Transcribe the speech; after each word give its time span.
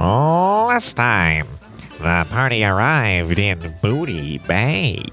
Last 0.00 0.94
time, 0.94 1.46
the 1.98 2.26
party 2.30 2.64
arrived 2.64 3.38
in 3.38 3.74
Booty 3.82 4.38
Bay. 4.38 5.04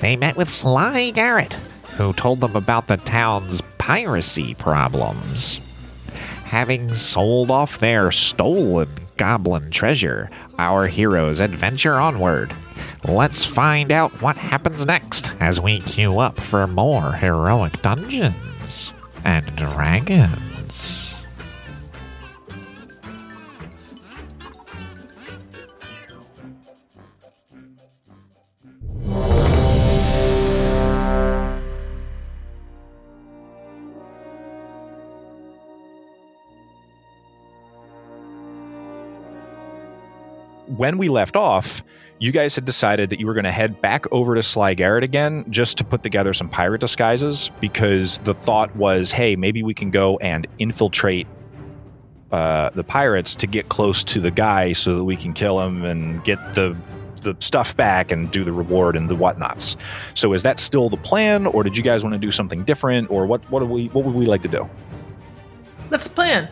They 0.00 0.14
met 0.14 0.36
with 0.36 0.52
Sly 0.52 1.10
Garrett, 1.10 1.54
who 1.96 2.12
told 2.12 2.38
them 2.38 2.54
about 2.54 2.86
the 2.86 2.96
town's 2.98 3.60
piracy 3.78 4.54
problems. 4.54 5.58
Having 6.44 6.94
sold 6.94 7.50
off 7.50 7.78
their 7.78 8.12
stolen 8.12 8.88
goblin 9.16 9.72
treasure, 9.72 10.30
our 10.58 10.86
heroes 10.86 11.40
adventure 11.40 11.94
onward. 11.94 12.54
Let's 13.08 13.44
find 13.44 13.90
out 13.90 14.12
what 14.22 14.36
happens 14.36 14.86
next 14.86 15.32
as 15.40 15.60
we 15.60 15.80
queue 15.80 16.20
up 16.20 16.38
for 16.38 16.68
more 16.68 17.10
heroic 17.14 17.82
dungeons 17.82 18.92
and 19.24 19.44
dragons. 19.56 20.53
When 40.76 40.98
we 40.98 41.08
left 41.08 41.36
off, 41.36 41.82
you 42.18 42.32
guys 42.32 42.54
had 42.54 42.64
decided 42.64 43.10
that 43.10 43.20
you 43.20 43.26
were 43.26 43.34
going 43.34 43.44
to 43.44 43.52
head 43.52 43.80
back 43.80 44.10
over 44.12 44.34
to 44.34 44.42
Sly 44.42 44.74
Garrett 44.74 45.04
again 45.04 45.44
just 45.50 45.78
to 45.78 45.84
put 45.84 46.02
together 46.02 46.32
some 46.32 46.48
pirate 46.48 46.80
disguises 46.80 47.50
because 47.60 48.18
the 48.18 48.34
thought 48.34 48.74
was, 48.76 49.10
hey, 49.10 49.36
maybe 49.36 49.62
we 49.62 49.74
can 49.74 49.90
go 49.90 50.16
and 50.18 50.46
infiltrate 50.58 51.26
uh, 52.32 52.70
the 52.70 52.84
pirates 52.84 53.36
to 53.36 53.46
get 53.46 53.68
close 53.68 54.02
to 54.04 54.20
the 54.20 54.30
guy 54.30 54.72
so 54.72 54.96
that 54.96 55.04
we 55.04 55.16
can 55.16 55.32
kill 55.32 55.60
him 55.60 55.84
and 55.84 56.24
get 56.24 56.38
the 56.54 56.76
the 57.22 57.34
stuff 57.40 57.74
back 57.74 58.12
and 58.12 58.30
do 58.30 58.44
the 58.44 58.52
reward 58.52 58.96
and 58.96 59.08
the 59.08 59.16
whatnots. 59.16 59.78
So 60.12 60.34
is 60.34 60.42
that 60.42 60.58
still 60.58 60.90
the 60.90 60.98
plan, 60.98 61.46
or 61.46 61.62
did 61.62 61.74
you 61.74 61.82
guys 61.82 62.04
want 62.04 62.12
to 62.12 62.18
do 62.18 62.30
something 62.30 62.64
different, 62.64 63.10
or 63.10 63.24
what? 63.24 63.48
What 63.50 63.60
do 63.60 63.66
we? 63.66 63.86
What 63.86 64.04
would 64.04 64.14
we 64.14 64.26
like 64.26 64.42
to 64.42 64.48
do? 64.48 64.68
That's 65.90 66.06
the 66.06 66.14
plan. 66.14 66.48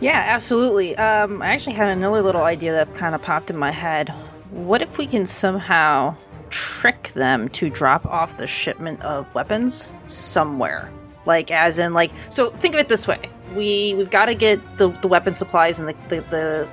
Yeah, 0.00 0.24
absolutely. 0.28 0.96
Um, 0.96 1.42
I 1.42 1.48
actually 1.48 1.74
had 1.74 1.88
another 1.88 2.22
little 2.22 2.42
idea 2.42 2.72
that 2.72 2.94
kind 2.94 3.14
of 3.14 3.22
popped 3.22 3.50
in 3.50 3.56
my 3.56 3.72
head. 3.72 4.10
What 4.50 4.80
if 4.80 4.96
we 4.96 5.06
can 5.06 5.26
somehow 5.26 6.16
trick 6.50 7.08
them 7.14 7.48
to 7.50 7.68
drop 7.68 8.06
off 8.06 8.38
the 8.38 8.46
shipment 8.46 9.02
of 9.02 9.32
weapons 9.34 9.92
somewhere? 10.04 10.90
Like, 11.26 11.50
as 11.50 11.78
in, 11.78 11.92
like, 11.94 12.12
so 12.28 12.50
think 12.50 12.74
of 12.74 12.80
it 12.80 12.88
this 12.88 13.06
way: 13.06 13.28
we 13.54 13.94
we've 13.94 14.10
got 14.10 14.26
to 14.26 14.34
get 14.34 14.60
the 14.78 14.88
the 15.02 15.08
weapon 15.08 15.34
supplies 15.34 15.80
and 15.80 15.88
the, 15.88 15.94
the 16.08 16.20
the 16.30 16.68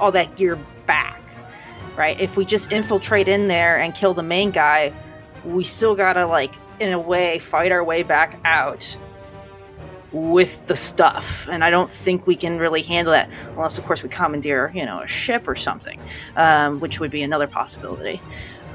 all 0.00 0.12
that 0.12 0.36
gear 0.36 0.58
back, 0.86 1.22
right? 1.96 2.18
If 2.20 2.36
we 2.36 2.44
just 2.44 2.72
infiltrate 2.72 3.28
in 3.28 3.48
there 3.48 3.78
and 3.78 3.94
kill 3.94 4.14
the 4.14 4.22
main 4.22 4.50
guy, 4.50 4.92
we 5.44 5.62
still 5.62 5.94
gotta 5.94 6.26
like, 6.26 6.54
in 6.80 6.92
a 6.92 6.98
way, 6.98 7.38
fight 7.38 7.70
our 7.70 7.84
way 7.84 8.02
back 8.02 8.38
out 8.44 8.96
with 10.12 10.66
the 10.66 10.74
stuff 10.74 11.48
and 11.50 11.62
i 11.62 11.70
don't 11.70 11.92
think 11.92 12.26
we 12.26 12.34
can 12.34 12.58
really 12.58 12.82
handle 12.82 13.12
that 13.12 13.30
unless 13.50 13.78
of 13.78 13.84
course 13.84 14.02
we 14.02 14.08
commandeer 14.08 14.70
you 14.74 14.84
know 14.84 15.00
a 15.00 15.06
ship 15.06 15.46
or 15.46 15.54
something 15.54 16.00
um, 16.36 16.80
which 16.80 16.98
would 17.00 17.10
be 17.10 17.22
another 17.22 17.46
possibility 17.46 18.20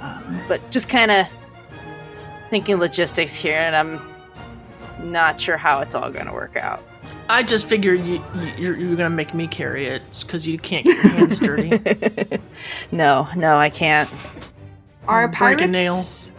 um, 0.01 0.39
but 0.47 0.61
just 0.71 0.87
kind 0.87 1.11
of 1.11 1.27
thinking 2.49 2.77
logistics 2.77 3.35
here 3.35 3.59
and 3.59 3.75
i'm 3.75 4.01
not 5.03 5.39
sure 5.39 5.57
how 5.57 5.81
it's 5.81 5.93
all 5.93 6.09
going 6.09 6.25
to 6.25 6.33
work 6.33 6.55
out 6.55 6.83
I 7.27 7.41
just 7.41 7.65
figured 7.65 8.05
you, 8.05 8.23
you 8.35 8.51
you're, 8.57 8.77
you're 8.77 8.95
gonna 8.95 9.09
make 9.09 9.33
me 9.33 9.47
carry 9.47 9.85
it 9.87 10.03
because 10.21 10.47
you 10.47 10.59
can't 10.59 10.85
get 10.85 11.03
your 11.03 11.13
hands 11.13 11.39
dirty. 11.39 12.39
no 12.91 13.27
no 13.35 13.57
i 13.57 13.69
can't 13.69 14.09
Are 15.07 15.27
Break 15.27 15.59
pirates 15.59 16.31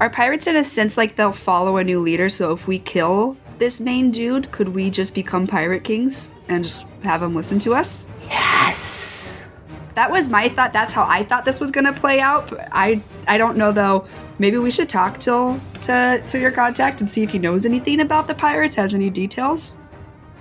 are 0.00 0.10
pirates 0.10 0.46
in 0.46 0.56
a 0.56 0.64
sense 0.64 0.96
like 0.96 1.16
they'll 1.16 1.32
follow 1.32 1.78
a 1.78 1.84
new 1.84 2.00
leader? 2.00 2.28
So 2.28 2.52
if 2.52 2.66
we 2.66 2.78
kill 2.78 3.36
this 3.58 3.80
main 3.80 4.10
dude, 4.10 4.50
could 4.52 4.68
we 4.68 4.90
just 4.90 5.14
become 5.14 5.46
pirate 5.46 5.84
kings 5.84 6.32
and 6.48 6.62
just 6.64 6.86
have 7.04 7.22
him 7.22 7.34
listen 7.34 7.58
to 7.60 7.74
us? 7.74 8.08
yes 8.28 9.48
That 9.94 10.10
was 10.10 10.28
my 10.28 10.48
thought. 10.48 10.72
That's 10.72 10.92
how 10.92 11.04
I 11.08 11.22
thought 11.22 11.44
this 11.44 11.58
was 11.60 11.70
gonna 11.70 11.92
play 11.92 12.20
out. 12.20 12.52
I 12.72 13.00
I 13.26 13.38
don't 13.38 13.56
know 13.56 13.72
though. 13.72 14.06
Maybe 14.38 14.58
we 14.58 14.70
should 14.70 14.88
talk 14.90 15.18
to 15.20 15.58
to 15.82 16.22
to 16.28 16.38
your 16.38 16.50
contact 16.50 17.00
and 17.00 17.08
see 17.08 17.22
if 17.22 17.30
he 17.30 17.38
knows 17.38 17.64
anything 17.64 18.00
about 18.00 18.26
the 18.28 18.34
pirates, 18.34 18.74
has 18.74 18.92
any 18.92 19.08
details, 19.08 19.78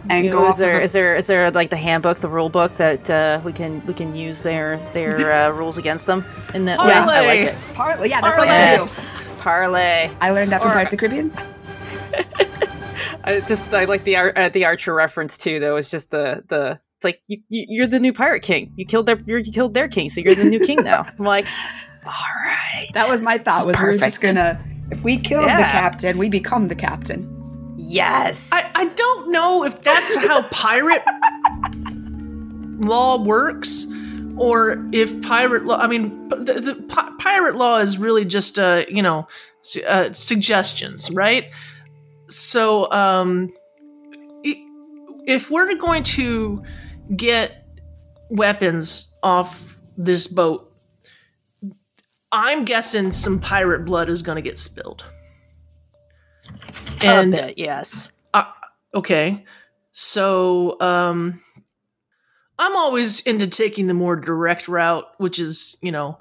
and 0.09 0.25
You 0.25 0.31
go 0.33 0.39
know, 0.39 0.45
off 0.47 0.55
is 0.55 0.59
there 0.59 0.77
of 0.79 0.83
is 0.83 0.91
there 0.91 1.15
is 1.15 1.27
there 1.27 1.51
like 1.51 1.69
the 1.69 1.77
handbook 1.77 2.19
the 2.19 2.27
rule 2.27 2.49
book 2.49 2.75
that 2.75 3.09
uh, 3.09 3.39
we 3.45 3.53
can 3.53 3.81
we 3.87 3.93
can 3.93 4.13
use 4.15 4.43
their 4.43 4.77
their 4.93 5.31
uh, 5.39 5.49
rules 5.51 5.77
against 5.77 6.05
them 6.05 6.25
in 6.53 6.65
that 6.65 6.77
yeah 6.79 7.05
i 7.07 7.25
like 7.25 7.39
it 7.39 7.55
Parlay. 7.73 8.09
Yeah, 8.09 8.19
that's 8.19 8.37
all 8.37 8.45
you 8.45 8.51
have 8.51 8.89
to 8.89 8.95
do. 8.95 9.01
parlay 9.39 10.09
I 10.19 10.31
learned 10.31 10.51
that 10.51 10.61
from 10.61 10.71
Or- 10.71 10.73
Pirates 10.73 10.91
of 10.91 10.99
the 10.99 11.07
Caribbean. 11.07 11.31
I 13.23 13.41
just 13.41 13.65
I 13.73 13.85
like 13.85 14.03
the 14.03 14.15
Ar- 14.17 14.33
uh, 14.37 14.49
the 14.49 14.65
Archer 14.65 14.93
reference 14.93 15.37
too. 15.37 15.59
Though 15.59 15.75
it's 15.77 15.91
just 15.91 16.11
the 16.11 16.43
the 16.49 16.79
it's 16.97 17.03
like 17.03 17.21
you, 17.27 17.39
you 17.49 17.65
you're 17.69 17.87
the 17.87 17.99
new 17.99 18.13
pirate 18.13 18.41
king. 18.43 18.71
You 18.75 18.85
killed 18.85 19.05
their 19.05 19.19
you're, 19.25 19.39
you 19.39 19.51
killed 19.51 19.73
their 19.73 19.87
king, 19.87 20.09
so 20.09 20.21
you're 20.21 20.35
the 20.35 20.43
new 20.45 20.65
king 20.65 20.83
now. 20.83 21.05
I'm 21.19 21.25
like, 21.25 21.45
all 22.05 22.11
right, 22.45 22.87
That 22.93 23.09
was 23.09 23.23
my 23.23 23.37
thought. 23.37 23.65
Was 23.67 23.77
we 23.79 23.85
are 23.85 23.97
just 23.97 24.21
gonna 24.21 24.63
if 24.91 25.03
we 25.03 25.17
kill 25.17 25.41
the 25.41 25.47
captain, 25.47 26.17
we 26.17 26.29
become 26.29 26.67
the 26.67 26.75
captain. 26.75 27.31
yes. 27.77 28.49
I, 28.53 28.61
I 28.75 28.93
don't 28.95 29.31
know 29.31 29.63
if 29.65 29.81
that's 29.81 30.15
how 30.17 30.43
pirate 30.49 31.01
law 32.79 33.21
works 33.23 33.85
or 34.37 34.85
if 34.91 35.21
pirate 35.21 35.65
law 35.65 35.77
i 35.77 35.87
mean 35.87 36.27
the, 36.29 36.59
the 36.59 36.75
pi- 36.89 37.09
pirate 37.19 37.55
law 37.55 37.77
is 37.77 37.97
really 37.97 38.25
just 38.25 38.59
uh 38.59 38.83
you 38.89 39.01
know 39.01 39.25
su- 39.61 39.81
uh, 39.87 40.11
suggestions 40.11 41.09
right 41.11 41.45
so 42.29 42.91
um 42.91 43.49
if 45.27 45.49
we're 45.49 45.75
going 45.75 46.03
to 46.03 46.63
get 47.15 47.67
weapons 48.29 49.15
off 49.23 49.79
this 49.97 50.27
boat 50.27 50.71
i'm 52.31 52.65
guessing 52.65 53.11
some 53.11 53.39
pirate 53.39 53.85
blood 53.85 54.09
is 54.09 54.21
going 54.21 54.35
to 54.35 54.41
get 54.41 54.57
spilled 54.59 55.05
a 57.37 57.47
bit, 57.47 57.57
yes. 57.57 58.09
Okay. 58.93 59.43
So, 59.91 60.79
um 60.81 61.41
I'm 62.57 62.75
always 62.77 63.19
into 63.21 63.47
taking 63.47 63.87
the 63.87 63.93
more 63.93 64.15
direct 64.15 64.69
route, 64.69 65.05
which 65.17 65.39
is, 65.39 65.75
you 65.81 65.91
know, 65.91 66.19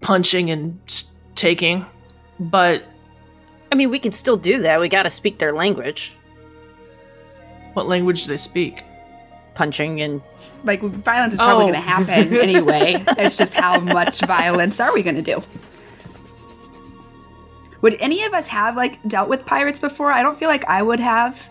punching 0.00 0.50
and 0.50 0.78
taking. 1.34 1.84
But 2.38 2.84
I 3.72 3.74
mean, 3.74 3.90
we 3.90 3.98
can 3.98 4.12
still 4.12 4.36
do 4.36 4.60
that. 4.62 4.78
We 4.78 4.88
got 4.90 5.04
to 5.04 5.10
speak 5.10 5.38
their 5.38 5.52
language, 5.54 6.14
what 7.72 7.86
language 7.88 8.22
do 8.24 8.28
they 8.28 8.36
speak? 8.36 8.84
punching 9.54 10.00
and 10.00 10.22
Like 10.64 10.80
violence 10.80 11.34
is 11.34 11.38
probably 11.40 11.64
Oh. 11.64 11.66
gonna 11.68 11.78
happen 11.80 12.34
anyway. 12.48 13.02
it's 13.18 13.36
just 13.36 13.52
how 13.52 13.78
much 13.80 14.20
violence 14.22 14.80
are 14.80 14.94
we 14.94 15.02
gonna 15.02 15.20
do? 15.20 15.42
Would 17.82 17.96
any 18.00 18.24
of 18.24 18.32
us 18.32 18.46
have 18.46 18.76
like 18.76 18.98
dealt 19.08 19.28
with 19.28 19.44
pirates 19.44 19.80
before? 19.80 20.10
I 20.12 20.22
don't 20.22 20.38
feel 20.38 20.48
like 20.48 20.64
I 20.66 20.82
would 20.82 21.00
have, 21.00 21.50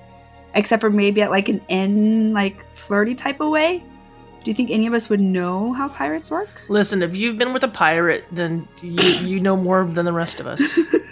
except 0.55 0.81
for 0.81 0.89
maybe 0.89 1.21
at 1.21 1.29
like 1.29 1.47
an 1.49 1.61
in 1.67 2.33
like 2.33 2.65
flirty 2.75 3.13
type 3.13 3.39
of 3.39 3.49
way. 3.49 3.83
Do 4.43 4.49
you 4.49 4.55
think 4.55 4.71
any 4.71 4.87
of 4.87 4.93
us 4.95 5.09
would 5.09 5.19
know 5.21 5.73
how 5.73 5.87
pirates 5.89 6.31
work? 6.31 6.49
Listen, 6.69 7.03
if 7.03 7.15
you've 7.15 7.37
been 7.37 7.53
with 7.53 7.63
a 7.63 7.67
pirate, 7.67 8.25
then 8.31 8.67
you 8.81 8.93
you 9.27 9.39
know 9.39 9.55
more 9.57 9.83
than 9.85 10.05
the 10.05 10.13
rest 10.13 10.39
of 10.39 10.47
us. 10.47 10.79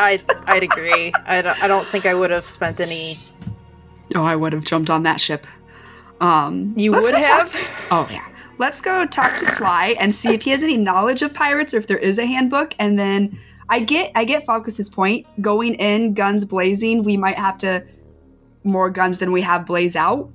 I'd 0.00 0.22
I'd 0.46 0.62
agree. 0.62 1.12
I 1.26 1.42
don't 1.42 1.62
I 1.62 1.68
don't 1.68 1.86
think 1.86 2.06
I 2.06 2.14
would 2.14 2.30
have 2.30 2.46
spent 2.46 2.80
any. 2.80 3.16
Oh, 4.14 4.24
I 4.24 4.34
would 4.34 4.52
have 4.52 4.64
jumped 4.64 4.90
on 4.90 5.02
that 5.04 5.20
ship. 5.20 5.46
Um, 6.20 6.74
You 6.76 6.92
would 6.92 7.02
go 7.02 7.10
talk- 7.12 7.50
have. 7.50 7.88
Oh 7.90 8.08
yeah. 8.10 8.26
Let's 8.58 8.80
go 8.80 9.06
talk 9.06 9.36
to 9.38 9.46
Sly 9.46 9.96
and 9.98 10.14
see 10.14 10.34
if 10.34 10.42
he 10.42 10.50
has 10.50 10.62
any 10.62 10.76
knowledge 10.76 11.22
of 11.22 11.32
pirates 11.32 11.72
or 11.72 11.78
if 11.78 11.86
there 11.86 11.96
is 11.98 12.18
a 12.18 12.26
handbook. 12.26 12.74
And 12.78 12.98
then 12.98 13.38
I 13.70 13.80
get 13.80 14.12
I 14.14 14.24
get 14.24 14.44
Falcus's 14.44 14.88
point. 14.88 15.26
Going 15.40 15.74
in, 15.76 16.12
guns 16.14 16.44
blazing, 16.44 17.02
we 17.04 17.16
might 17.16 17.36
have 17.38 17.56
to 17.58 17.84
more 18.64 18.90
guns 18.90 19.18
than 19.18 19.32
we 19.32 19.40
have 19.42 19.64
blaze 19.64 19.96
out. 19.96 20.30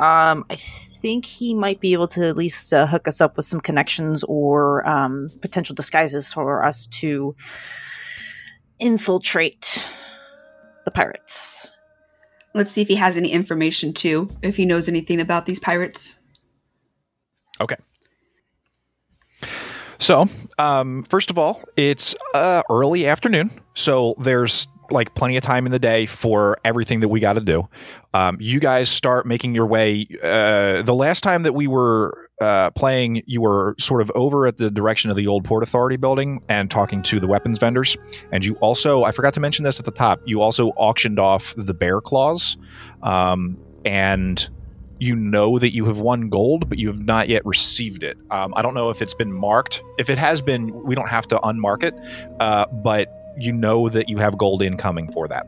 Um, 0.00 0.44
I 0.50 0.56
think 0.56 1.26
he 1.26 1.54
might 1.54 1.78
be 1.78 1.92
able 1.92 2.08
to 2.08 2.24
at 2.26 2.36
least 2.36 2.72
uh, 2.72 2.86
hook 2.86 3.06
us 3.06 3.20
up 3.20 3.36
with 3.36 3.44
some 3.44 3.60
connections 3.60 4.24
or 4.24 4.88
um, 4.88 5.30
potential 5.42 5.74
disguises 5.74 6.32
for 6.32 6.64
us 6.64 6.86
to 6.86 7.36
infiltrate 8.80 9.88
the 10.84 10.90
pirates. 10.90 11.70
Let's 12.54 12.72
see 12.72 12.82
if 12.82 12.88
he 12.88 12.96
has 12.96 13.16
any 13.16 13.30
information 13.30 13.92
too, 13.92 14.28
if 14.42 14.56
he 14.56 14.66
knows 14.66 14.88
anything 14.88 15.20
about 15.20 15.46
these 15.46 15.60
pirates. 15.60 16.18
Okay. 17.60 17.76
So, 19.98 20.28
um, 20.58 21.02
first 21.04 21.30
of 21.30 21.38
all, 21.38 21.62
it's 21.76 22.14
uh, 22.34 22.62
early 22.70 23.06
afternoon, 23.06 23.50
so 23.74 24.14
there's 24.18 24.66
like 24.90 25.14
plenty 25.14 25.36
of 25.36 25.42
time 25.42 25.66
in 25.66 25.72
the 25.72 25.78
day 25.78 26.06
for 26.06 26.56
everything 26.64 27.00
that 27.00 27.08
we 27.08 27.20
got 27.20 27.34
to 27.34 27.40
do. 27.40 27.68
Um, 28.14 28.38
you 28.40 28.60
guys 28.60 28.88
start 28.88 29.26
making 29.26 29.54
your 29.54 29.66
way. 29.66 30.06
Uh, 30.22 30.82
the 30.82 30.94
last 30.94 31.22
time 31.22 31.42
that 31.42 31.52
we 31.52 31.66
were 31.66 32.29
uh, 32.40 32.70
playing, 32.70 33.22
you 33.26 33.40
were 33.40 33.74
sort 33.78 34.00
of 34.00 34.10
over 34.14 34.46
at 34.46 34.56
the 34.56 34.70
direction 34.70 35.10
of 35.10 35.16
the 35.16 35.26
old 35.26 35.44
Port 35.44 35.62
Authority 35.62 35.96
building 35.96 36.42
and 36.48 36.70
talking 36.70 37.02
to 37.02 37.20
the 37.20 37.26
weapons 37.26 37.58
vendors. 37.58 37.96
And 38.32 38.44
you 38.44 38.54
also, 38.56 39.04
I 39.04 39.12
forgot 39.12 39.34
to 39.34 39.40
mention 39.40 39.64
this 39.64 39.78
at 39.78 39.84
the 39.84 39.90
top, 39.90 40.20
you 40.24 40.40
also 40.40 40.68
auctioned 40.70 41.18
off 41.18 41.54
the 41.56 41.74
bear 41.74 42.00
claws. 42.00 42.56
Um, 43.02 43.58
and 43.84 44.48
you 44.98 45.16
know 45.16 45.58
that 45.58 45.74
you 45.74 45.86
have 45.86 46.00
won 46.00 46.28
gold, 46.28 46.68
but 46.68 46.78
you 46.78 46.88
have 46.88 47.00
not 47.00 47.28
yet 47.28 47.44
received 47.46 48.02
it. 48.02 48.18
Um, 48.30 48.52
I 48.54 48.62
don't 48.62 48.74
know 48.74 48.90
if 48.90 49.00
it's 49.00 49.14
been 49.14 49.32
marked. 49.32 49.82
If 49.98 50.10
it 50.10 50.18
has 50.18 50.42
been, 50.42 50.84
we 50.84 50.94
don't 50.94 51.08
have 51.08 51.26
to 51.28 51.38
unmark 51.38 51.82
it, 51.82 51.94
uh, 52.38 52.66
but 52.66 53.08
you 53.38 53.52
know 53.52 53.88
that 53.88 54.10
you 54.10 54.18
have 54.18 54.36
gold 54.36 54.62
incoming 54.62 55.10
for 55.10 55.26
that. 55.28 55.46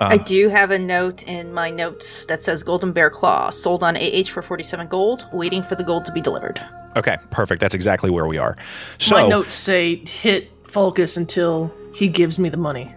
Uh, 0.00 0.08
I 0.10 0.18
do 0.18 0.48
have 0.48 0.70
a 0.70 0.78
note 0.78 1.22
in 1.24 1.52
my 1.54 1.70
notes 1.70 2.26
that 2.26 2.42
says 2.42 2.62
Golden 2.62 2.92
Bear 2.92 3.08
Claw 3.08 3.50
sold 3.50 3.82
on 3.82 3.96
AH 3.96 4.24
for 4.24 4.42
47 4.42 4.88
gold, 4.88 5.26
waiting 5.32 5.62
for 5.62 5.74
the 5.74 5.84
gold 5.84 6.04
to 6.04 6.12
be 6.12 6.20
delivered. 6.20 6.60
Okay, 6.96 7.16
perfect. 7.30 7.60
That's 7.60 7.74
exactly 7.74 8.10
where 8.10 8.26
we 8.26 8.38
are. 8.38 8.56
So, 8.98 9.16
My 9.16 9.28
notes 9.28 9.54
say 9.54 9.96
hit 10.06 10.50
focus 10.64 11.16
until 11.16 11.74
he 11.94 12.08
gives 12.08 12.38
me 12.38 12.48
the 12.48 12.56
money. 12.56 12.94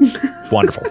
Wonderful. 0.50 0.86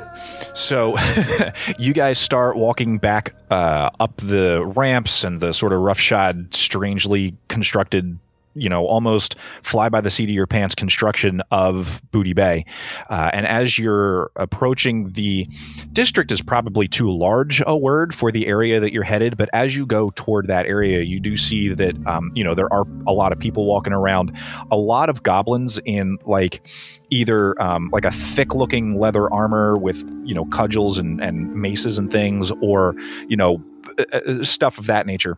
so 0.53 0.95
you 1.79 1.93
guys 1.93 2.19
start 2.19 2.57
walking 2.57 2.97
back 2.97 3.33
uh, 3.49 3.89
up 3.99 4.15
the 4.17 4.63
ramps 4.75 5.23
and 5.23 5.39
the 5.39 5.53
sort 5.53 5.73
of 5.73 5.79
roughshod, 5.79 6.53
strangely 6.53 7.35
constructed, 7.47 8.19
you 8.53 8.69
know, 8.69 8.85
almost 8.85 9.35
fly 9.63 9.89
by 9.89 10.01
the 10.01 10.09
seat 10.09 10.29
of 10.29 10.35
your 10.35 10.47
pants 10.47 10.75
construction 10.75 11.41
of 11.51 12.01
Booty 12.11 12.33
Bay. 12.33 12.65
Uh, 13.09 13.29
and 13.33 13.45
as 13.45 13.77
you're 13.77 14.31
approaching 14.35 15.09
the 15.09 15.47
district, 15.93 16.31
is 16.31 16.41
probably 16.41 16.87
too 16.87 17.11
large 17.11 17.61
a 17.65 17.77
word 17.77 18.13
for 18.13 18.31
the 18.31 18.47
area 18.47 18.79
that 18.79 18.91
you're 18.91 19.03
headed. 19.03 19.37
But 19.37 19.49
as 19.53 19.75
you 19.75 19.85
go 19.85 20.11
toward 20.11 20.47
that 20.47 20.65
area, 20.65 21.01
you 21.01 21.19
do 21.19 21.37
see 21.37 21.69
that, 21.73 21.95
um, 22.07 22.31
you 22.35 22.43
know, 22.43 22.53
there 22.55 22.71
are 22.73 22.85
a 23.07 23.13
lot 23.13 23.31
of 23.31 23.39
people 23.39 23.65
walking 23.65 23.93
around, 23.93 24.35
a 24.71 24.77
lot 24.77 25.09
of 25.09 25.23
goblins 25.23 25.79
in 25.85 26.17
like 26.25 26.67
either 27.09 27.59
um, 27.61 27.89
like 27.91 28.05
a 28.05 28.11
thick 28.11 28.53
looking 28.55 28.99
leather 28.99 29.31
armor 29.33 29.77
with 29.77 30.03
you 30.23 30.33
know 30.33 30.45
cudgels 30.45 30.97
and, 30.97 31.21
and 31.21 31.53
maces 31.55 31.97
and 31.97 32.11
things 32.11 32.51
or 32.61 32.95
you 33.27 33.37
know 33.37 33.63
uh, 33.97 34.03
uh, 34.13 34.43
stuff 34.43 34.77
of 34.77 34.85
that 34.85 35.05
nature 35.05 35.37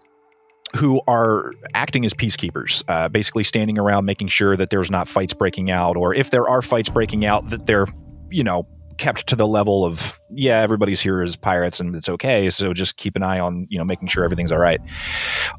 who 0.76 1.02
are 1.08 1.52
acting 1.74 2.06
as 2.06 2.14
peacekeepers 2.14 2.84
uh, 2.88 3.10
basically 3.10 3.44
standing 3.44 3.78
around 3.78 4.06
making 4.06 4.28
sure 4.28 4.56
that 4.56 4.70
there's 4.70 4.90
not 4.90 5.08
fights 5.08 5.34
breaking 5.34 5.70
out 5.70 5.98
or 5.98 6.14
if 6.14 6.30
there 6.30 6.48
are 6.48 6.62
fights 6.62 6.90
breaking 6.90 7.26
out 7.26 7.50
that 7.50 7.66
they're 7.66 7.88
you 8.30 8.44
know 8.44 8.66
kept 9.02 9.26
to 9.28 9.36
the 9.36 9.48
level 9.48 9.84
of 9.84 10.20
yeah 10.30 10.62
everybody's 10.62 11.02
here 11.02 11.22
as 11.22 11.36
pirates 11.36 11.80
and 11.80 11.96
it's 11.96 12.08
okay. 12.08 12.50
So 12.52 12.72
just 12.72 12.98
keep 12.98 13.16
an 13.16 13.24
eye 13.24 13.40
on 13.40 13.66
you 13.70 13.80
know 13.80 13.84
making 13.84 14.10
sure 14.10 14.24
everything's 14.24 14.52
all 14.52 14.60
right. 14.60 14.80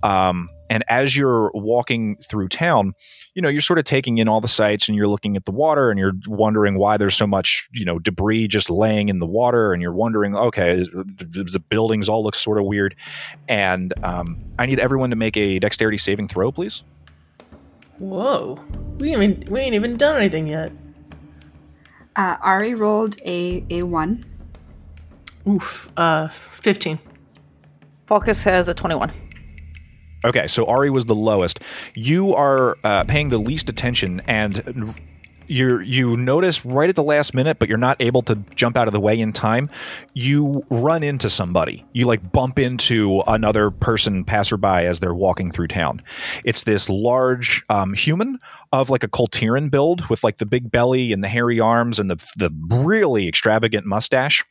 Um, 0.02 0.48
and 0.72 0.82
as 0.88 1.16
you're 1.16 1.50
walking 1.54 2.16
through 2.28 2.48
town 2.48 2.94
you 3.34 3.42
know 3.42 3.48
you're 3.48 3.60
sort 3.60 3.78
of 3.78 3.84
taking 3.84 4.18
in 4.18 4.28
all 4.28 4.40
the 4.40 4.48
sights 4.48 4.88
and 4.88 4.96
you're 4.96 5.08
looking 5.08 5.36
at 5.36 5.44
the 5.44 5.52
water 5.52 5.90
and 5.90 5.98
you're 5.98 6.14
wondering 6.26 6.78
why 6.78 6.96
there's 6.96 7.16
so 7.16 7.26
much 7.26 7.68
you 7.72 7.84
know 7.84 7.98
debris 7.98 8.48
just 8.48 8.70
laying 8.70 9.08
in 9.08 9.18
the 9.18 9.26
water 9.26 9.72
and 9.72 9.82
you're 9.82 9.92
wondering 9.92 10.34
okay 10.34 10.76
the 10.82 11.62
buildings 11.68 12.08
all 12.08 12.24
look 12.24 12.34
sort 12.34 12.58
of 12.58 12.64
weird 12.64 12.96
and 13.48 13.92
um, 14.02 14.42
i 14.58 14.66
need 14.66 14.78
everyone 14.78 15.10
to 15.10 15.16
make 15.16 15.36
a 15.36 15.58
dexterity 15.58 15.98
saving 15.98 16.26
throw 16.26 16.50
please 16.50 16.82
Whoa, 17.98 18.58
we 18.98 19.14
ain't 19.14 19.22
even, 19.22 19.52
we 19.52 19.60
ain't 19.60 19.74
even 19.74 19.96
done 19.96 20.16
anything 20.16 20.48
yet. 20.48 20.72
Uh, 22.16 22.36
Ari 22.42 22.74
rolled 22.74 23.16
a 23.24 23.64
a 23.70 23.84
one. 23.84 24.24
Oof, 25.46 25.88
uh, 25.96 26.26
fifteen. 26.26 26.98
Falcus 28.06 28.42
has 28.42 28.66
a 28.66 28.74
21. 28.74 29.12
Okay, 30.24 30.46
so 30.46 30.66
Ari 30.66 30.90
was 30.90 31.06
the 31.06 31.14
lowest. 31.14 31.60
You 31.94 32.34
are 32.34 32.76
uh, 32.84 33.04
paying 33.04 33.30
the 33.30 33.38
least 33.38 33.68
attention, 33.68 34.20
and 34.26 34.94
you 35.46 35.80
you 35.80 36.16
notice 36.16 36.64
right 36.64 36.88
at 36.88 36.96
the 36.96 37.02
last 37.02 37.34
minute, 37.34 37.58
but 37.58 37.68
you're 37.68 37.78
not 37.78 38.00
able 38.00 38.22
to 38.22 38.36
jump 38.54 38.76
out 38.76 38.88
of 38.88 38.92
the 38.92 39.00
way 39.00 39.18
in 39.18 39.32
time. 39.32 39.68
You 40.14 40.64
run 40.70 41.02
into 41.02 41.28
somebody. 41.28 41.84
You 41.92 42.06
like 42.06 42.32
bump 42.32 42.58
into 42.58 43.22
another 43.26 43.70
person, 43.70 44.24
passerby, 44.24 44.66
as 44.86 45.00
they're 45.00 45.14
walking 45.14 45.50
through 45.50 45.68
town. 45.68 46.02
It's 46.44 46.64
this 46.64 46.88
large 46.88 47.64
um, 47.68 47.94
human 47.94 48.38
of 48.72 48.90
like 48.90 49.04
a 49.04 49.08
Kul 49.08 49.28
Tiran 49.28 49.70
build 49.70 50.08
with 50.08 50.24
like 50.24 50.38
the 50.38 50.46
big 50.46 50.70
belly 50.70 51.12
and 51.12 51.22
the 51.22 51.28
hairy 51.28 51.60
arms 51.60 51.98
and 51.98 52.10
the 52.10 52.16
the 52.36 52.50
really 52.68 53.28
extravagant 53.28 53.86
mustache. 53.86 54.44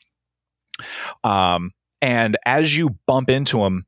Um, 1.24 1.72
and 2.02 2.36
as 2.46 2.76
you 2.76 2.98
bump 3.06 3.30
into 3.30 3.64
him, 3.64 3.86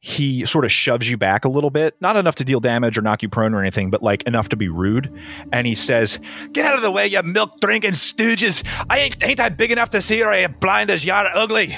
he 0.00 0.46
sort 0.46 0.64
of 0.64 0.70
shoves 0.70 1.10
you 1.10 1.16
back 1.16 1.44
a 1.44 1.48
little 1.48 1.70
bit, 1.70 1.96
not 2.00 2.16
enough 2.16 2.36
to 2.36 2.44
deal 2.44 2.60
damage 2.60 2.96
or 2.96 3.02
knock 3.02 3.22
you 3.22 3.28
prone 3.28 3.52
or 3.52 3.60
anything, 3.60 3.90
but 3.90 4.02
like 4.02 4.22
enough 4.24 4.48
to 4.50 4.56
be 4.56 4.68
rude. 4.68 5.12
And 5.52 5.66
he 5.66 5.74
says, 5.74 6.20
"Get 6.52 6.64
out 6.66 6.76
of 6.76 6.82
the 6.82 6.90
way, 6.90 7.06
you 7.06 7.22
milk 7.22 7.60
drinking 7.60 7.92
stooges! 7.92 8.64
I 8.88 8.98
ain't 9.00 9.24
ain't 9.24 9.40
I 9.40 9.48
big 9.48 9.72
enough 9.72 9.90
to 9.90 10.00
see, 10.00 10.22
or 10.22 10.28
I 10.28 10.46
blind 10.46 10.90
as 10.90 11.04
yar 11.04 11.26
ugly." 11.34 11.76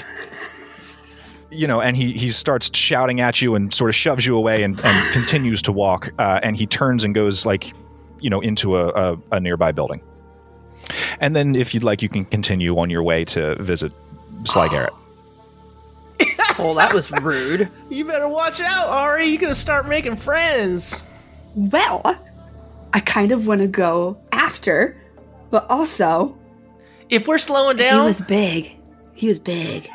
You 1.49 1.67
know, 1.67 1.81
and 1.81 1.97
he 1.97 2.13
he 2.13 2.31
starts 2.31 2.69
shouting 2.77 3.19
at 3.19 3.41
you 3.41 3.55
and 3.55 3.73
sort 3.73 3.89
of 3.89 3.95
shoves 3.95 4.25
you 4.25 4.37
away 4.37 4.63
and, 4.63 4.79
and 4.85 5.13
continues 5.13 5.61
to 5.63 5.71
walk. 5.71 6.11
Uh, 6.19 6.39
and 6.43 6.55
he 6.55 6.65
turns 6.65 7.03
and 7.03 7.13
goes 7.13 7.45
like, 7.45 7.73
you 8.19 8.29
know, 8.29 8.39
into 8.39 8.77
a, 8.77 8.87
a, 8.89 9.17
a 9.31 9.39
nearby 9.39 9.71
building. 9.71 10.01
And 11.19 11.35
then, 11.35 11.55
if 11.55 11.73
you'd 11.73 11.83
like, 11.83 12.01
you 12.01 12.09
can 12.09 12.25
continue 12.25 12.77
on 12.77 12.89
your 12.89 13.03
way 13.03 13.25
to 13.25 13.61
visit 13.61 13.91
Sly 14.45 14.69
Garrett. 14.69 14.93
Well, 16.57 16.73
that 16.75 16.93
was 16.93 17.11
rude. 17.11 17.69
You 17.89 18.05
better 18.05 18.27
watch 18.27 18.61
out, 18.61 18.87
Ari. 18.87 19.25
You're 19.27 19.41
gonna 19.41 19.55
start 19.55 19.87
making 19.87 20.15
friends. 20.17 21.07
Well, 21.55 22.01
I 22.93 22.99
kind 22.99 23.31
of 23.31 23.47
want 23.47 23.61
to 23.61 23.67
go 23.67 24.17
after, 24.31 24.97
but 25.49 25.65
also 25.69 26.37
If 27.09 27.27
we're 27.27 27.37
slowing 27.39 27.77
down, 27.77 28.01
he 28.01 28.05
was 28.07 28.21
big. 28.21 28.77
He 29.13 29.27
was 29.27 29.39
big. 29.39 29.89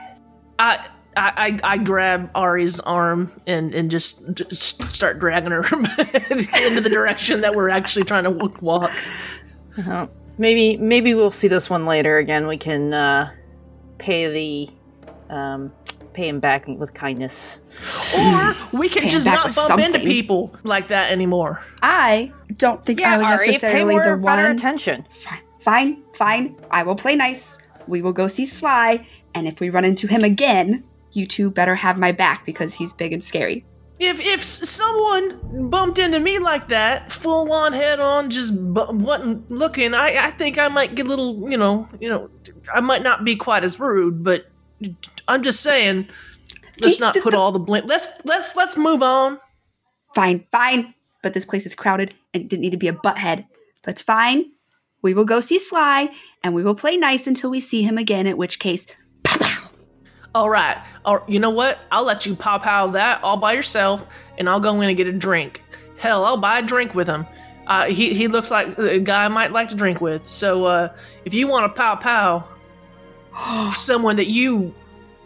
I, 0.58 0.88
I 1.16 1.58
I 1.64 1.74
I 1.74 1.78
grab 1.78 2.30
Ari's 2.34 2.78
arm 2.80 3.32
and 3.46 3.74
and 3.74 3.90
just, 3.90 4.32
just 4.34 4.82
start 4.94 5.18
dragging 5.18 5.50
her 5.50 5.60
into 5.66 6.80
the 6.80 6.90
direction 6.90 7.40
that 7.42 7.54
we're 7.54 7.70
actually 7.70 8.04
trying 8.04 8.24
to 8.24 8.30
walk. 8.60 8.90
Uh, 9.86 10.06
maybe 10.38 10.76
maybe 10.78 11.14
we'll 11.14 11.30
see 11.30 11.48
this 11.48 11.68
one 11.70 11.86
later 11.86 12.18
again. 12.18 12.46
We 12.46 12.56
can 12.58 12.92
uh, 12.94 13.30
pay 13.98 14.28
the 14.28 15.34
um, 15.34 15.72
pay 16.16 16.28
him 16.28 16.40
back 16.40 16.66
with 16.66 16.94
kindness. 16.94 17.60
Or 18.16 18.56
we 18.72 18.88
can 18.88 19.06
just 19.08 19.26
not 19.26 19.44
with 19.44 19.54
bump 19.54 19.82
into 19.82 20.00
people 20.00 20.54
like 20.64 20.88
that 20.88 21.12
anymore. 21.12 21.62
I 21.82 22.32
don't 22.56 22.84
think 22.84 23.02
I 23.02 23.18
was 23.18 23.26
Ari, 23.26 23.38
pay 23.38 23.46
necessarily 23.52 23.94
more 23.94 24.04
the 24.04 24.16
one. 24.16 24.38
attention. 24.46 25.04
Fine, 25.10 25.42
fine, 25.60 26.02
fine. 26.14 26.56
I 26.70 26.82
will 26.82 26.96
play 26.96 27.14
nice. 27.14 27.60
We 27.86 28.02
will 28.02 28.14
go 28.14 28.26
see 28.26 28.46
Sly, 28.46 29.06
and 29.34 29.46
if 29.46 29.60
we 29.60 29.70
run 29.70 29.84
into 29.84 30.08
him 30.08 30.24
again, 30.24 30.82
you 31.12 31.26
two 31.26 31.50
better 31.50 31.74
have 31.74 31.98
my 31.98 32.12
back 32.12 32.44
because 32.44 32.74
he's 32.74 32.92
big 32.92 33.12
and 33.12 33.22
scary. 33.22 33.64
If 33.98 34.20
if 34.20 34.42
someone 34.42 35.68
bumped 35.70 35.98
into 35.98 36.18
me 36.18 36.38
like 36.38 36.68
that, 36.68 37.12
full 37.12 37.52
on 37.52 37.72
head 37.72 38.00
on, 38.00 38.30
just 38.30 38.52
bu- 38.74 38.92
wasn't 38.92 39.50
looking, 39.50 39.94
I 39.94 40.26
I 40.26 40.30
think 40.32 40.58
I 40.58 40.68
might 40.68 40.94
get 40.94 41.06
a 41.06 41.08
little, 41.08 41.50
you 41.50 41.56
know, 41.56 41.88
you 42.00 42.08
know, 42.08 42.28
I 42.74 42.80
might 42.80 43.02
not 43.02 43.24
be 43.24 43.36
quite 43.36 43.64
as 43.64 43.78
rude, 43.80 44.22
but 44.24 44.50
I'm 45.28 45.42
just 45.42 45.60
saying, 45.60 46.08
let's 46.80 47.00
not 47.00 47.16
put 47.16 47.34
all 47.34 47.52
the 47.52 47.58
blame. 47.58 47.86
Let's 47.86 48.20
let's 48.24 48.56
let's 48.56 48.76
move 48.76 49.02
on. 49.02 49.38
Fine, 50.14 50.46
fine. 50.52 50.94
But 51.22 51.34
this 51.34 51.44
place 51.44 51.66
is 51.66 51.74
crowded 51.74 52.14
and 52.32 52.44
it 52.44 52.48
didn't 52.48 52.62
need 52.62 52.70
to 52.70 52.76
be 52.76 52.88
a 52.88 52.92
butthead. 52.92 53.46
But 53.82 53.92
it's 53.92 54.02
fine. 54.02 54.52
We 55.02 55.14
will 55.14 55.24
go 55.24 55.40
see 55.40 55.58
Sly, 55.58 56.08
and 56.42 56.54
we 56.54 56.64
will 56.64 56.74
play 56.74 56.96
nice 56.96 57.26
until 57.26 57.50
we 57.50 57.60
see 57.60 57.82
him 57.82 57.96
again, 57.98 58.26
at 58.26 58.36
which 58.36 58.58
case, 58.58 58.86
pow 59.22 59.38
pow. 59.38 59.70
All 60.34 60.50
right, 60.50 60.82
or 61.04 61.22
you 61.28 61.38
know 61.38 61.50
what? 61.50 61.78
I'll 61.92 62.04
let 62.04 62.26
you 62.26 62.34
pop 62.34 62.66
out 62.66 62.92
that 62.94 63.22
all 63.22 63.36
by 63.36 63.52
yourself, 63.52 64.04
and 64.36 64.48
I'll 64.48 64.58
go 64.58 64.80
in 64.80 64.88
and 64.88 64.96
get 64.96 65.06
a 65.06 65.12
drink. 65.12 65.62
Hell, 65.96 66.24
I'll 66.24 66.36
buy 66.36 66.58
a 66.58 66.62
drink 66.62 66.94
with 66.94 67.06
him. 67.06 67.26
Uh, 67.66 67.86
he 67.86 68.14
he 68.14 68.26
looks 68.26 68.50
like 68.50 68.76
a 68.78 68.98
guy 68.98 69.24
I 69.24 69.28
might 69.28 69.52
like 69.52 69.68
to 69.68 69.76
drink 69.76 70.00
with. 70.00 70.28
So 70.28 70.64
uh, 70.64 70.96
if 71.24 71.34
you 71.34 71.46
want 71.46 71.66
a 71.66 71.68
pow 71.68 71.94
pow, 71.94 72.44
someone 73.70 74.16
that 74.16 74.28
you 74.28 74.74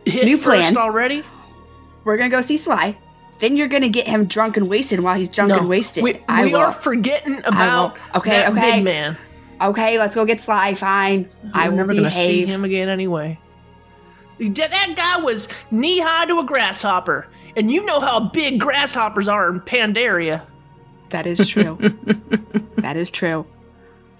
hit 0.04 0.24
New 0.24 0.36
first 0.36 0.60
plan. 0.72 0.76
already, 0.76 1.22
we're 2.04 2.16
gonna 2.16 2.30
go 2.30 2.40
see 2.40 2.56
Sly. 2.56 2.96
Then 3.38 3.56
you're 3.56 3.68
gonna 3.68 3.88
get 3.88 4.06
him 4.06 4.26
drunk 4.26 4.56
and 4.56 4.68
wasted 4.68 5.00
while 5.00 5.16
he's 5.16 5.28
drunk 5.30 5.50
no, 5.50 5.58
and 5.58 5.68
wasted. 5.68 6.04
We, 6.04 6.20
I 6.28 6.44
we 6.44 6.52
will. 6.52 6.60
are 6.60 6.72
forgetting 6.72 7.38
about 7.44 7.96
Okay, 8.14 8.30
that 8.30 8.52
okay. 8.52 8.76
big 8.76 8.84
man. 8.84 9.16
okay, 9.60 9.98
let's 9.98 10.14
go 10.14 10.24
get 10.24 10.40
Sly. 10.40 10.74
Fine. 10.74 11.28
I 11.54 11.64
I'm 11.64 11.70
will 11.72 11.76
never 11.78 11.94
gonna 11.94 12.10
see 12.10 12.44
him 12.46 12.64
again 12.64 12.88
anyway. 12.88 13.38
That, 14.38 14.70
that 14.70 14.94
guy 14.96 15.22
was 15.22 15.48
knee 15.70 16.00
high 16.00 16.24
to 16.26 16.38
a 16.38 16.44
grasshopper, 16.44 17.26
and 17.56 17.70
you 17.70 17.84
know 17.84 18.00
how 18.00 18.20
big 18.20 18.58
grasshoppers 18.60 19.28
are 19.28 19.50
in 19.50 19.60
Pandaria. 19.60 20.42
That 21.10 21.26
is 21.26 21.46
true. 21.46 21.76
that 22.76 22.96
is 22.96 23.10
true. 23.10 23.46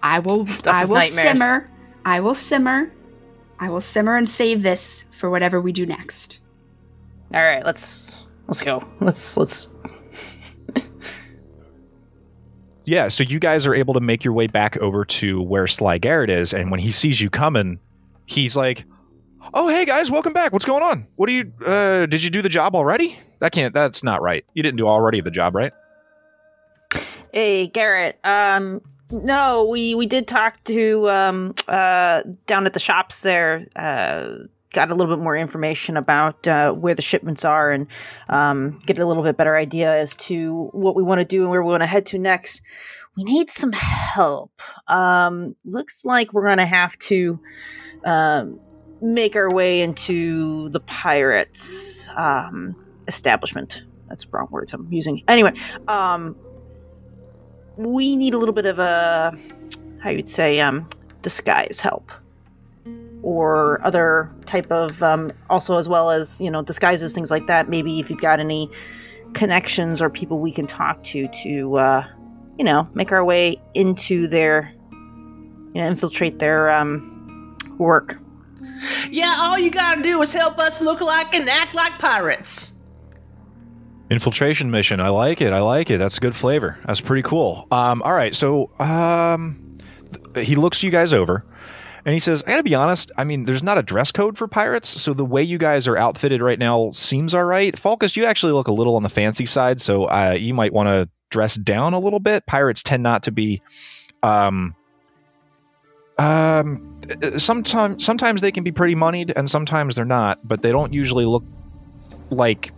I 0.02 0.18
will. 0.18 0.46
Stuff 0.46 0.74
I 0.74 0.84
will 0.86 0.96
nightmares. 0.96 1.38
simmer. 1.38 1.70
I 2.04 2.20
will 2.20 2.34
simmer. 2.34 2.90
I 3.60 3.68
will 3.68 3.82
simmer 3.82 4.16
and 4.16 4.28
save 4.28 4.62
this 4.62 5.04
for 5.12 5.30
whatever 5.30 5.60
we 5.60 5.70
do 5.70 5.84
next. 5.86 6.40
All 7.34 7.44
right, 7.44 7.64
let's 7.64 8.16
let's 8.48 8.62
go. 8.62 8.86
Let's 9.00 9.36
let's. 9.36 9.68
Yeah, 12.86 13.06
so 13.06 13.22
you 13.22 13.38
guys 13.38 13.68
are 13.68 13.74
able 13.74 13.94
to 13.94 14.00
make 14.00 14.24
your 14.24 14.34
way 14.34 14.48
back 14.48 14.76
over 14.78 15.04
to 15.04 15.40
where 15.42 15.68
Sly 15.68 15.98
Garrett 15.98 16.28
is, 16.28 16.52
and 16.52 16.72
when 16.72 16.80
he 16.80 16.90
sees 16.90 17.20
you 17.20 17.30
coming, 17.30 17.78
he's 18.26 18.56
like, 18.56 18.84
"Oh, 19.54 19.68
hey 19.68 19.84
guys, 19.84 20.10
welcome 20.10 20.32
back. 20.32 20.52
What's 20.52 20.64
going 20.64 20.82
on? 20.82 21.06
What 21.14 21.28
do 21.28 21.34
you? 21.34 21.52
Uh, 21.64 22.06
did 22.06 22.24
you 22.24 22.30
do 22.30 22.42
the 22.42 22.48
job 22.48 22.74
already? 22.74 23.16
That 23.38 23.52
can't. 23.52 23.74
That's 23.74 24.02
not 24.02 24.22
right. 24.22 24.44
You 24.54 24.64
didn't 24.64 24.78
do 24.78 24.88
already 24.88 25.20
the 25.20 25.30
job, 25.30 25.54
right? 25.54 25.72
Hey, 27.32 27.68
Garrett. 27.68 28.18
Um, 28.24 28.80
no, 29.10 29.64
we 29.64 29.94
we 29.94 30.06
did 30.06 30.26
talk 30.28 30.62
to 30.64 31.08
um 31.10 31.54
uh 31.68 32.22
down 32.46 32.66
at 32.66 32.72
the 32.72 32.80
shops 32.80 33.22
there. 33.22 33.66
Uh, 33.76 34.46
got 34.72 34.90
a 34.90 34.94
little 34.94 35.14
bit 35.14 35.22
more 35.22 35.36
information 35.36 35.96
about 35.96 36.46
uh, 36.46 36.72
where 36.72 36.94
the 36.94 37.02
shipments 37.02 37.44
are 37.44 37.70
and 37.70 37.86
um 38.28 38.80
get 38.86 38.98
a 38.98 39.06
little 39.06 39.22
bit 39.22 39.36
better 39.36 39.56
idea 39.56 39.92
as 39.92 40.14
to 40.16 40.68
what 40.72 40.94
we 40.94 41.02
want 41.02 41.20
to 41.20 41.24
do 41.24 41.42
and 41.42 41.50
where 41.50 41.62
we 41.62 41.70
want 41.70 41.82
to 41.82 41.86
head 41.86 42.06
to 42.06 42.18
next. 42.18 42.62
We 43.16 43.24
need 43.24 43.50
some 43.50 43.72
help. 43.72 44.62
Um, 44.86 45.56
looks 45.64 46.04
like 46.04 46.32
we're 46.32 46.46
gonna 46.46 46.66
have 46.66 46.96
to 46.98 47.40
um 48.04 48.60
make 49.02 49.34
our 49.34 49.50
way 49.50 49.80
into 49.80 50.68
the 50.70 50.80
pirates 50.80 52.08
um 52.16 52.76
establishment. 53.08 53.82
That's 54.08 54.24
the 54.24 54.30
wrong 54.32 54.48
words 54.50 54.72
I'm 54.72 54.92
using. 54.92 55.22
Anyway, 55.26 55.54
um 55.88 56.36
we 57.86 58.16
need 58.16 58.34
a 58.34 58.38
little 58.38 58.54
bit 58.54 58.66
of 58.66 58.78
a 58.78 59.36
how 60.00 60.10
you'd 60.10 60.28
say 60.28 60.60
um 60.60 60.88
disguise 61.22 61.80
help. 61.80 62.10
Or 63.22 63.84
other 63.84 64.30
type 64.46 64.70
of 64.70 65.02
um 65.02 65.32
also 65.48 65.78
as 65.78 65.88
well 65.88 66.10
as 66.10 66.40
you 66.40 66.50
know 66.50 66.62
disguises 66.62 67.12
things 67.12 67.30
like 67.30 67.46
that. 67.46 67.68
Maybe 67.68 68.00
if 68.00 68.10
you've 68.10 68.20
got 68.20 68.40
any 68.40 68.70
connections 69.34 70.02
or 70.02 70.10
people 70.10 70.40
we 70.40 70.52
can 70.52 70.66
talk 70.66 71.02
to 71.04 71.28
to 71.28 71.76
uh 71.76 72.04
you 72.58 72.64
know 72.64 72.88
make 72.94 73.12
our 73.12 73.24
way 73.24 73.60
into 73.74 74.26
their 74.26 74.72
you 74.92 75.74
know 75.74 75.86
infiltrate 75.86 76.38
their 76.38 76.70
um 76.70 77.56
work. 77.78 78.18
Yeah, 79.10 79.36
all 79.38 79.58
you 79.58 79.70
gotta 79.70 80.02
do 80.02 80.20
is 80.22 80.32
help 80.32 80.58
us 80.58 80.80
look 80.80 81.00
like 81.00 81.34
and 81.34 81.48
act 81.48 81.74
like 81.74 81.98
pirates. 81.98 82.79
Infiltration 84.10 84.70
mission. 84.70 85.00
I 85.00 85.08
like 85.08 85.40
it. 85.40 85.52
I 85.52 85.60
like 85.60 85.88
it. 85.88 85.98
That's 85.98 86.18
a 86.18 86.20
good 86.20 86.34
flavor. 86.34 86.78
That's 86.84 87.00
pretty 87.00 87.22
cool. 87.22 87.68
Um, 87.70 88.02
all 88.02 88.12
right. 88.12 88.34
So 88.34 88.70
um, 88.80 89.78
th- 90.34 90.46
he 90.46 90.56
looks 90.56 90.82
you 90.82 90.90
guys 90.90 91.12
over 91.12 91.44
and 92.04 92.12
he 92.12 92.18
says, 92.18 92.42
I 92.44 92.50
gotta 92.50 92.62
be 92.64 92.74
honest. 92.74 93.12
I 93.16 93.24
mean, 93.24 93.44
there's 93.44 93.62
not 93.62 93.78
a 93.78 93.82
dress 93.82 94.10
code 94.10 94.36
for 94.36 94.48
pirates. 94.48 94.88
So 94.88 95.14
the 95.14 95.24
way 95.24 95.42
you 95.42 95.58
guys 95.58 95.86
are 95.86 95.96
outfitted 95.96 96.42
right 96.42 96.58
now 96.58 96.90
seems 96.90 97.34
all 97.34 97.44
right. 97.44 97.78
Falcus, 97.78 98.16
you 98.16 98.24
actually 98.24 98.52
look 98.52 98.68
a 98.68 98.72
little 98.72 98.96
on 98.96 99.04
the 99.04 99.08
fancy 99.08 99.46
side. 99.46 99.80
So 99.80 100.06
uh, 100.06 100.36
you 100.38 100.54
might 100.54 100.72
want 100.72 100.88
to 100.88 101.08
dress 101.30 101.54
down 101.54 101.94
a 101.94 102.00
little 102.00 102.20
bit. 102.20 102.46
Pirates 102.46 102.82
tend 102.82 103.02
not 103.02 103.22
to 103.24 103.30
be. 103.30 103.62
Um, 104.24 104.74
um, 106.18 107.00
sometimes 107.38 108.04
sometimes 108.04 108.42
they 108.42 108.52
can 108.52 108.64
be 108.64 108.72
pretty 108.72 108.94
moneyed 108.94 109.32
and 109.36 109.48
sometimes 109.48 109.94
they're 109.94 110.04
not, 110.04 110.40
but 110.46 110.62
they 110.62 110.70
don't 110.70 110.92
usually 110.92 111.24
look 111.24 111.44
like 112.28 112.72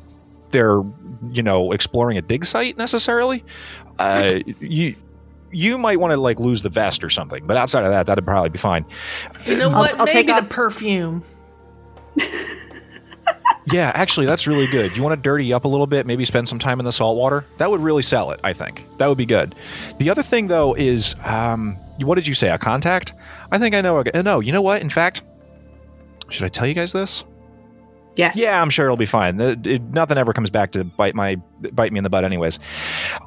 they're 0.51 0.83
you 1.31 1.43
know 1.43 1.73
exploring 1.73 2.19
a 2.19 2.23
dig 2.23 2.45
site 2.45 2.77
necessarily. 2.77 3.45
Uh, 3.99 4.41
you 4.61 4.95
you 5.53 5.77
might 5.79 6.01
want 6.01 6.13
to 6.13 6.17
like 6.17 6.41
lose 6.41 6.63
the 6.63 6.71
vest 6.71 7.05
or 7.05 7.11
something, 7.11 7.47
but 7.47 7.57
outside 7.57 7.85
of 7.85 7.91
that, 7.91 8.07
that'd 8.07 8.25
probably 8.25 8.49
be 8.51 8.59
fine. 8.59 8.85
You 9.45 9.59
know 9.59 9.69
I'll- 9.69 9.79
what? 9.81 10.01
I'll 10.01 10.07
take 10.07 10.27
Maybe 10.27 10.39
the 10.39 10.45
off- 10.45 10.49
perfume. 10.51 11.23
Yeah, 13.73 13.93
actually, 13.95 14.27
that's 14.27 14.49
really 14.49 14.67
good. 14.67 14.97
You 14.97 15.05
want 15.05 15.17
to 15.17 15.23
dirty 15.23 15.53
up 15.53 15.65
a 15.65 15.69
little 15.69 15.87
bit, 15.87 16.05
maybe 16.05 16.25
spend 16.25 16.49
some 16.49 16.59
time 16.59 16.81
in 16.81 16.85
the 16.85 16.91
salt 16.91 17.17
water. 17.17 17.45
That 17.59 17.71
would 17.71 17.81
really 17.81 18.03
sell 18.03 18.33
it. 18.33 18.41
I 18.43 18.53
think 18.53 18.85
that 18.99 19.07
would 19.07 19.17
be 19.17 19.25
good. 19.25 19.55
The 19.99 20.11
other 20.11 20.23
thing 20.25 20.49
though 20.49 20.75
is, 20.75 21.15
um, 21.25 21.77
what 21.99 22.17
did 22.17 22.27
you 22.27 22.35
say? 22.35 22.51
A 22.51 22.59
contact? 22.59 23.15
I 23.53 23.59
think 23.59 23.77
I 23.77 23.81
know. 23.81 24.03
A, 24.13 24.23
no, 24.25 24.41
you 24.41 24.51
know 24.51 24.63
what? 24.63 24.83
In 24.83 24.89
fact, 24.91 25.23
should 26.29 26.45
I 26.45 26.49
tell 26.49 26.67
you 26.67 26.75
guys 26.75 26.93
this? 26.93 27.23
Yes. 28.17 28.39
Yeah, 28.39 28.61
I'm 28.61 28.71
sure 28.71 28.85
it'll 28.87 28.97
be 28.97 29.07
fine. 29.07 29.41
It- 29.41 29.67
it- 29.67 29.83
nothing 29.83 30.19
ever 30.19 30.33
comes 30.33 30.51
back 30.51 30.73
to 30.73 30.85
bite 30.85 31.15
my 31.15 31.37
bite 31.73 31.93
me 31.93 31.99
in 31.99 32.05
the 32.05 32.11
butt, 32.11 32.25
anyways. 32.25 32.59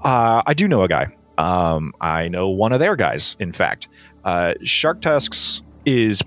Uh, 0.04 0.42
I 0.46 0.54
do 0.54 0.68
know 0.68 0.84
a 0.84 0.88
guy. 0.88 1.08
Um, 1.38 1.94
I 2.00 2.28
know 2.28 2.50
one 2.50 2.72
of 2.72 2.80
their 2.80 2.96
guys. 2.96 3.36
In 3.40 3.52
fact, 3.52 3.88
uh, 4.24 4.54
Shark 4.64 5.02
Tusks 5.02 5.62
is 5.86 6.22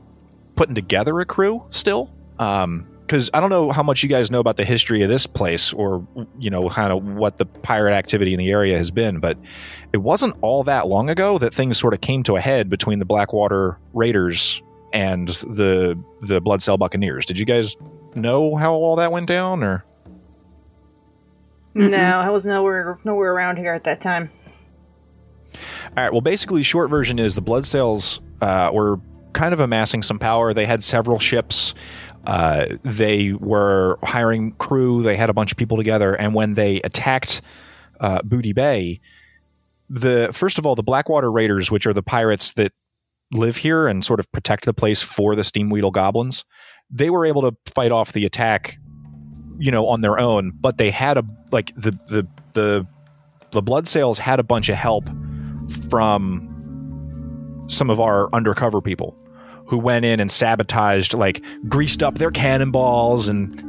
putting 0.57 0.75
together 0.75 1.19
a 1.21 1.25
crew 1.25 1.63
still. 1.71 2.11
Um, 2.39 2.87
because 3.07 3.31
I 3.33 3.41
don't 3.41 3.49
know 3.49 3.71
how 3.71 3.83
much 3.83 4.03
you 4.03 4.09
guys 4.11 4.31
know 4.31 4.39
about 4.39 4.59
the 4.59 4.67
history 4.67 5.01
of 5.03 5.09
this 5.09 5.27
place, 5.27 5.73
or 5.73 6.07
you 6.39 6.51
know, 6.51 6.69
kind 6.69 6.93
of 6.93 7.03
what 7.03 7.39
the 7.39 7.47
pirate 7.47 7.95
activity 7.95 8.35
in 8.35 8.39
the 8.39 8.51
area 8.51 8.77
has 8.77 8.91
been, 8.91 9.19
but 9.19 9.39
it 9.95 9.97
wasn't 9.99 10.37
all 10.43 10.63
that 10.65 10.89
long 10.89 11.09
ago 11.09 11.39
that 11.39 11.55
things 11.55 11.79
sort 11.79 11.95
of 11.95 12.03
came 12.03 12.23
to 12.25 12.37
a 12.37 12.41
head 12.41 12.69
between 12.69 12.99
the 12.99 13.07
Blackwater 13.07 13.79
Raiders 13.95 14.61
and 14.93 15.29
the 15.29 15.99
the 16.21 16.39
Bloodsail 16.43 16.79
Buccaneers. 16.79 17.25
Did 17.25 17.39
you 17.39 17.47
guys 17.47 17.77
know 18.15 18.57
how 18.57 18.75
all 18.75 18.97
that 18.97 19.13
went 19.13 19.27
down 19.27 19.63
or? 19.63 19.85
No 21.75 22.19
i 22.19 22.29
was 22.31 22.45
nowhere 22.45 22.99
nowhere 23.05 23.33
around 23.33 23.57
here 23.57 23.73
at 23.73 23.85
that 23.85 24.01
time. 24.01 24.31
All 25.55 26.05
right 26.05 26.13
well 26.13 26.21
basically 26.21 26.63
short 26.63 26.91
version 26.91 27.19
is 27.19 27.35
the 27.35 27.43
bloodsails 27.43 28.21
uh, 28.41 28.71
were 28.73 29.01
kind 29.33 29.53
of 29.53 29.61
amassing 29.61 30.03
some 30.03 30.19
power. 30.19 30.53
They 30.53 30.67
had 30.67 30.83
several 30.83 31.19
ships. 31.19 31.75
Uh, 32.27 32.67
they 32.83 33.33
were 33.33 33.99
hiring 34.03 34.53
crew. 34.53 35.03
They 35.03 35.17
had 35.17 35.31
a 35.31 35.33
bunch 35.33 35.53
of 35.53 35.59
people 35.59 35.77
together. 35.77 36.15
And 36.15 36.35
when 36.35 36.55
they 36.55 36.81
attacked 36.83 37.43
uh, 38.01 38.23
booty 38.23 38.53
bay 38.53 39.01
the 39.91 40.29
first 40.33 40.59
of 40.59 40.67
all 40.67 40.75
the 40.75 40.83
blackwater 40.83 41.31
raiders 41.31 41.71
which 41.71 41.87
are 41.87 41.93
the 41.93 42.03
pirates 42.03 42.53
that 42.53 42.73
live 43.33 43.59
here 43.59 43.87
and 43.87 44.05
sort 44.05 44.21
of 44.21 44.31
protect 44.33 44.65
the 44.65 44.75
place 44.75 45.03
for 45.03 45.35
the 45.35 45.43
steamwheedle 45.43 45.93
goblins 45.93 46.45
they 46.91 47.11
were 47.11 47.27
able 47.27 47.43
to 47.43 47.57
fight 47.75 47.93
off 47.93 48.13
the 48.13 48.25
attack 48.25 48.79
you 49.59 49.71
know 49.71 49.87
on 49.87 50.01
their 50.01 50.19
own 50.19 50.53
but 50.61 50.79
they 50.79 50.91
had 50.91 51.19
a 51.19 51.25
like 51.51 51.75
the 51.77 51.91
the 52.09 52.27
the 52.53 52.87
the 53.51 53.63
bloodsails 53.63 54.19
had 54.19 54.39
a 54.39 54.43
bunch 54.43 54.69
of 54.69 54.77
help 54.77 55.09
from 55.91 56.45
some 57.69 57.91
of 57.91 58.01
our 58.01 58.33
undercover 58.35 58.81
people 58.81 59.17
who 59.67 59.77
went 59.79 60.05
in 60.05 60.21
and 60.21 60.31
sabotaged 60.31 61.15
like 61.15 61.43
greased 61.69 62.03
up 62.03 62.17
their 62.17 62.31
cannonballs 62.31 63.29
and 63.29 63.63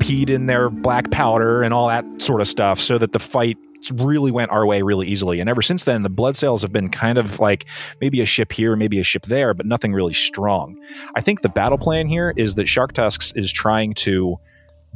peed 0.00 0.30
in 0.30 0.46
their 0.46 0.70
black 0.70 1.10
powder 1.10 1.62
and 1.62 1.74
all 1.74 1.86
that 1.88 2.04
sort 2.20 2.40
of 2.40 2.48
stuff 2.48 2.80
so 2.80 2.98
that 2.98 3.12
the 3.12 3.18
fight 3.18 3.58
really 3.94 4.30
went 4.30 4.50
our 4.50 4.66
way 4.66 4.82
really 4.82 5.06
easily 5.06 5.40
and 5.40 5.48
ever 5.48 5.62
since 5.62 5.84
then 5.84 6.02
the 6.02 6.10
bloodsails 6.10 6.62
have 6.62 6.72
been 6.72 6.88
kind 6.88 7.18
of 7.18 7.40
like 7.40 7.64
maybe 8.00 8.20
a 8.20 8.26
ship 8.26 8.52
here 8.52 8.76
maybe 8.76 8.98
a 9.00 9.04
ship 9.04 9.26
there 9.26 9.54
but 9.54 9.64
nothing 9.64 9.92
really 9.92 10.12
strong 10.12 10.78
i 11.14 11.20
think 11.20 11.40
the 11.40 11.48
battle 11.48 11.78
plan 11.78 12.06
here 12.06 12.34
is 12.36 12.54
that 12.56 12.66
shark 12.66 12.92
tusks 12.92 13.32
is 13.32 13.50
trying 13.50 13.94
to 13.94 14.36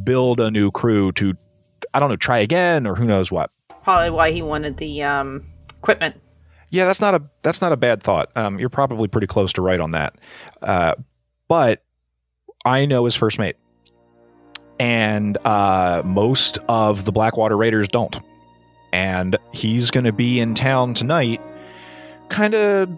build 0.03 0.41
a 0.41 0.51
new 0.51 0.71
crew 0.71 1.13
to 1.13 1.35
i 1.95 2.01
don't 2.01 2.11
know 2.11 2.17
try 2.17 2.39
again 2.39 2.87
or 2.87 2.95
who 2.95 3.05
knows 3.05 3.33
what 3.33 3.51
probably 3.83 4.11
why 4.11 4.31
he 4.31 4.43
wanted 4.43 4.77
the 4.77 5.03
um 5.03 5.45
equipment 5.79 6.15
yeah, 6.75 6.87
that's 6.87 7.01
not 7.01 7.15
a 7.15 7.23
that's 7.43 7.63
not 7.63 7.71
a 7.71 7.77
bad 7.77 8.03
thought. 8.03 8.37
Um, 8.37 8.59
you're 8.59 8.69
probably 8.69 9.07
pretty 9.07 9.29
close 9.29 9.53
to 9.53 9.63
right 9.63 9.79
on 9.79 9.93
that. 9.93 10.17
Uh, 10.61 10.97
but 11.47 11.85
I 12.65 12.85
know 12.85 13.05
his 13.05 13.15
first 13.15 13.39
mate, 13.39 13.55
and 14.81 15.39
uh, 15.47 16.03
most 16.05 16.59
of 16.69 17.05
the 17.05 17.13
Blackwater 17.13 17.57
Raiders 17.57 17.87
don't. 17.87 18.21
And 18.95 19.37
he's 19.53 19.91
going 19.91 20.05
to 20.05 20.13
be 20.13 20.39
in 20.39 20.55
town 20.55 20.95
tonight, 20.95 21.41
kind 22.29 22.55
of 22.55 22.89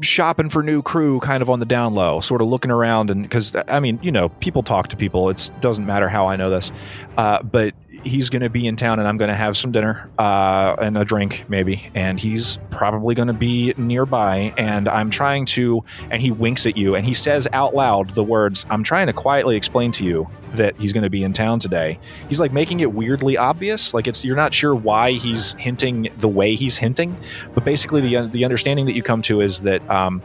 shopping 0.00 0.48
for 0.48 0.62
new 0.62 0.82
crew, 0.82 1.18
kind 1.18 1.42
of 1.42 1.50
on 1.50 1.58
the 1.58 1.66
down 1.66 1.94
low, 1.94 2.20
sort 2.20 2.40
of 2.40 2.46
looking 2.46 2.70
around. 2.70 3.10
And 3.10 3.22
because 3.22 3.56
I 3.66 3.80
mean, 3.80 3.98
you 4.02 4.12
know, 4.12 4.28
people 4.28 4.62
talk 4.62 4.86
to 4.88 4.96
people. 4.96 5.28
It 5.30 5.50
doesn't 5.60 5.84
matter 5.84 6.08
how 6.08 6.28
I 6.28 6.36
know 6.36 6.48
this, 6.48 6.70
uh, 7.16 7.42
but 7.42 7.74
he's 8.04 8.30
going 8.30 8.42
to 8.42 8.50
be 8.50 8.66
in 8.66 8.76
town 8.76 8.98
and 8.98 9.08
I'm 9.08 9.16
going 9.16 9.30
to 9.30 9.34
have 9.34 9.56
some 9.56 9.72
dinner 9.72 10.10
uh, 10.18 10.76
and 10.80 10.96
a 10.96 11.04
drink, 11.04 11.44
maybe. 11.48 11.90
And 11.94 12.18
he's 12.18 12.58
probably 12.70 13.14
going 13.14 13.28
to 13.28 13.34
be 13.34 13.74
nearby. 13.76 14.54
And 14.56 14.88
I'm 14.88 15.10
trying 15.10 15.46
to, 15.46 15.84
and 16.10 16.20
he 16.20 16.30
winks 16.30 16.66
at 16.66 16.76
you 16.76 16.94
and 16.94 17.06
he 17.06 17.14
says 17.14 17.48
out 17.52 17.74
loud 17.74 18.10
the 18.10 18.24
words, 18.24 18.66
I'm 18.70 18.82
trying 18.82 19.06
to 19.06 19.12
quietly 19.12 19.56
explain 19.56 19.92
to 19.92 20.04
you 20.04 20.28
that 20.54 20.78
he's 20.78 20.92
going 20.92 21.04
to 21.04 21.10
be 21.10 21.22
in 21.22 21.32
town 21.32 21.58
today. 21.58 21.98
He's 22.28 22.40
like 22.40 22.52
making 22.52 22.80
it 22.80 22.92
weirdly 22.92 23.36
obvious. 23.36 23.94
Like 23.94 24.06
it's, 24.06 24.24
you're 24.24 24.36
not 24.36 24.52
sure 24.52 24.74
why 24.74 25.12
he's 25.12 25.52
hinting 25.54 26.08
the 26.18 26.28
way 26.28 26.54
he's 26.54 26.76
hinting. 26.76 27.16
But 27.54 27.64
basically, 27.64 28.00
the, 28.00 28.28
the 28.28 28.44
understanding 28.44 28.86
that 28.86 28.92
you 28.92 29.02
come 29.02 29.22
to 29.22 29.40
is 29.40 29.60
that 29.60 29.88
um, 29.90 30.22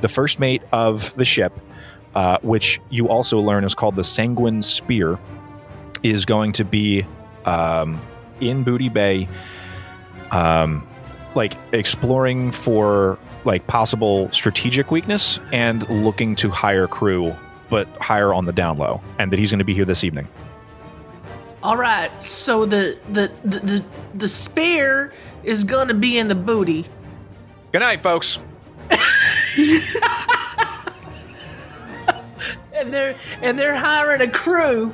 the 0.00 0.08
first 0.08 0.40
mate 0.40 0.62
of 0.72 1.14
the 1.16 1.24
ship, 1.24 1.58
uh, 2.14 2.38
which 2.42 2.80
you 2.90 3.08
also 3.08 3.38
learn 3.38 3.64
is 3.64 3.74
called 3.74 3.96
the 3.96 4.04
Sanguine 4.04 4.62
Spear, 4.62 5.18
is 6.02 6.24
going 6.24 6.52
to 6.52 6.64
be 6.64 7.06
um, 7.44 8.00
in 8.40 8.64
Booty 8.64 8.88
Bay, 8.88 9.28
um, 10.30 10.86
like 11.34 11.54
exploring 11.72 12.52
for 12.52 13.18
like 13.44 13.66
possible 13.66 14.30
strategic 14.32 14.90
weakness 14.90 15.40
and 15.52 15.88
looking 15.88 16.34
to 16.36 16.50
hire 16.50 16.86
crew, 16.86 17.34
but 17.70 17.88
hire 18.00 18.34
on 18.34 18.44
the 18.44 18.52
down 18.52 18.78
low, 18.78 19.00
and 19.18 19.32
that 19.32 19.38
he's 19.38 19.50
going 19.50 19.58
to 19.58 19.64
be 19.64 19.74
here 19.74 19.84
this 19.84 20.04
evening. 20.04 20.28
All 21.62 21.76
right, 21.76 22.10
so 22.22 22.64
the 22.66 22.98
the 23.10 23.32
the 23.44 23.58
the, 23.58 23.84
the 24.14 24.28
spear 24.28 25.12
is 25.42 25.64
gonna 25.64 25.94
be 25.94 26.16
in 26.16 26.28
the 26.28 26.36
booty. 26.36 26.86
Good 27.72 27.80
night, 27.80 28.00
folks. 28.00 28.38
and 32.72 32.92
they're 32.92 33.16
and 33.42 33.58
they're 33.58 33.74
hiring 33.74 34.20
a 34.20 34.30
crew 34.30 34.92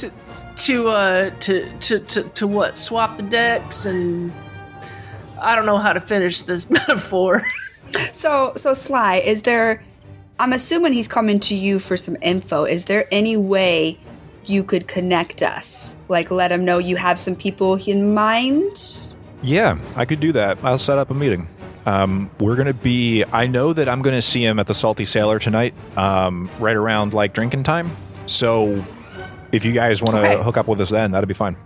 to 0.00 0.12
to 0.56 0.88
uh 0.88 1.30
to 1.40 1.78
to 1.78 1.98
to, 2.00 2.22
to 2.22 2.46
what 2.46 2.76
swap 2.76 3.16
the 3.16 3.22
decks 3.22 3.86
and 3.86 4.32
I 5.40 5.56
don't 5.56 5.66
know 5.66 5.78
how 5.78 5.92
to 5.92 6.00
finish 6.00 6.42
this 6.42 6.68
metaphor. 6.70 7.42
So, 8.12 8.52
so 8.56 8.74
Sly, 8.74 9.16
is 9.16 9.42
there? 9.42 9.82
I'm 10.38 10.52
assuming 10.52 10.92
he's 10.92 11.08
coming 11.08 11.40
to 11.40 11.54
you 11.54 11.78
for 11.78 11.96
some 11.96 12.16
info. 12.22 12.64
Is 12.64 12.86
there 12.86 13.06
any 13.10 13.36
way 13.36 13.98
you 14.46 14.64
could 14.64 14.88
connect 14.88 15.42
us? 15.42 15.96
Like, 16.08 16.30
let 16.30 16.50
him 16.50 16.64
know 16.64 16.78
you 16.78 16.96
have 16.96 17.18
some 17.18 17.36
people 17.36 17.74
in 17.74 18.14
mind. 18.14 19.14
Yeah, 19.42 19.78
I 19.96 20.04
could 20.04 20.20
do 20.20 20.32
that. 20.32 20.58
I'll 20.62 20.78
set 20.78 20.98
up 20.98 21.10
a 21.10 21.14
meeting. 21.14 21.48
Um, 21.86 22.30
we're 22.40 22.56
gonna 22.56 22.74
be. 22.74 23.24
I 23.24 23.46
know 23.46 23.72
that 23.72 23.88
I'm 23.88 24.02
gonna 24.02 24.22
see 24.22 24.44
him 24.44 24.58
at 24.58 24.66
the 24.66 24.74
Salty 24.74 25.04
Sailor 25.04 25.38
tonight, 25.38 25.74
um, 25.96 26.50
right 26.58 26.76
around 26.76 27.14
like 27.14 27.32
drinking 27.32 27.62
time. 27.62 27.96
So, 28.26 28.84
if 29.52 29.64
you 29.64 29.72
guys 29.72 30.02
want 30.02 30.16
to 30.16 30.22
Okay. 30.34 30.42
hook 30.42 30.56
up 30.56 30.66
with 30.68 30.80
us, 30.80 30.90
then 30.90 31.10
that'd 31.12 31.28
be 31.28 31.34
fine. 31.34 31.56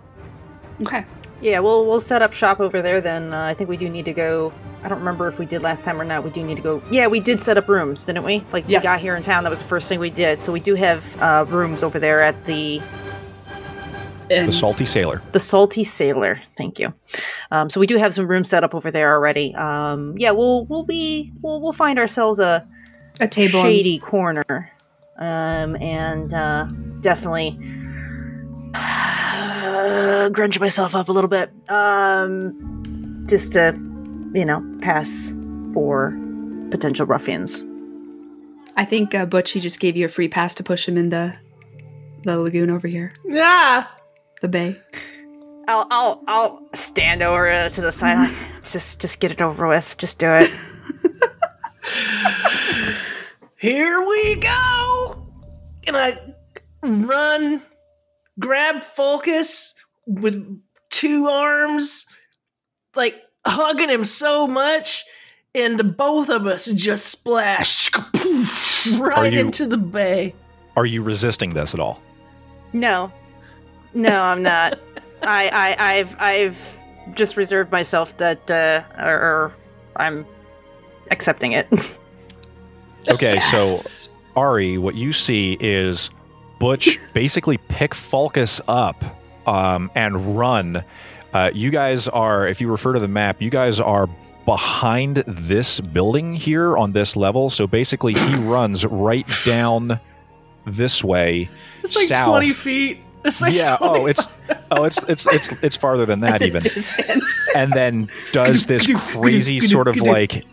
Okay. 0.81 1.05
Yeah, 1.41 1.59
we'll 1.59 1.85
we'll 1.85 1.99
set 1.99 2.21
up 2.21 2.33
shop 2.33 2.59
over 2.59 2.81
there. 2.81 3.01
Then 3.01 3.33
uh, 3.33 3.43
I 3.43 3.53
think 3.53 3.69
we 3.69 3.77
do 3.77 3.89
need 3.89 4.05
to 4.05 4.13
go. 4.13 4.51
I 4.83 4.87
don't 4.87 4.99
remember 4.99 5.27
if 5.27 5.37
we 5.37 5.45
did 5.45 5.61
last 5.61 5.83
time 5.83 5.99
or 5.99 6.05
not. 6.05 6.23
We 6.23 6.29
do 6.29 6.43
need 6.43 6.55
to 6.55 6.61
go. 6.61 6.81
Yeah, 6.91 7.07
we 7.07 7.19
did 7.19 7.41
set 7.41 7.57
up 7.57 7.67
rooms, 7.67 8.03
didn't 8.05 8.23
we? 8.23 8.43
Like 8.53 8.65
Yes. 8.67 8.83
we 8.83 8.87
got 8.87 8.99
here 8.99 9.15
in 9.15 9.23
town. 9.23 9.43
That 9.43 9.49
was 9.49 9.59
the 9.61 9.67
first 9.67 9.87
thing 9.89 9.99
we 9.99 10.09
did. 10.09 10.41
So 10.41 10.51
we 10.51 10.59
do 10.59 10.75
have 10.75 11.21
uh, 11.21 11.45
rooms 11.47 11.83
over 11.83 11.99
there 11.99 12.21
at 12.21 12.45
the 12.45 12.81
And 14.29 14.47
The 14.47 14.51
Salty 14.51 14.85
Sailor. 14.85 15.21
the 15.33 15.39
Salty 15.39 15.83
Sailor. 15.83 16.39
Thank 16.57 16.79
you. 16.79 16.93
Um, 17.51 17.69
so 17.69 17.79
we 17.79 17.85
do 17.87 17.97
have 17.97 18.13
some 18.13 18.27
rooms 18.27 18.49
set 18.49 18.63
up 18.63 18.73
over 18.73 18.89
there 18.89 19.13
already. 19.13 19.53
Um, 19.55 20.15
yeah, 20.17 20.31
we'll 20.31 20.65
we'll 20.65 20.83
be 20.85 21.31
we'll 21.41 21.61
we'll 21.61 21.73
find 21.73 21.99
ourselves 21.99 22.39
a 22.39 22.65
a 23.19 23.27
table. 23.27 23.61
shady 23.61 23.99
corner, 23.99 24.71
um, 25.17 25.75
and 25.77 26.33
uh, 26.33 26.65
definitely 27.01 27.57
uh, 28.73 30.29
grunge 30.33 30.59
myself 30.59 30.95
up 30.95 31.09
a 31.09 31.11
little 31.11 31.29
bit, 31.29 31.51
um, 31.69 33.23
just 33.27 33.53
to 33.53 33.73
you 34.33 34.45
know 34.45 34.63
pass 34.81 35.33
for 35.73 36.17
potential 36.71 37.05
ruffians. 37.05 37.63
I 38.77 38.85
think 38.85 39.15
uh, 39.15 39.25
Butch 39.25 39.51
he 39.51 39.59
just 39.59 39.79
gave 39.79 39.95
you 39.95 40.05
a 40.05 40.09
free 40.09 40.27
pass 40.27 40.53
to 40.55 40.63
push 40.63 40.87
him 40.87 40.97
in 40.97 41.09
the 41.09 41.35
the 42.23 42.39
lagoon 42.39 42.69
over 42.69 42.87
here, 42.87 43.13
yeah. 43.25 43.85
the 44.41 44.47
bay. 44.47 44.81
I'll 45.67 45.87
I'll 45.89 46.23
I'll 46.27 46.61
stand 46.73 47.21
over 47.21 47.49
uh, 47.49 47.69
to 47.69 47.81
the 47.81 47.91
side. 47.91 48.29
like, 48.29 48.63
just 48.63 49.01
just 49.01 49.19
get 49.19 49.31
it 49.31 49.41
over 49.41 49.67
with. 49.67 49.95
Just 49.97 50.19
do 50.19 50.27
it. 50.29 50.51
Here 53.57 54.05
we 54.05 54.35
go. 54.35 55.27
And 55.87 55.95
I 55.95 56.19
run, 56.81 57.61
grab 58.39 58.83
Focus 58.83 59.75
with 60.05 60.61
two 60.89 61.27
arms, 61.27 62.05
like 62.95 63.15
hugging 63.45 63.89
him 63.89 64.03
so 64.03 64.47
much, 64.47 65.03
and 65.53 65.79
the 65.79 65.83
both 65.83 66.29
of 66.29 66.45
us 66.47 66.65
just 66.71 67.05
splash 67.07 67.89
right 68.99 69.31
you- 69.33 69.39
into 69.39 69.67
the 69.67 69.77
bay. 69.77 70.35
Are 70.77 70.85
you 70.85 71.01
resisting 71.01 71.51
this 71.51 71.73
at 71.73 71.79
all? 71.79 72.01
No, 72.73 73.11
no, 73.93 74.21
I'm 74.21 74.43
not. 74.43 74.77
I, 75.21 75.47
I, 75.79 75.93
I've, 75.95 76.15
I've 76.19 76.83
just 77.15 77.37
reserved 77.37 77.71
myself 77.71 78.17
that, 78.17 78.51
uh, 78.51 78.83
or, 79.01 79.13
or 79.15 79.53
I'm 79.95 80.25
accepting 81.11 81.53
it. 81.53 81.67
Okay, 83.09 83.35
Yes. 83.35 84.07
so 84.09 84.11
Ari, 84.35 84.77
what 84.77 84.95
you 84.95 85.13
see 85.13 85.57
is 85.59 86.09
Butch 86.59 86.99
basically 87.13 87.57
pick 87.57 87.93
Falcus 87.93 88.59
up 88.67 89.03
um, 89.47 89.89
and 89.95 90.37
run. 90.37 90.83
Uh, 91.33 91.51
you 91.53 91.69
guys 91.69 92.07
are, 92.07 92.47
if 92.47 92.61
you 92.61 92.69
refer 92.69 92.93
to 92.93 92.99
the 92.99 93.07
map, 93.07 93.41
you 93.41 93.49
guys 93.49 93.79
are 93.79 94.07
behind 94.45 95.17
this 95.27 95.79
building 95.79 96.33
here 96.35 96.77
on 96.77 96.91
this 96.93 97.15
level. 97.15 97.49
So 97.49 97.67
basically, 97.67 98.13
he 98.13 98.35
runs 98.41 98.85
right 98.85 99.27
down 99.45 99.99
this 100.65 101.03
way. 101.03 101.49
It's 101.83 101.95
like 101.95 102.05
South. 102.05 102.29
20 102.29 102.51
feet. 102.51 102.99
It's 103.25 103.41
like 103.41 103.53
yeah. 103.53 103.77
20 103.77 103.99
Oh, 103.99 104.05
it's 104.05 104.27
oh, 104.71 104.83
it's 104.83 105.01
it's 105.03 105.25
it's 105.27 105.51
it's 105.63 105.75
farther 105.75 106.05
than 106.05 106.19
that 106.21 106.41
even. 106.43 106.61
distance. 106.61 107.25
and 107.55 107.73
then 107.73 108.07
does 108.31 108.65
this 108.67 108.87
crazy 109.13 109.59
sort 109.59 109.87
of 109.87 109.97
like 109.97 110.45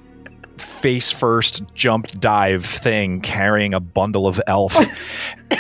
face 0.59 1.11
first 1.11 1.63
jump 1.75 2.09
dive 2.21 2.65
thing 2.65 3.21
carrying 3.21 3.75
a 3.75 3.81
bundle 3.81 4.27
of 4.27 4.41
elf. 4.47 4.77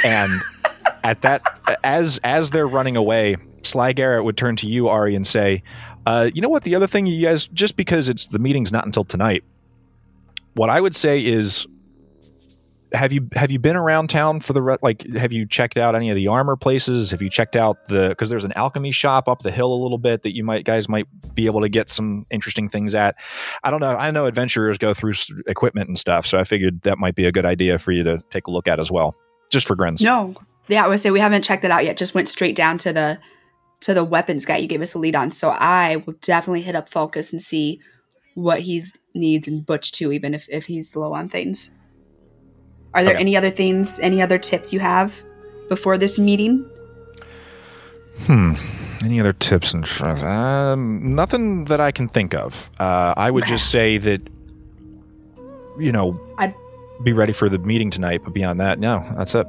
And 0.05 0.40
at 1.05 1.20
that 1.20 1.42
as 1.85 2.18
as 2.24 2.50
they're 2.50 2.66
running 2.66 2.96
away 2.96 3.37
sly 3.62 3.92
garrett 3.92 4.24
would 4.24 4.38
turn 4.38 4.57
to 4.57 4.66
you 4.66 4.88
ari 4.88 5.14
and 5.14 5.26
say 5.26 5.62
uh, 6.07 6.31
you 6.35 6.42
know 6.42 6.48
what? 6.48 6.64
The 6.64 6.74
other 6.74 6.87
thing 6.87 7.07
you 7.07 7.24
guys 7.24 7.46
just 7.48 7.76
because 7.76 8.09
it's 8.09 8.26
the 8.26 8.38
meeting's 8.38 8.72
not 8.72 8.87
until 8.87 9.05
tonight 9.05 9.44
what 10.55 10.70
i 10.70 10.81
would 10.81 10.94
say 10.94 11.24
is 11.24 11.66
have 12.94 13.12
you 13.12 13.28
have 13.35 13.50
you 13.50 13.59
been 13.59 13.76
around 13.76 14.09
town 14.09 14.40
for 14.40 14.52
the 14.52 14.62
re- 14.62 14.76
like 14.83 15.07
have 15.14 15.33
you 15.33 15.46
checked 15.46 15.76
out 15.76 15.94
any 15.94 16.11
of 16.11 16.16
the 16.16 16.28
armor 16.28 16.57
places 16.57 17.11
have 17.11 17.22
you 17.22 17.31
checked 17.31 17.57
out 17.57 17.87
the 17.88 18.11
because 18.11 18.31
there's 18.31 18.44
an 18.44 18.52
alchemy 18.52 18.92
shop 18.92 19.28
up 19.28 19.42
the 19.42 19.50
hill 19.50 19.72
a 19.72 19.81
little 19.83 19.98
bit 19.98 20.22
that 20.22 20.35
you 20.35 20.44
might 20.44 20.64
guys 20.64 20.88
might 20.88 21.07
be 21.35 21.46
able 21.46 21.61
to 21.61 21.68
get 21.68 21.88
some 21.90 22.26
interesting 22.31 22.68
things 22.68 22.94
at 22.94 23.16
i 23.64 23.70
don't 23.70 23.81
know 23.81 23.96
i 23.96 24.11
know 24.11 24.26
adventurers 24.26 24.78
go 24.78 24.92
through 24.92 25.12
equipment 25.46 25.88
and 25.88 25.98
stuff 25.98 26.26
so 26.26 26.38
i 26.38 26.44
figured 26.44 26.83
that 26.83 26.98
might 26.98 27.14
be 27.14 27.24
a 27.24 27.33
good 27.33 27.46
idea 27.46 27.78
for 27.78 27.92
you 27.92 28.02
to 28.02 28.18
take 28.31 28.46
a 28.46 28.50
look 28.50 28.68
at 28.68 28.78
as 28.78 28.90
well 28.90 29.14
just 29.50 29.66
for 29.66 29.74
grins 29.74 30.02
No. 30.02 30.35
Yeah, 30.68 30.85
I 30.85 30.88
would 30.88 31.00
say 31.00 31.11
we 31.11 31.20
haven't 31.20 31.42
checked 31.42 31.64
it 31.64 31.70
out 31.70 31.85
yet. 31.85 31.96
Just 31.96 32.14
went 32.14 32.28
straight 32.28 32.57
down 32.57 32.78
to 32.78 32.92
the 32.92 33.18
to 33.81 33.94
the 33.94 34.05
weapons 34.05 34.44
guy 34.44 34.59
you 34.59 34.68
gave 34.68 34.81
us 34.81 34.94
a 34.94 34.98
lead 34.98 35.16
on. 35.16 35.33
So 35.33 35.50
I 35.50 35.96
will 35.96 36.14
definitely 36.20 36.62
hit 36.62 36.76
up 36.76 36.88
Focus 36.88 37.33
and 37.33 37.42
see 37.42 37.81
what 38.35 38.61
he 38.61 38.83
needs 39.14 39.48
and 39.48 39.66
Butch 39.66 39.92
too, 39.92 40.12
even 40.12 40.35
if, 40.35 40.48
if 40.48 40.66
he's 40.66 40.94
low 40.94 41.12
on 41.12 41.28
things. 41.28 41.74
Are 42.94 43.02
there 43.05 43.14
Okay. 43.14 43.20
any 43.20 43.37
other 43.37 43.50
things, 43.50 43.98
any 44.00 44.20
other 44.22 44.38
tips 44.38 44.72
you 44.72 44.81
have 44.81 45.22
before 45.68 45.96
this 45.98 46.18
meeting? 46.18 46.64
Hmm. 48.26 48.55
Any 49.05 49.18
other 49.20 49.33
tips 49.33 49.74
and 49.74 49.85
tr- 49.85 50.07
um, 50.07 51.11
nothing 51.11 51.64
that 51.64 51.81
I 51.81 51.90
can 51.90 52.07
think 52.09 52.35
of. 52.35 52.70
Uh, 52.78 53.14
I 53.16 53.31
would 53.31 53.44
just 53.46 53.70
say 53.76 53.98
that 53.98 54.20
you 55.78 55.90
know, 55.90 56.20
I'd- 56.38 56.55
be 57.02 57.12
ready 57.12 57.33
for 57.33 57.48
the 57.48 57.59
meeting 57.59 57.90
tonight. 57.90 58.20
But 58.22 58.33
beyond 58.35 58.61
that, 58.61 58.78
no, 58.78 59.05
that's 59.16 59.35
it. 59.35 59.46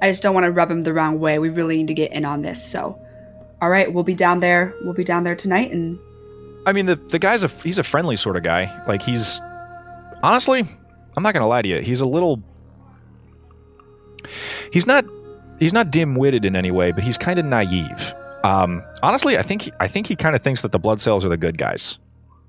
I 0.00 0.08
just 0.08 0.22
don't 0.22 0.32
want 0.32 0.44
to 0.44 0.52
rub 0.52 0.70
him 0.70 0.84
the 0.84 0.94
wrong 0.94 1.18
way. 1.20 1.38
We 1.38 1.48
really 1.50 1.76
need 1.78 1.88
to 1.88 1.94
get 1.94 2.12
in 2.12 2.24
on 2.24 2.40
this. 2.42 2.64
So, 2.64 2.96
all 3.60 3.68
right, 3.68 3.92
we'll 3.92 4.04
be 4.04 4.14
down 4.14 4.40
there. 4.40 4.72
We'll 4.84 4.94
be 4.94 5.04
down 5.04 5.24
there 5.24 5.34
tonight, 5.34 5.70
and 5.72 5.98
I 6.64 6.72
mean, 6.72 6.86
the 6.86 6.94
the 6.96 7.18
guy's 7.18 7.42
a 7.42 7.48
he's 7.48 7.78
a 7.78 7.82
friendly 7.82 8.14
sort 8.16 8.36
of 8.36 8.42
guy. 8.44 8.70
Like 8.86 9.02
he's 9.02 9.40
honestly, 10.22 10.64
I'm 11.16 11.22
not 11.22 11.34
gonna 11.34 11.48
lie 11.48 11.60
to 11.62 11.68
you. 11.68 11.80
He's 11.80 12.00
a 12.00 12.06
little. 12.06 12.42
He's 14.72 14.86
not 14.86 15.04
he's 15.58 15.72
not 15.72 15.90
dim 15.90 16.14
witted 16.14 16.44
in 16.44 16.54
any 16.56 16.70
way, 16.70 16.92
but 16.92 17.02
he's 17.04 17.18
kind 17.18 17.38
of 17.38 17.44
naive. 17.44 18.14
Um, 18.44 18.82
honestly, 19.02 19.36
I 19.36 19.42
think 19.42 19.62
he, 19.62 19.72
I 19.80 19.88
think 19.88 20.06
he 20.06 20.14
kind 20.16 20.36
of 20.36 20.42
thinks 20.42 20.62
that 20.62 20.70
the 20.72 20.78
bloodsails 20.80 21.24
are 21.24 21.28
the 21.28 21.36
good 21.36 21.58
guys. 21.58 21.98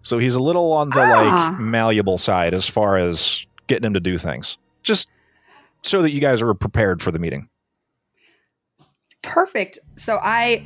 So 0.03 0.17
he's 0.19 0.35
a 0.35 0.41
little 0.41 0.71
on 0.71 0.89
the 0.91 0.99
Ah. 1.01 1.49
like 1.51 1.59
malleable 1.59 2.17
side 2.17 2.53
as 2.53 2.67
far 2.67 2.97
as 2.97 3.45
getting 3.67 3.85
him 3.85 3.93
to 3.95 3.99
do 3.99 4.17
things. 4.17 4.57
Just 4.83 5.09
so 5.83 6.01
that 6.03 6.11
you 6.11 6.21
guys 6.21 6.41
are 6.41 6.53
prepared 6.53 7.01
for 7.01 7.11
the 7.11 7.19
meeting. 7.19 7.49
Perfect. 9.21 9.79
So 9.97 10.19
I 10.21 10.65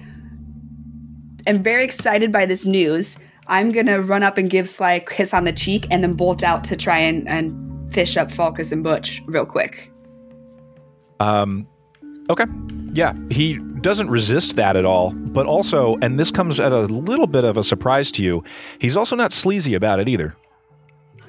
am 1.47 1.63
very 1.63 1.83
excited 1.83 2.31
by 2.31 2.45
this 2.45 2.65
news. 2.65 3.19
I'm 3.47 3.71
gonna 3.71 4.01
run 4.01 4.23
up 4.23 4.37
and 4.37 4.49
give 4.49 4.69
Sly 4.69 4.93
a 4.93 4.99
kiss 4.99 5.33
on 5.33 5.43
the 5.45 5.53
cheek 5.53 5.87
and 5.89 6.03
then 6.03 6.13
bolt 6.13 6.43
out 6.43 6.63
to 6.65 6.75
try 6.75 6.99
and, 6.99 7.27
and 7.27 7.91
fish 7.93 8.15
up 8.17 8.31
Falcus 8.31 8.71
and 8.71 8.83
Butch 8.83 9.21
real 9.25 9.45
quick. 9.45 9.89
Um, 11.19 11.67
okay. 12.29 12.45
Yeah, 12.93 13.13
he 13.29 13.57
doesn't 13.81 14.09
resist 14.09 14.55
that 14.55 14.75
at 14.75 14.85
all, 14.85 15.11
but 15.11 15.45
also, 15.45 15.97
and 16.01 16.19
this 16.19 16.31
comes 16.31 16.59
at 16.59 16.71
a 16.71 16.81
little 16.81 17.27
bit 17.27 17.43
of 17.43 17.57
a 17.57 17.63
surprise 17.63 18.11
to 18.13 18.23
you, 18.23 18.43
he's 18.79 18.95
also 18.95 19.15
not 19.15 19.31
sleazy 19.31 19.73
about 19.73 19.99
it 19.99 20.07
either. 20.07 20.35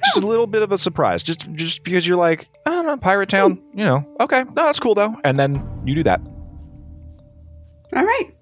Just 0.03 0.17
a 0.17 0.27
little 0.27 0.45
bit 0.45 0.61
of 0.61 0.71
a 0.71 0.77
surprise, 0.77 1.23
just 1.23 1.51
just 1.53 1.83
because 1.83 2.05
you're 2.05 2.17
like, 2.17 2.49
I 2.65 2.69
don't 2.69 2.85
know, 2.85 2.97
Pirate 2.97 3.29
Town, 3.29 3.61
you 3.73 3.83
know, 3.83 4.07
okay, 4.21 4.43
no, 4.43 4.53
that's 4.53 4.79
cool 4.79 4.93
though, 4.93 5.15
and 5.23 5.39
then 5.39 5.67
you 5.85 5.95
do 5.95 6.03
that. 6.03 6.21
All 7.95 8.05
right. 8.05 8.35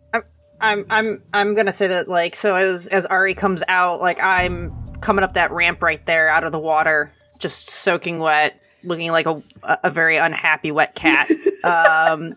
I'm 0.64 0.86
I'm 0.90 1.22
I'm 1.34 1.56
gonna 1.56 1.74
say 1.74 1.88
that 1.88 2.08
like 2.08 2.36
so 2.36 2.56
as 2.56 2.88
as 2.88 3.06
Ari 3.06 3.36
comes 3.36 3.64
out, 3.68 4.00
like 4.00 4.22
I'm 4.24 4.74
coming 5.02 5.24
up 5.24 5.34
that 5.34 5.52
ramp 5.52 5.84
right 5.84 6.04
there 6.06 6.30
out 6.30 6.46
of 6.46 6.54
the 6.54 6.60
water, 6.60 7.12
just 7.38 7.70
soaking 7.70 8.20
wet, 8.20 8.60
looking 8.84 9.12
like 9.12 9.26
a 9.26 9.42
a 9.84 9.90
very 9.90 10.18
unhappy 10.18 10.72
wet 10.72 10.96
cat. 10.96 11.30
um, 11.64 12.36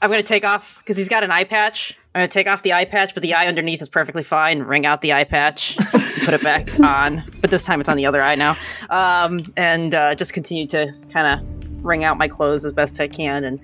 I'm 0.00 0.10
gonna 0.10 0.22
take 0.22 0.44
off 0.44 0.78
because 0.78 0.96
he's 0.96 1.08
got 1.08 1.24
an 1.24 1.30
eye 1.30 1.44
patch. 1.44 1.96
I'm 2.14 2.20
gonna 2.20 2.28
take 2.28 2.46
off 2.46 2.62
the 2.62 2.72
eye 2.72 2.84
patch, 2.84 3.14
but 3.14 3.22
the 3.22 3.34
eye 3.34 3.46
underneath 3.46 3.82
is 3.82 3.88
perfectly 3.88 4.22
fine. 4.22 4.62
Wring 4.62 4.86
out 4.86 5.00
the 5.00 5.12
eye 5.12 5.24
patch, 5.24 5.76
put 6.24 6.34
it 6.34 6.42
back 6.42 6.78
on, 6.80 7.24
but 7.40 7.50
this 7.50 7.64
time 7.64 7.80
it's 7.80 7.88
on 7.88 7.96
the 7.96 8.06
other 8.06 8.22
eye 8.22 8.34
now, 8.34 8.56
um, 8.90 9.42
and 9.56 9.94
uh, 9.94 10.14
just 10.14 10.32
continue 10.32 10.66
to 10.68 10.92
kind 11.10 11.40
of 11.40 11.84
wring 11.84 12.04
out 12.04 12.18
my 12.18 12.28
clothes 12.28 12.64
as 12.64 12.72
best 12.72 13.00
I 13.00 13.08
can. 13.08 13.44
And 13.44 13.60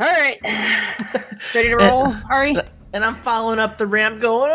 all 0.00 0.06
right, 0.06 0.38
ready 1.54 1.68
to 1.68 1.76
roll, 1.76 2.14
Ari? 2.30 2.56
and 2.92 3.04
I'm 3.04 3.16
following 3.16 3.58
up 3.58 3.78
the 3.78 3.86
ramp 3.86 4.20
going, 4.20 4.52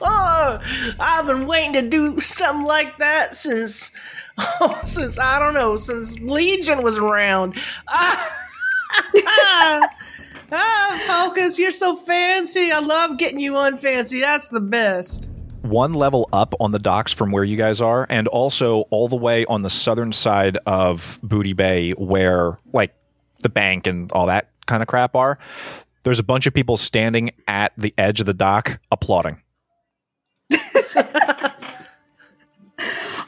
oh, 0.00 0.60
I've 0.98 1.26
been 1.26 1.46
waiting 1.46 1.74
to 1.74 1.82
do 1.82 2.18
something 2.20 2.66
like 2.66 2.98
that 2.98 3.34
since, 3.34 3.94
oh, 4.38 4.80
since 4.84 5.18
I 5.18 5.38
don't 5.38 5.54
know, 5.54 5.76
since 5.76 6.20
Legion 6.20 6.82
was 6.82 6.96
around. 6.96 7.58
Ah, 9.26 9.88
ah, 10.52 11.00
Focus, 11.06 11.58
you're 11.58 11.72
so 11.72 11.96
fancy. 11.96 12.70
I 12.70 12.78
love 12.78 13.18
getting 13.18 13.40
you 13.40 13.54
unfancy. 13.54 14.20
That's 14.20 14.50
the 14.50 14.60
best. 14.60 15.28
One 15.62 15.94
level 15.94 16.28
up 16.32 16.54
on 16.60 16.70
the 16.70 16.78
docks 16.78 17.12
from 17.12 17.32
where 17.32 17.42
you 17.42 17.56
guys 17.56 17.80
are, 17.80 18.06
and 18.08 18.28
also 18.28 18.82
all 18.90 19.08
the 19.08 19.16
way 19.16 19.46
on 19.46 19.62
the 19.62 19.70
southern 19.70 20.12
side 20.12 20.58
of 20.66 21.18
Booty 21.24 21.54
Bay, 21.54 21.90
where 21.92 22.58
like 22.72 22.94
the 23.40 23.48
bank 23.48 23.86
and 23.86 24.12
all 24.12 24.26
that 24.26 24.50
kind 24.66 24.82
of 24.82 24.88
crap 24.88 25.16
are. 25.16 25.38
There's 26.02 26.18
a 26.18 26.24
bunch 26.24 26.46
of 26.46 26.52
people 26.52 26.76
standing 26.76 27.30
at 27.48 27.72
the 27.78 27.94
edge 27.96 28.20
of 28.20 28.26
the 28.26 28.34
dock 28.34 28.78
applauding. 28.90 29.40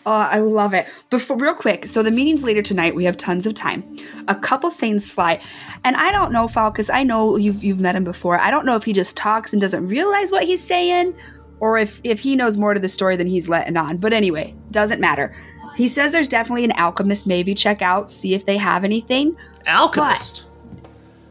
Oh, 0.07 0.13
I 0.13 0.39
love 0.39 0.73
it. 0.73 0.87
Before, 1.11 1.37
real 1.37 1.53
quick, 1.55 1.85
so 1.87 2.01
the 2.03 2.13
meeting's 2.13 2.45
later 2.45 2.63
tonight. 2.63 2.95
We 2.95 3.05
have 3.07 3.17
tons 3.17 3.45
of 3.45 3.55
time. 3.55 3.97
A 4.29 4.37
couple 4.37 4.71
things, 4.71 5.11
Sly, 5.11 5.41
and 5.83 5.97
I 5.97 6.13
don't 6.13 6.31
know, 6.33 6.47
Falcus. 6.47 6.89
I 6.89 7.03
know 7.03 7.37
you've 7.37 7.65
you've 7.65 7.81
met 7.81 7.97
him 7.97 8.05
before. 8.05 8.39
I 8.39 8.51
don't 8.53 8.65
know 8.65 8.77
if 8.77 8.85
he 8.85 8.93
just 8.93 9.17
talks 9.17 9.53
and 9.53 9.61
doesn't 9.61 9.87
realize 9.89 10.31
what 10.31 10.45
he's 10.45 10.63
saying, 10.63 11.13
or 11.59 11.77
if 11.77 12.01
if 12.05 12.21
he 12.21 12.37
knows 12.37 12.57
more 12.57 12.73
to 12.73 12.79
the 12.79 12.89
story 12.89 13.17
than 13.17 13.27
he's 13.27 13.49
letting 13.49 13.77
on. 13.77 13.97
But 13.97 14.13
anyway, 14.13 14.55
doesn't 14.71 15.01
matter. 15.01 15.35
He 15.77 15.89
says 15.89 16.13
there's 16.13 16.29
definitely 16.29 16.65
an 16.65 16.73
alchemist. 16.77 17.27
Maybe 17.27 17.53
check 17.53 17.83
out, 17.83 18.09
see 18.11 18.33
if 18.35 18.47
they 18.47 18.57
have 18.57 18.85
anything. 18.85 19.37
Alchemist. 19.67 20.45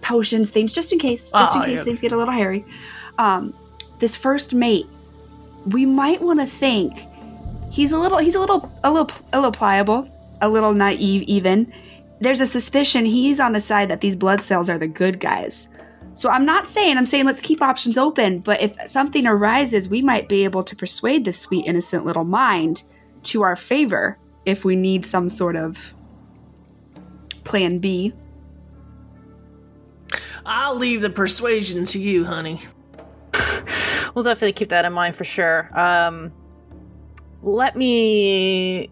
potions, 0.01 0.51
things, 0.51 0.71
just 0.73 0.91
in 0.91 0.99
case, 0.99 1.31
just 1.31 1.55
in 1.55 1.61
Oh, 1.61 1.65
case 1.65 1.79
yeah. 1.79 1.83
things 1.85 2.01
get 2.01 2.11
a 2.11 2.17
little 2.17 2.33
hairy. 2.33 2.65
Um, 3.17 3.53
this 3.99 4.15
first 4.15 4.53
mate, 4.53 4.85
we 5.67 5.85
might 5.85 6.21
want 6.21 6.41
to 6.41 6.45
think 6.45 6.93
he's 7.75 7.91
a 7.91 7.97
little, 7.97 8.19
he's 8.19 8.35
a 8.35 8.39
little, 8.39 8.71
a 8.85 8.91
little, 8.91 9.09
a 9.33 9.37
little 9.37 9.51
pliable, 9.51 10.09
a 10.41 10.47
little 10.47 10.73
naive. 10.73 11.23
Even 11.23 11.71
there's 12.21 12.39
a 12.39 12.45
suspicion 12.45 13.05
he's 13.05 13.39
on 13.39 13.51
the 13.51 13.59
side 13.59 13.89
that 13.89 13.99
these 13.99 14.15
bloodsails 14.15 14.69
are 14.69 14.77
the 14.77 14.87
good 14.87 15.19
guys. 15.19 15.73
So 16.13 16.29
I'm 16.29 16.45
not 16.45 16.69
saying 16.69 16.97
I'm 16.97 17.05
saying 17.05 17.25
let's 17.25 17.41
keep 17.41 17.61
options 17.61 17.97
open, 17.97 18.39
but 18.39 18.61
if 18.61 18.77
something 18.85 19.27
arises, 19.27 19.89
we 19.89 20.01
might 20.01 20.29
be 20.29 20.45
able 20.45 20.63
to 20.63 20.73
persuade 20.73 21.25
this 21.25 21.37
sweet 21.37 21.65
innocent 21.65 22.05
little 22.05 22.23
mind 22.23 22.83
to 23.23 23.41
our 23.41 23.57
favor 23.57 24.17
if 24.45 24.63
we 24.63 24.77
need 24.77 25.05
some 25.05 25.27
sort 25.27 25.57
of 25.57 25.93
plan 27.43 27.79
B. 27.79 28.13
I'll 30.45 30.75
leave 30.75 31.01
the 31.01 31.09
persuasion 31.09 31.83
to 31.85 31.99
you, 31.99 32.23
honey. 32.23 32.61
We'll 34.13 34.23
definitely 34.23 34.53
keep 34.53 34.69
that 34.69 34.85
in 34.85 34.93
mind 34.93 35.15
for 35.15 35.25
sure. 35.25 35.69
Um, 35.77 36.31
let 37.45 37.77
me 37.77 38.89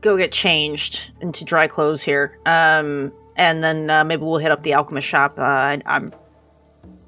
go 0.00 0.16
get 0.16 0.32
changed 0.32 1.12
into 1.20 1.44
dry 1.44 1.68
clothes 1.68 2.02
here, 2.02 2.38
um, 2.44 3.12
and 3.36 3.62
then 3.62 3.88
uh, 3.88 4.04
maybe 4.04 4.22
we'll 4.22 4.38
hit 4.38 4.50
up 4.50 4.62
the 4.64 4.74
alchemist 4.74 5.06
shop. 5.06 5.38
Uh, 5.38 5.78
I'm 5.86 6.12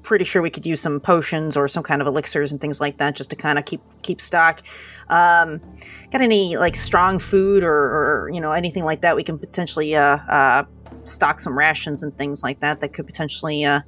pretty 0.03 0.23
sure 0.23 0.41
we 0.41 0.49
could 0.49 0.65
use 0.65 0.79
some 0.79 0.99
potions 0.99 1.57
or 1.57 1.67
some 1.67 1.83
kind 1.83 2.01
of 2.01 2.07
elixirs 2.07 2.51
and 2.51 2.61
things 2.61 2.79
like 2.79 2.97
that 2.97 3.15
just 3.15 3.29
to 3.29 3.35
kind 3.35 3.59
of 3.59 3.65
keep 3.65 3.81
keep 4.01 4.21
stock. 4.21 4.61
Um, 5.09 5.59
got 6.11 6.21
any 6.21 6.55
like 6.55 6.75
strong 6.75 7.19
food 7.19 7.63
or, 7.63 7.73
or 7.73 8.29
you 8.33 8.39
know 8.39 8.53
anything 8.53 8.85
like 8.85 9.01
that 9.01 9.15
we 9.15 9.23
can 9.23 9.37
potentially 9.37 9.95
uh, 9.95 10.17
uh, 10.17 10.63
stock 11.03 11.41
some 11.41 11.57
rations 11.57 12.03
and 12.03 12.17
things 12.17 12.41
like 12.41 12.61
that 12.61 12.79
that 12.79 12.93
could 12.93 13.05
potentially 13.05 13.65
uh, 13.65 13.81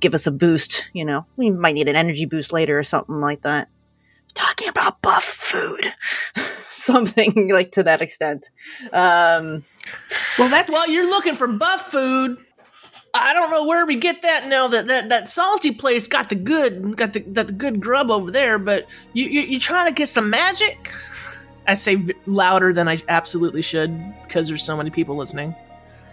give 0.00 0.14
us 0.14 0.26
a 0.26 0.30
boost. 0.30 0.88
You 0.94 1.04
know, 1.04 1.26
we 1.36 1.50
might 1.50 1.74
need 1.74 1.88
an 1.88 1.96
energy 1.96 2.24
boost 2.24 2.54
later 2.54 2.78
or 2.78 2.84
something 2.84 3.20
like 3.20 3.42
that. 3.42 3.68
Talking 4.32 4.68
about 4.68 5.02
buff 5.02 5.37
food, 5.48 5.92
something 6.76 7.48
like 7.52 7.72
to 7.72 7.82
that 7.82 8.02
extent. 8.02 8.50
Um, 8.92 9.64
Well, 10.38 10.48
that's 10.48 10.72
Well, 10.72 10.92
you're 10.92 11.08
looking 11.08 11.34
for 11.34 11.48
buff 11.48 11.90
food. 11.90 12.38
I 13.14 13.32
don't 13.32 13.50
know 13.50 13.64
where 13.64 13.86
we 13.86 13.96
get 13.96 14.22
that 14.22 14.48
now. 14.48 14.68
That 14.68 14.86
that, 14.88 15.08
that 15.08 15.26
salty 15.28 15.72
place 15.72 16.06
got 16.06 16.28
the 16.28 16.34
good, 16.34 16.96
got 16.96 17.14
the 17.14 17.20
got 17.20 17.46
the 17.46 17.52
good 17.52 17.80
grub 17.80 18.10
over 18.10 18.30
there. 18.30 18.58
But 18.58 18.86
you 19.14 19.26
you 19.26 19.40
you 19.40 19.58
trying 19.58 19.86
to 19.86 19.94
get 19.94 20.08
some 20.08 20.30
magic? 20.30 20.92
I 21.68 21.74
say 21.74 22.02
louder 22.26 22.72
than 22.72 22.88
I 22.88 22.96
absolutely 23.08 23.60
should 23.60 23.92
because 24.22 24.48
there's 24.48 24.64
so 24.64 24.74
many 24.76 24.88
people 24.88 25.16
listening. 25.16 25.54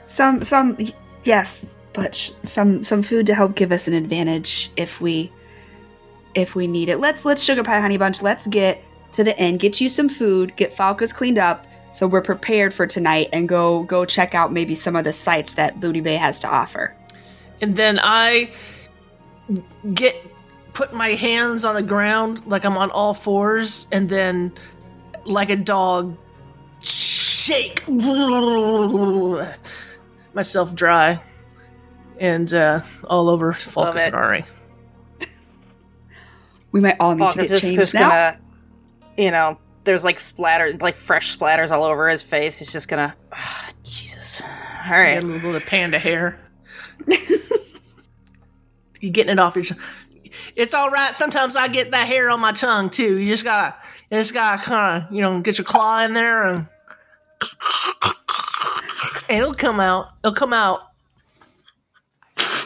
Some, 0.05 0.43
some, 0.43 0.77
yes, 1.23 1.67
but 1.93 2.13
sh- 2.13 2.31
some, 2.43 2.83
some 2.83 3.01
food 3.01 3.25
to 3.27 3.33
help 3.33 3.55
give 3.55 3.71
us 3.71 3.87
an 3.87 3.93
advantage 3.93 4.69
if 4.75 4.99
we, 4.99 5.31
if 6.35 6.55
we 6.55 6.67
need 6.67 6.89
it. 6.89 6.99
Let's 6.99 7.23
let's 7.23 7.41
sugar 7.41 7.63
pie 7.63 7.79
honey 7.79 7.97
bunch. 7.97 8.21
Let's 8.21 8.45
get 8.47 8.83
to 9.15 9.23
the 9.23 9.37
end. 9.39 9.59
Get 9.59 9.81
you 9.81 9.89
some 9.89 10.09
food. 10.09 10.55
Get 10.55 10.71
Falcus 10.71 11.11
cleaned 11.11 11.37
up 11.37 11.65
so 11.95 12.07
we're 12.07 12.21
prepared 12.21 12.73
for 12.73 12.85
tonight, 12.85 13.29
and 13.31 13.47
go 13.47 13.83
go 13.83 14.03
check 14.03 14.35
out 14.35 14.51
maybe 14.51 14.75
some 14.75 14.97
of 14.97 15.05
the 15.05 15.13
sites 15.13 15.53
that 15.53 15.79
Booty 15.79 16.01
Bay 16.01 16.15
has 16.15 16.39
to 16.39 16.47
offer. 16.47 16.93
And 17.61 17.77
then 17.77 17.99
I 18.03 18.51
get 19.93 20.15
put 20.73 20.93
my 20.93 21.09
hands 21.09 21.63
on 21.63 21.73
the 21.75 21.81
ground 21.81 22.45
like 22.45 22.65
I'm 22.65 22.77
on 22.77 22.91
all 22.91 23.13
fours, 23.13 23.87
and 23.93 24.09
then 24.09 24.51
like 25.25 25.49
a 25.49 25.55
dog 25.55 26.17
shake 26.81 27.87
myself 30.33 30.75
dry 30.75 31.21
and 32.19 32.53
uh, 32.53 32.81
all 33.05 33.29
over 33.29 33.53
Falcus 33.53 34.03
it. 34.03 34.07
and 34.07 34.15
Ari. 34.15 34.45
We 36.73 36.81
might 36.81 36.97
all 36.99 37.15
need 37.15 37.23
Falk 37.23 37.35
to 37.35 37.41
is 37.41 37.51
get 37.51 37.61
changed 37.61 37.77
just 37.77 37.93
now. 37.93 38.09
gonna, 38.09 38.41
you 39.17 39.31
know, 39.31 39.57
there's 39.83 40.03
like 40.03 40.19
splatter, 40.19 40.77
like 40.79 40.95
fresh 40.95 41.37
splatters 41.37 41.71
all 41.71 41.83
over 41.83 42.09
his 42.09 42.21
face. 42.21 42.59
He's 42.59 42.71
just 42.71 42.87
gonna, 42.87 43.15
ah, 43.31 43.69
Jesus. 43.83 44.41
All 44.85 44.91
right, 44.91 45.15
Get 45.15 45.23
a 45.23 45.27
little 45.27 45.51
bit 45.51 45.61
of 45.61 45.67
panda 45.67 45.97
hair. 45.97 46.39
you 48.99 49.09
getting 49.09 49.31
it 49.31 49.39
off 49.39 49.55
your. 49.55 49.65
It's 50.55 50.73
all 50.73 50.89
right. 50.89 51.13
Sometimes 51.13 51.55
I 51.55 51.67
get 51.67 51.91
that 51.91 52.07
hair 52.07 52.29
on 52.29 52.39
my 52.39 52.51
tongue 52.51 52.89
too. 52.89 53.17
You 53.17 53.27
just 53.27 53.43
gotta, 53.43 53.73
you 54.11 54.17
just 54.17 54.33
gotta 54.33 54.61
kind 54.61 55.03
of, 55.03 55.11
you 55.11 55.21
know, 55.21 55.41
get 55.41 55.57
your 55.57 55.65
claw 55.65 56.03
in 56.03 56.13
there 56.13 56.43
and, 56.43 56.67
and 59.29 59.39
it'll 59.39 59.53
come 59.53 59.79
out. 59.79 60.09
It'll 60.23 60.35
come 60.35 60.53
out. 60.53 60.81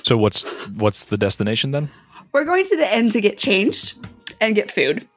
So 0.03 0.17
what's 0.17 0.45
what's 0.75 1.05
the 1.05 1.17
destination 1.17 1.71
then? 1.71 1.89
We're 2.31 2.45
going 2.45 2.65
to 2.65 2.75
the 2.75 2.91
end 2.91 3.11
to 3.11 3.21
get 3.21 3.37
changed 3.37 3.97
and 4.41 4.55
get 4.55 4.71
food. 4.71 5.07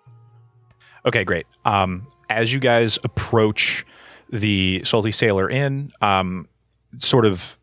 Okay, 1.05 1.25
great. 1.25 1.47
Um, 1.65 2.07
as 2.31 2.53
you 2.53 2.61
guys 2.61 2.99
approach 3.05 3.85
the 4.31 4.83
Salty 4.85 5.11
Sailor 5.11 5.49
Inn, 5.51 5.91
um, 6.01 6.49
sort 6.99 7.27
of 7.27 7.59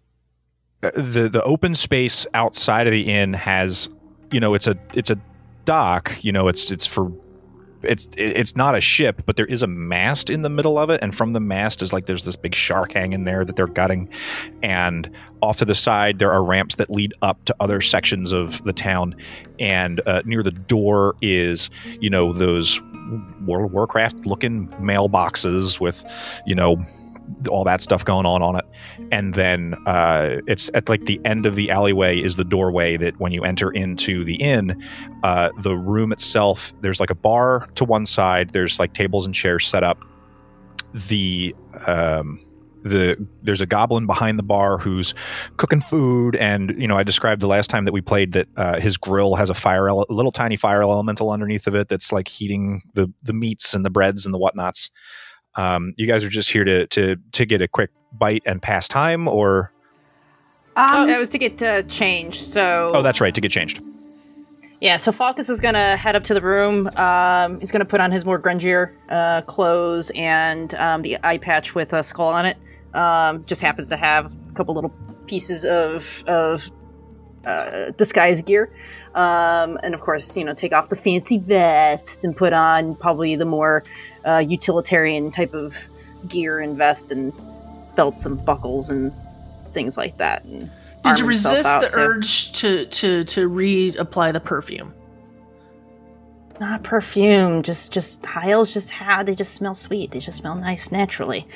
uh, 0.84 0.92
the 0.96 1.30
the 1.30 1.44
open 1.44 1.76
space 1.76 2.28
outside 2.34 2.88
of 2.88 2.92
the 2.92 3.12
inn 3.12 3.34
has, 3.34 3.90
you 4.32 4.40
know, 4.40 4.54
it's 4.54 4.68
a 4.68 4.78
it's 4.94 5.10
a 5.10 5.18
dock. 5.66 6.14
You 6.22 6.32
know, 6.32 6.48
it's 6.48 6.72
it's 6.72 6.86
for 6.86 7.12
it's 7.82 8.10
it's 8.18 8.56
not 8.56 8.76
a 8.76 8.82
ship, 8.82 9.24
but 9.26 9.38
there 9.38 9.46
is 9.46 9.64
a 9.64 9.68
mast 9.68 10.30
in 10.30 10.42
the 10.42 10.50
middle 10.50 10.78
of 10.78 10.90
it, 10.90 11.00
and 11.02 11.16
from 11.16 11.34
the 11.34 11.40
mast 11.40 11.82
is 11.82 11.94
like 11.94 12.06
there's 12.06 12.26
this 12.26 12.36
big 12.36 12.54
shark 12.54 12.92
hanging 12.92 13.24
there 13.24 13.46
that 13.46 13.56
they're 13.56 13.68
gutting, 13.68 14.10
and 14.62 15.10
off 15.42 15.58
to 15.58 15.66
the 15.66 15.76
side 15.76 16.20
there 16.20 16.32
are 16.32 16.44
ramps 16.44 16.76
that 16.76 16.90
lead 16.90 17.14
up 17.22 17.44
to 17.46 17.56
other 17.60 17.80
sections 17.82 18.34
of 18.34 18.64
the 18.66 18.74
town, 18.74 19.16
and 19.60 20.02
uh, 20.06 20.22
near 20.26 20.44
the 20.44 20.52
door 20.52 21.16
is 21.22 21.70
you 22.02 22.10
know 22.10 22.34
those 22.34 22.82
World 23.46 23.66
of 23.66 23.72
Warcraft 23.74 24.26
looking 24.26 24.68
mailboxes 24.80 25.80
with 25.80 26.04
you 26.46 26.56
know 26.56 26.84
all 27.50 27.64
that 27.64 27.82
stuff 27.82 28.04
going 28.06 28.26
on 28.26 28.42
on 28.42 28.56
it. 28.56 28.66
And 29.12 29.34
then 29.34 29.76
uh, 29.86 30.38
it's 30.48 30.70
at 30.74 30.90
like 30.90 31.06
the 31.06 31.22
end 31.26 31.46
of 31.46 31.56
the 31.56 31.70
alleyway 31.72 32.20
is 32.20 32.36
the 32.36 32.44
doorway 32.44 32.98
that 32.98 33.20
when 33.20 33.32
you 33.32 33.44
enter 33.44 33.72
into 33.72 34.24
the 34.26 34.36
inn 34.36 34.84
uh, 35.24 35.52
the 35.60 35.76
room 35.76 36.12
itself 36.12 36.74
there's 36.82 37.00
like 37.00 37.10
a 37.10 37.16
bar 37.16 37.68
to 37.76 37.86
one 37.86 38.06
side. 38.06 38.52
There's 38.52 38.80
like 38.80 38.94
tables 38.94 39.26
and 39.26 39.36
chairs 39.36 39.68
set 39.68 39.84
up. 39.84 40.04
The 41.08 41.56
um, 41.86 42.42
the 42.84 43.18
there's 43.44 43.62
a 43.62 43.66
goblin 43.66 44.06
behind 44.06 44.40
the 44.40 44.44
bar 44.44 44.78
who's 44.78 45.14
cooking 45.58 45.82
food 45.82 46.36
and 46.38 46.74
you 46.78 46.88
know 46.88 46.96
i 46.98 47.04
described 47.04 47.42
the 47.42 47.48
last 47.48 47.70
time 47.70 47.86
that 47.86 47.92
we 47.92 48.02
played 48.02 48.32
that 48.32 48.48
uh, 48.56 48.80
his 48.80 48.96
grill 48.96 49.36
has 49.36 49.50
a 49.50 49.54
fire 49.54 49.90
ele- 49.90 50.06
a 50.10 50.14
little 50.14 50.32
tiny 50.32 50.56
fire 50.56 50.82
elemental 50.82 51.30
underneath 51.32 51.68
of 51.68 51.76
it 51.76 51.88
that's 51.90 52.12
like 52.12 52.28
heating 52.28 52.82
the 52.94 53.12
the 53.24 53.34
meats 53.34 53.74
and 53.74 53.84
the 53.86 53.90
breads 53.90 54.26
and 54.26 54.34
the 54.34 54.40
whatnots 54.40 54.90
um, 55.56 55.94
you 55.98 56.08
guys 56.08 56.24
are 56.24 56.30
just 56.30 56.52
here 56.52 56.64
to 56.64 56.88
to 56.88 57.18
to 57.34 57.46
get 57.46 57.62
a 57.62 57.68
quick 57.68 57.90
bite 58.14 58.44
and 58.46 58.62
pass 58.62 58.88
time 58.88 59.28
or 59.28 59.72
Oh, 60.78 61.02
Um, 61.02 61.08
that 61.10 61.20
was 61.20 61.30
to 61.32 61.38
get 61.38 61.62
uh, 61.62 61.82
changed. 61.84 62.40
So 62.42 62.92
oh 62.94 63.02
that's 63.02 63.20
right 63.20 63.36
to 63.36 63.42
get 63.42 63.52
changed 63.52 63.82
Yeah, 64.80 64.96
so 64.96 65.12
Falcus 65.12 65.50
is 65.50 65.60
gonna 65.60 65.98
head 65.98 66.16
up 66.16 66.24
to 66.26 66.34
the 66.34 66.42
room. 66.42 66.88
Um, 66.96 67.60
he's 67.60 67.72
gonna 67.72 67.84
put 67.84 68.00
on 68.00 68.12
his 68.14 68.24
more 68.24 68.40
grungier 68.40 68.92
uh, 69.10 69.42
clothes 69.42 70.10
and 70.16 70.74
um, 70.76 71.02
the 71.02 71.18
eye 71.24 71.38
patch 71.38 71.76
with 71.76 71.92
a 71.92 72.02
skull 72.04 72.30
on 72.30 72.46
it. 72.46 72.56
Um, 72.94 73.46
just 73.46 73.62
happens 73.62 73.90
to 73.90 73.98
have 73.98 74.36
a 74.50 74.54
couple 74.54 74.74
little 74.74 74.94
pieces 75.28 75.66
of 75.66 76.24
of 76.28 76.70
uh, 77.46 77.92
disguise 77.92 78.42
gear, 78.42 78.72
um, 79.16 79.80
and 79.84 79.94
of 79.94 80.02
course, 80.02 80.36
you 80.36 80.44
know, 80.44 80.54
take 80.54 80.74
off 80.74 80.90
the 80.90 80.96
fancy 80.96 81.38
vest 81.38 82.26
and 82.26 82.36
put 82.36 82.54
on 82.54 82.96
probably 82.96 83.36
the 83.36 83.46
more 83.46 83.84
uh, 84.28 84.38
utilitarian 84.38 85.32
type 85.32 85.54
of 85.54 85.88
gear 86.28 86.60
and 86.60 86.78
vest 86.78 87.12
and 87.12 87.32
belts 87.96 88.26
and 88.26 88.44
buckles 88.46 88.90
and 88.90 89.14
things 89.72 89.98
like 89.98 90.18
that. 90.18 90.44
And 90.46 90.70
Did 91.04 91.20
you 91.20 91.26
resist 91.26 91.80
the 91.82 91.90
to- 91.90 91.98
urge 91.98 92.52
to 92.54 92.86
to 92.86 93.24
to 93.24 93.50
reapply 93.50 94.34
the 94.34 94.40
perfume? 94.40 94.94
Not 96.60 96.84
perfume, 96.84 97.64
just 97.64 97.94
just 97.94 98.26
Hyles 98.26 98.74
just 98.74 98.92
how 98.92 99.24
they 99.24 99.34
just 99.34 99.54
smell 99.54 99.76
sweet. 99.76 100.12
They 100.12 100.20
just 100.20 100.40
smell 100.40 100.56
nice 100.56 100.92
naturally. 100.92 101.48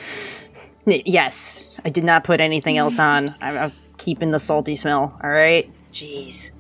N- 0.88 1.02
yes, 1.06 1.70
I 1.86 1.90
did 1.90 2.04
not 2.04 2.24
put 2.24 2.42
anything 2.42 2.78
else 2.78 3.00
on. 3.00 3.34
I'm, 3.42 3.58
I'm 3.58 3.72
keeping 3.98 4.32
the 4.32 4.40
salty 4.40 4.76
smell. 4.76 5.18
All 5.24 5.30
right. 5.30 5.72
Jeez. 5.94 6.52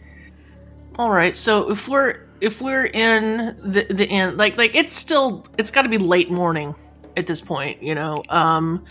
All 0.97 1.09
right. 1.09 1.35
So 1.35 1.71
if 1.71 1.87
we're 1.87 2.19
if 2.41 2.61
we're 2.61 2.85
in 2.85 3.57
the 3.63 3.85
the 3.89 4.07
inn, 4.07 4.37
like 4.37 4.57
like 4.57 4.75
it's 4.75 4.93
still 4.93 5.45
it's 5.57 5.71
got 5.71 5.81
to 5.83 5.89
be 5.89 5.97
late 5.97 6.29
morning 6.31 6.75
at 7.17 7.27
this 7.27 7.41
point. 7.41 7.81
You 7.81 7.95
know, 7.95 8.23
um, 8.29 8.85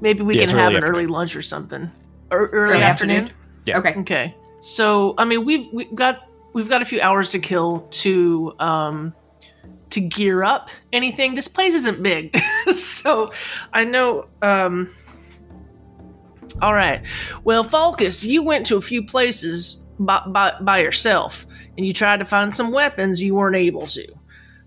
maybe 0.00 0.22
we 0.22 0.34
Yeah, 0.34 0.46
can 0.46 0.56
have 0.56 0.66
early 0.72 0.76
an 0.76 0.84
early 0.84 1.06
lunch 1.06 1.36
or 1.36 1.42
something. 1.42 1.90
Or 2.30 2.46
early, 2.48 2.74
Early 2.74 2.82
afternoon. 2.82 3.16
afternoon? 3.24 3.36
Yeah. 3.66 3.78
Okay. 3.78 3.94
Okay. 4.00 4.34
So 4.60 5.14
I 5.16 5.24
mean 5.24 5.44
we've 5.44 5.66
we've 5.72 5.94
got 5.94 6.28
we've 6.52 6.68
got 6.68 6.82
a 6.82 6.84
few 6.84 7.00
hours 7.00 7.30
to 7.30 7.38
kill 7.38 7.80
to 7.90 8.54
um 8.58 9.14
to 9.94 10.00
gear 10.00 10.42
up 10.42 10.70
anything. 10.92 11.34
This 11.34 11.48
place 11.48 11.74
isn't 11.74 12.02
big. 12.02 12.36
so 12.74 13.30
I 13.72 13.84
know 13.84 14.28
um 14.42 14.94
all 16.62 16.74
right. 16.74 17.02
Well, 17.42 17.64
Falcus, 17.64 18.24
you 18.24 18.42
went 18.42 18.66
to 18.66 18.76
a 18.76 18.80
few 18.80 19.04
places 19.04 19.82
by, 19.98 20.22
by, 20.26 20.54
by 20.60 20.78
yourself 20.78 21.46
and 21.76 21.84
you 21.84 21.92
tried 21.92 22.18
to 22.18 22.24
find 22.24 22.54
some 22.54 22.70
weapons 22.70 23.20
you 23.20 23.34
weren't 23.34 23.56
able 23.56 23.88
to. 23.88 24.06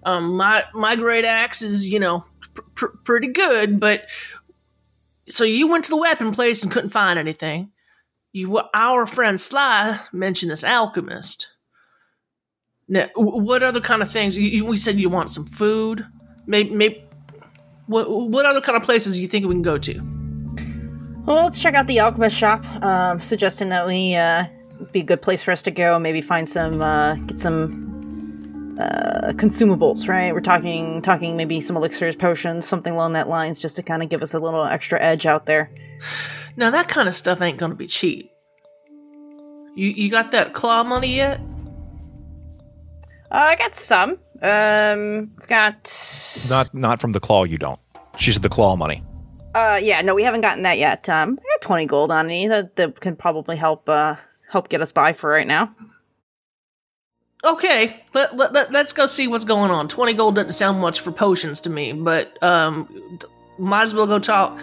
Um, 0.04 0.36
my 0.36 0.63
my 0.74 0.96
great 0.96 1.26
axe 1.26 1.62
is, 1.62 1.88
you 1.88 2.00
know, 2.00 2.26
pr- 2.54 2.62
pr- 2.76 2.98
pretty 3.04 3.28
good, 3.28 3.80
but 3.80 4.10
so 5.30 5.44
you 5.44 5.68
went 5.68 5.86
to 5.86 5.92
the 5.92 5.98
weapon 5.98 6.34
place 6.34 6.63
and 6.63 6.72
couldn't 6.72 6.90
find 6.90 7.20
anything 7.20 7.72
you 8.38 8.62
our 8.74 9.06
friend 9.06 9.40
Sly 9.40 10.00
mentioned 10.13 10.52
this 10.52 10.63
alchemist. 10.63 11.56
Now, 12.89 13.08
what 13.15 13.63
other 13.63 13.82
kind 13.82 14.02
of 14.02 14.10
things? 14.10 14.38
You, 14.38 14.65
we 14.65 14.78
said 14.78 14.97
you 14.97 15.10
want 15.10 15.30
some 15.30 15.45
food. 15.45 16.06
Maybe, 16.45 16.69
maybe. 16.69 17.04
What 17.88 18.10
what 18.10 18.45
other 18.45 18.62
kind 18.62 18.76
of 18.78 18.84
places 18.84 19.15
do 19.15 19.21
you 19.21 19.28
think 19.28 19.45
we 19.45 19.54
can 19.56 19.62
go 19.62 19.78
to? 19.78 19.93
Well, 21.26 21.43
let's 21.43 21.60
check 21.60 21.73
out 21.73 21.88
the 21.88 22.00
alchemist 22.00 22.36
shop. 22.36 22.65
Um, 22.82 23.21
suggesting 23.21 23.69
that 23.69 23.86
we 23.86 24.15
uh, 24.15 24.45
be 24.91 25.02
a 25.02 25.04
good 25.04 25.21
place 25.21 25.43
for 25.43 25.52
us 25.52 25.62
to 25.63 25.71
go. 25.71 26.00
Maybe 26.00 26.21
find 26.21 26.47
some, 26.47 26.82
uh, 26.82 27.15
get 27.15 27.39
some 27.39 28.78
uh, 28.80 29.34
consumables. 29.34 30.08
Right? 30.08 30.34
We're 30.34 30.41
talking, 30.41 31.02
talking 31.02 31.36
maybe 31.36 31.60
some 31.62 31.76
elixirs, 31.76 32.15
potions, 32.15 32.65
something 32.65 32.93
along 32.93 33.13
that 33.13 33.28
lines, 33.28 33.60
just 33.60 33.76
to 33.78 33.84
kind 33.84 34.04
of 34.04 34.10
give 34.10 34.21
us 34.21 34.34
a 34.34 34.39
little 34.39 34.63
extra 34.63 35.02
edge 35.02 35.26
out 35.26 35.45
there. 35.45 35.69
Now 36.56 36.71
that 36.71 36.88
kind 36.88 37.08
of 37.08 37.15
stuff 37.15 37.41
ain't 37.41 37.58
gonna 37.58 37.76
be 37.76 37.88
cheap. 37.88 38.32
You 39.76 39.89
you 39.89 40.10
got 40.10 40.32
that 40.32 40.54
claw 40.54 40.84
money 40.84 41.15
yet? 41.15 41.39
Uh, 43.32 43.36
I 43.36 43.56
got 43.56 43.76
some. 43.76 44.12
Um, 44.42 45.32
I've 45.40 45.48
got. 45.48 46.48
not 46.50 46.74
not 46.74 47.02
from 47.02 47.12
the 47.12 47.20
claw 47.20 47.44
you 47.44 47.58
don't 47.58 47.80
she 48.18 48.32
said 48.32 48.44
the 48.44 48.50
claw 48.50 48.76
money 48.76 49.04
Uh, 49.56 49.80
yeah, 49.82 50.02
no, 50.02 50.13
we 50.13 50.22
haven't 50.22 50.42
gotten 50.42 50.62
that 50.63 50.78
yet. 50.78 51.10
Um, 51.10 51.40
I 51.42 51.44
got 51.56 51.62
twenty 51.62 51.86
gold 51.88 52.12
on 52.12 52.28
me 52.28 52.48
that 52.48 52.76
that 52.76 53.00
can 53.00 53.16
probably 53.16 53.56
help 53.58 53.90
uh 53.90 54.16
help 54.50 54.70
get 54.70 54.82
us 54.82 54.92
by 54.92 55.13
for 55.13 55.30
right 55.30 55.48
now. 55.48 55.74
Okay, 57.44 58.04
let, 58.13 58.36
let, 58.36 58.54
let, 58.54 58.76
us 58.76 58.94
go 58.94 59.06
see 59.06 59.28
what's 59.28 59.46
going 59.46 59.70
on. 59.70 59.88
20 59.88 60.13
gold 60.16 60.36
doesn't 60.36 60.54
sound 60.54 60.80
much 60.80 61.02
for 61.02 61.12
potions 61.12 61.62
to 61.62 61.70
me, 61.70 61.94
but 61.94 62.42
um, 62.44 63.20
might 63.60 63.84
as 63.84 63.94
well 63.94 64.08
go 64.08 64.18
talk. 64.18 64.60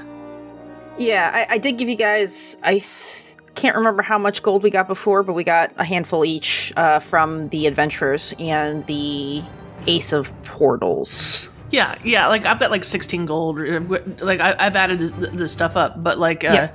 Yeah, 0.99 1.31
I, 1.33 1.55
I 1.55 1.59
did 1.59 1.79
give 1.79 1.89
you 1.89 1.95
guys. 1.97 2.57
I 2.65 2.77
f- 2.77 3.24
can't 3.55 3.77
remember 3.77 4.03
how 4.03 4.19
much 4.19 4.43
gold 4.43 4.63
we 4.63 4.71
got 4.71 4.87
before, 4.89 5.23
but 5.23 5.33
we 5.35 5.45
got 5.45 5.73
a 5.79 5.85
handful 5.85 6.25
each 6.25 6.73
uh, 6.77 6.99
from 6.99 7.49
the 7.49 7.67
adventurers 7.67 8.35
and 8.39 8.87
the 8.87 9.43
Ace 9.87 10.13
of 10.13 10.33
Portals. 10.45 11.49
Yeah, 11.71 11.97
yeah. 12.05 12.27
Like 12.29 12.45
I've 12.47 12.59
got 12.61 12.71
like 12.71 12.85
sixteen 12.85 13.27
gold. 13.27 13.59
uh, 13.61 13.81
Like 14.21 14.41
I, 14.41 14.55
I've 14.59 14.77
added 14.77 15.01
this, 15.01 15.13
this 15.33 15.53
stuff 15.53 15.77
up, 15.77 16.03
but 16.03 16.19
like, 16.19 16.45
uh, 16.45 16.53
Yeah. 16.53 16.71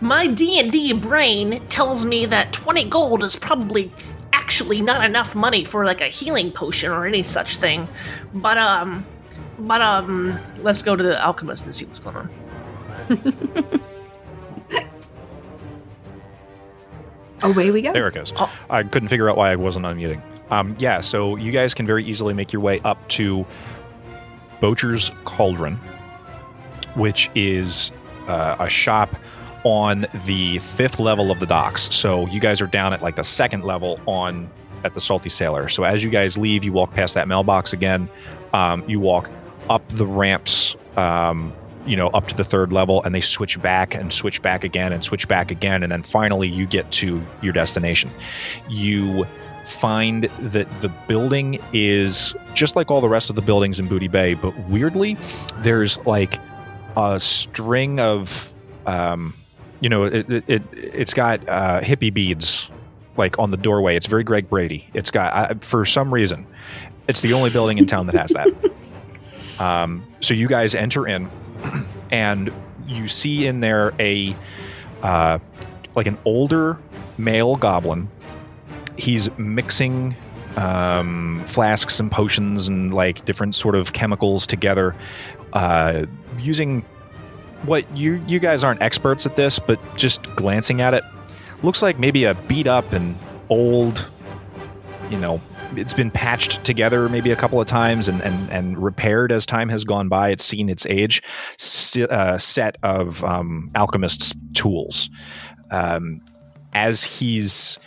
my 0.00 0.26
D 0.26 0.58
and 0.58 0.72
D 0.72 0.92
brain 0.92 1.64
tells 1.68 2.04
me 2.04 2.26
that 2.26 2.52
twenty 2.52 2.84
gold 2.84 3.22
is 3.22 3.36
probably 3.36 3.92
actually 4.32 4.82
not 4.82 5.04
enough 5.04 5.34
money 5.34 5.64
for 5.64 5.84
like 5.84 6.00
a 6.00 6.06
healing 6.08 6.50
potion 6.50 6.90
or 6.90 7.06
any 7.06 7.22
such 7.22 7.56
thing. 7.58 7.86
But 8.34 8.58
um, 8.58 9.06
but 9.58 9.80
um, 9.80 10.38
let's 10.58 10.82
go 10.82 10.96
to 10.96 11.02
the 11.02 11.22
alchemist 11.24 11.64
and 11.64 11.74
see 11.74 11.84
what's 11.84 11.98
going 12.00 12.16
on. 12.16 13.80
Away 17.44 17.70
we 17.70 17.82
go. 17.82 17.92
There 17.92 18.08
it 18.08 18.14
goes. 18.14 18.32
Oh. 18.36 18.52
I 18.70 18.82
couldn't 18.82 19.08
figure 19.08 19.30
out 19.30 19.36
why 19.36 19.52
I 19.52 19.56
wasn't 19.56 19.86
unmuting. 19.86 20.20
Um, 20.50 20.74
yeah, 20.78 21.00
so 21.00 21.36
you 21.36 21.52
guys 21.52 21.74
can 21.74 21.86
very 21.86 22.04
easily 22.04 22.34
make 22.34 22.52
your 22.52 22.62
way 22.62 22.80
up 22.80 23.06
to 23.10 23.46
Bocher's 24.60 25.10
Cauldron, 25.24 25.76
which 26.94 27.30
is 27.34 27.92
uh, 28.28 28.56
a 28.58 28.68
shop 28.68 29.14
on 29.64 30.06
the 30.26 30.58
fifth 30.58 31.00
level 31.00 31.30
of 31.30 31.40
the 31.40 31.46
docks. 31.46 31.94
So 31.94 32.26
you 32.28 32.40
guys 32.40 32.60
are 32.60 32.66
down 32.66 32.92
at 32.92 33.02
like 33.02 33.16
the 33.16 33.24
second 33.24 33.64
level 33.64 34.00
on 34.06 34.50
at 34.84 34.92
the 34.92 35.00
Salty 35.00 35.30
Sailor. 35.30 35.68
So 35.68 35.84
as 35.84 36.04
you 36.04 36.10
guys 36.10 36.36
leave, 36.36 36.64
you 36.64 36.72
walk 36.72 36.92
past 36.92 37.14
that 37.14 37.26
mailbox 37.26 37.72
again. 37.72 38.08
Um, 38.52 38.88
you 38.88 39.00
walk 39.00 39.30
up 39.70 39.88
the 39.88 40.06
ramps. 40.06 40.76
Um, 40.96 41.52
you 41.86 41.96
know, 41.96 42.08
up 42.08 42.28
to 42.28 42.36
the 42.36 42.44
third 42.44 42.72
level, 42.72 43.02
and 43.02 43.14
they 43.14 43.20
switch 43.20 43.60
back 43.60 43.94
and 43.94 44.12
switch 44.12 44.42
back 44.42 44.64
again 44.64 44.92
and 44.92 45.04
switch 45.04 45.28
back 45.28 45.50
again, 45.50 45.82
and 45.82 45.92
then 45.92 46.02
finally 46.02 46.48
you 46.48 46.66
get 46.66 46.90
to 46.92 47.22
your 47.42 47.52
destination. 47.52 48.10
You 48.68 49.26
find 49.64 50.24
that 50.40 50.80
the 50.80 50.88
building 51.08 51.58
is 51.72 52.34
just 52.52 52.76
like 52.76 52.90
all 52.90 53.00
the 53.00 53.08
rest 53.08 53.30
of 53.30 53.36
the 53.36 53.42
buildings 53.42 53.80
in 53.80 53.88
Booty 53.88 54.08
Bay, 54.08 54.34
but 54.34 54.56
weirdly, 54.68 55.16
there's 55.58 55.98
like 56.06 56.38
a 56.96 57.18
string 57.18 58.00
of, 58.00 58.54
um, 58.86 59.34
you 59.80 59.88
know, 59.88 60.04
it, 60.04 60.30
it, 60.30 60.44
it 60.46 60.62
it's 60.72 61.14
got 61.14 61.46
uh, 61.48 61.80
hippie 61.80 62.12
beads 62.12 62.70
like 63.16 63.38
on 63.38 63.50
the 63.50 63.56
doorway. 63.56 63.96
It's 63.96 64.06
very 64.06 64.24
Greg 64.24 64.48
Brady. 64.48 64.88
It's 64.94 65.10
got 65.10 65.32
I, 65.32 65.54
for 65.54 65.84
some 65.84 66.12
reason, 66.12 66.46
it's 67.08 67.20
the 67.20 67.32
only 67.32 67.50
building 67.50 67.78
in 67.78 67.86
town 67.86 68.06
that 68.06 68.14
has 68.14 68.30
that. 68.30 68.48
Um, 69.58 70.04
so 70.20 70.34
you 70.34 70.48
guys 70.48 70.74
enter 70.74 71.06
in, 71.06 71.30
and 72.10 72.52
you 72.86 73.08
see 73.08 73.46
in 73.46 73.60
there 73.60 73.92
a 73.98 74.34
uh, 75.02 75.38
like 75.94 76.06
an 76.06 76.18
older 76.24 76.78
male 77.18 77.56
goblin. 77.56 78.08
He's 78.96 79.28
mixing 79.38 80.16
um, 80.56 81.42
flasks 81.46 81.98
and 82.00 82.10
potions 82.10 82.68
and 82.68 82.94
like 82.94 83.24
different 83.24 83.54
sort 83.54 83.74
of 83.74 83.92
chemicals 83.92 84.46
together, 84.46 84.94
uh, 85.52 86.06
using 86.38 86.82
what 87.64 87.90
you 87.96 88.22
you 88.26 88.38
guys 88.38 88.62
aren't 88.62 88.82
experts 88.82 89.26
at 89.26 89.36
this, 89.36 89.58
but 89.58 89.78
just 89.96 90.22
glancing 90.36 90.80
at 90.80 90.94
it, 90.94 91.04
looks 91.62 91.82
like 91.82 91.98
maybe 91.98 92.24
a 92.24 92.34
beat 92.34 92.66
up 92.66 92.92
and 92.92 93.16
old, 93.48 94.08
you 95.10 95.18
know, 95.18 95.40
it's 95.76 95.94
been 95.94 96.10
patched 96.10 96.64
together 96.64 97.08
maybe 97.08 97.30
a 97.30 97.36
couple 97.36 97.60
of 97.60 97.66
times 97.66 98.08
and 98.08 98.20
and, 98.22 98.50
and 98.50 98.78
repaired 98.82 99.32
as 99.32 99.46
time 99.46 99.68
has 99.68 99.84
gone 99.84 100.08
by. 100.08 100.30
It's 100.30 100.44
seen 100.44 100.68
its 100.68 100.86
age. 100.86 101.22
Uh, 102.10 102.38
set 102.38 102.76
of 102.82 103.22
um, 103.24 103.70
alchemists' 103.74 104.34
tools. 104.54 105.10
Um, 105.70 106.20
as 106.72 107.04
he's 107.04 107.78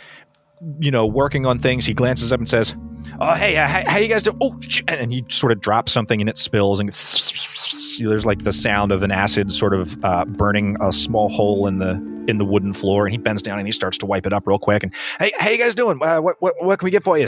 you 0.80 0.90
know 0.90 1.06
working 1.06 1.46
on 1.46 1.58
things, 1.58 1.86
he 1.86 1.94
glances 1.94 2.32
up 2.32 2.40
and 2.40 2.48
says, 2.48 2.74
"Oh 3.20 3.34
hey, 3.34 3.56
uh, 3.56 3.66
how, 3.66 3.82
how 3.86 3.98
you 3.98 4.08
guys 4.08 4.22
doing?" 4.22 4.38
Oh, 4.40 4.58
and 4.88 5.12
he 5.12 5.24
sort 5.28 5.52
of 5.52 5.60
drops 5.60 5.92
something 5.92 6.20
and 6.20 6.28
it 6.28 6.38
spills 6.38 6.80
and 6.80 6.88
there's 7.98 8.26
like 8.26 8.42
the 8.42 8.52
sound 8.52 8.92
of 8.92 9.02
an 9.02 9.10
acid 9.10 9.52
sort 9.52 9.74
of 9.74 10.02
uh, 10.04 10.24
burning 10.24 10.76
a 10.80 10.92
small 10.92 11.28
hole 11.28 11.66
in 11.66 11.78
the 11.78 11.92
in 12.28 12.38
the 12.38 12.44
wooden 12.44 12.72
floor. 12.72 13.06
And 13.06 13.12
he 13.12 13.18
bends 13.18 13.42
down 13.42 13.58
and 13.58 13.66
he 13.66 13.72
starts 13.72 13.98
to 13.98 14.06
wipe 14.06 14.26
it 14.26 14.32
up 14.32 14.46
real 14.46 14.58
quick. 14.58 14.82
And 14.82 14.94
hey, 15.18 15.32
how 15.38 15.50
you 15.50 15.58
guys 15.58 15.74
doing? 15.74 15.98
Uh, 16.02 16.20
what, 16.20 16.36
what 16.40 16.54
what 16.62 16.78
can 16.78 16.86
we 16.86 16.90
get 16.90 17.02
for 17.02 17.18
you? 17.18 17.26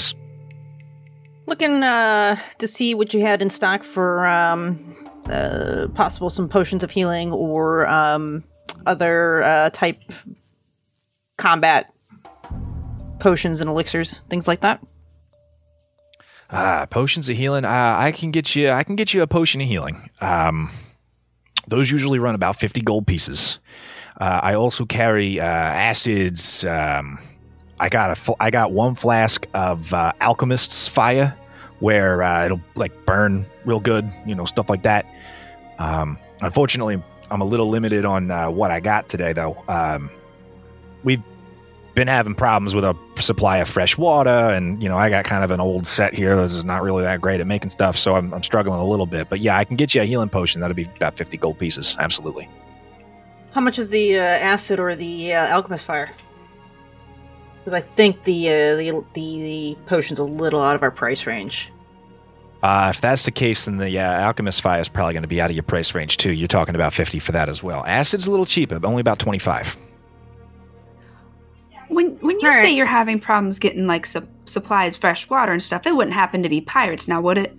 Looking 1.51 1.83
uh, 1.83 2.37
to 2.59 2.67
see 2.69 2.95
what 2.95 3.13
you 3.13 3.23
had 3.23 3.43
in 3.43 3.51
stock 3.51 3.83
for 3.83 4.25
um, 4.25 4.97
uh, 5.29 5.89
possible 5.95 6.31
some 6.31 6.49
potions 6.49 6.85
of 6.85 6.93
healing 6.93 7.33
or 7.33 7.89
um, 7.89 8.45
other 8.87 9.43
uh, 9.43 9.71
type 9.71 9.99
combat 11.39 11.93
potions 13.19 13.61
and 13.61 13.69
elixirs, 13.69 14.21
things 14.31 14.47
like 14.47 14.61
that. 14.61 14.81
Ah, 16.51 16.87
potions 16.89 17.29
of 17.29 17.37
healing. 17.37 17.65
Uh, 17.65 17.97
I 17.99 18.13
can 18.13 18.31
get 18.31 18.55
you. 18.55 18.71
I 18.71 18.85
can 18.85 18.95
get 18.95 19.13
you 19.13 19.23
a 19.23 19.27
potion 19.27 19.61
of 19.61 19.67
healing. 19.67 20.09
Um, 20.21 20.71
those 21.67 21.91
usually 21.91 22.21
run 22.21 22.37
about 22.37 22.55
fifty 22.55 22.81
gold 22.81 23.09
pieces. 23.09 23.59
Uh, 24.21 24.39
I 24.41 24.55
also 24.55 24.85
carry 24.87 25.41
uh, 25.41 25.45
acids. 25.45 26.65
Um, 26.65 27.19
I 27.81 27.89
got 27.89 28.13
a. 28.13 28.15
fl- 28.15 28.39
I 28.39 28.51
got 28.51 28.71
one 28.71 28.95
flask 28.95 29.49
of 29.53 29.93
uh, 29.93 30.13
alchemist's 30.21 30.87
fire, 30.87 31.37
where 31.81 32.23
uh, 32.23 32.45
it'll 32.45 32.61
like 32.75 33.05
burn 33.05 33.47
real 33.65 33.81
good. 33.81 34.11
You 34.27 34.35
know, 34.35 34.45
stuff 34.45 34.71
like 34.71 34.85
that. 34.85 35.07
Um, 35.79 36.19
unfortunately, 36.41 37.03
I'm 37.31 37.41
a 37.41 37.45
little 37.45 37.69
limited 37.69 38.05
on 38.05 38.31
uh, 38.31 38.51
what 38.51 38.71
I 38.71 38.81
got 38.81 39.09
today, 39.09 39.33
though. 39.33 39.63
Um, 39.69 40.11
we've 41.05 41.23
been 41.95 42.09
having 42.09 42.35
problems 42.35 42.75
with 42.75 42.85
a 42.85 42.97
supply 43.17 43.59
of 43.59 43.69
fresh 43.69 43.99
water, 43.99 44.31
and 44.31 44.83
you 44.83 44.89
know, 44.89 44.97
I 44.97 45.11
got 45.11 45.25
kind 45.25 45.45
of 45.45 45.51
an 45.51 45.61
old 45.61 45.87
set 45.87 46.15
here. 46.15 46.37
This 46.37 46.55
is 46.55 46.65
not 46.65 46.83
really 46.83 47.03
that 47.03 47.21
great 47.21 47.41
at 47.41 47.47
making 47.47 47.71
stuff, 47.71 47.97
so 47.97 48.15
I'm, 48.15 48.33
I'm 48.33 48.43
struggling 48.43 48.79
a 48.79 48.87
little 48.87 49.07
bit. 49.07 49.29
But 49.29 49.41
yeah, 49.41 49.57
I 49.57 49.65
can 49.65 49.77
get 49.77 49.95
you 49.95 50.03
a 50.03 50.05
healing 50.05 50.29
potion. 50.29 50.61
That'll 50.61 50.75
be 50.75 50.89
about 50.97 51.17
50 51.17 51.37
gold 51.37 51.59
pieces. 51.59 51.97
Absolutely. 51.99 52.49
How 53.53 53.61
much 53.61 53.79
is 53.79 53.89
the 53.89 54.19
uh, 54.19 54.23
acid 54.23 54.79
or 54.79 54.95
the 54.95 55.35
uh, 55.35 55.49
alchemist 55.49 55.85
fire? 55.85 56.13
Because 57.61 57.75
I 57.75 57.81
think 57.81 58.25
the, 58.25 58.49
uh, 58.49 58.77
the 58.77 59.05
the 59.15 59.43
the 59.43 59.79
potion's 59.87 60.19
a 60.19 60.25
little 60.25 60.61
out 60.61 60.75
of 60.75 60.83
our 60.83 60.91
price 60.91 61.27
range. 61.27 61.71
Uh, 62.63 62.93
if 62.95 63.01
that's 63.01 63.25
the 63.25 63.31
case, 63.31 63.65
then 63.65 63.79
the 63.79 63.99
uh, 63.99 64.21
alchemist 64.21 64.61
fire 64.61 64.81
is 64.81 64.89
probably 64.89 65.15
going 65.15 65.23
to 65.23 65.29
be 65.29 65.41
out 65.41 65.49
of 65.49 65.57
your 65.57 65.63
price 65.63 65.95
range 65.95 66.19
too. 66.19 66.33
You're 66.33 66.49
talking 66.49 66.75
about 66.75 66.93
50 66.93 67.19
for 67.19 67.33
that 67.33 67.49
as 67.49 67.63
well. 67.63 67.85
Acid's 67.87 68.27
a 68.27 68.31
little 68.31 68.45
cheaper, 68.45 68.79
but 68.79 68.87
only 68.87 69.01
about 69.01 69.19
25. 69.19 69.79
When 71.89 72.17
when 72.21 72.39
you 72.41 72.49
All 72.49 72.53
say 72.53 72.65
right. 72.65 72.75
you're 72.75 72.87
having 72.87 73.19
problems 73.19 73.59
getting 73.59 73.87
like 73.87 74.07
sup- 74.07 74.29
supplies, 74.45 74.95
fresh 74.95 75.29
water 75.29 75.53
and 75.53 75.63
stuff, 75.63 75.87
it 75.87 75.97
wouldn't 75.97 76.15
happen 76.15 76.43
to 76.43 76.49
be 76.49 76.61
pirates 76.61 77.09
now, 77.09 77.21
would 77.21 77.39
it? 77.39 77.57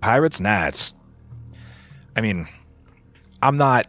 Pirates? 0.00 0.40
Nah, 0.40 0.66
it's. 0.66 0.92
I 2.16 2.20
mean, 2.20 2.48
I'm 3.42 3.56
not 3.56 3.86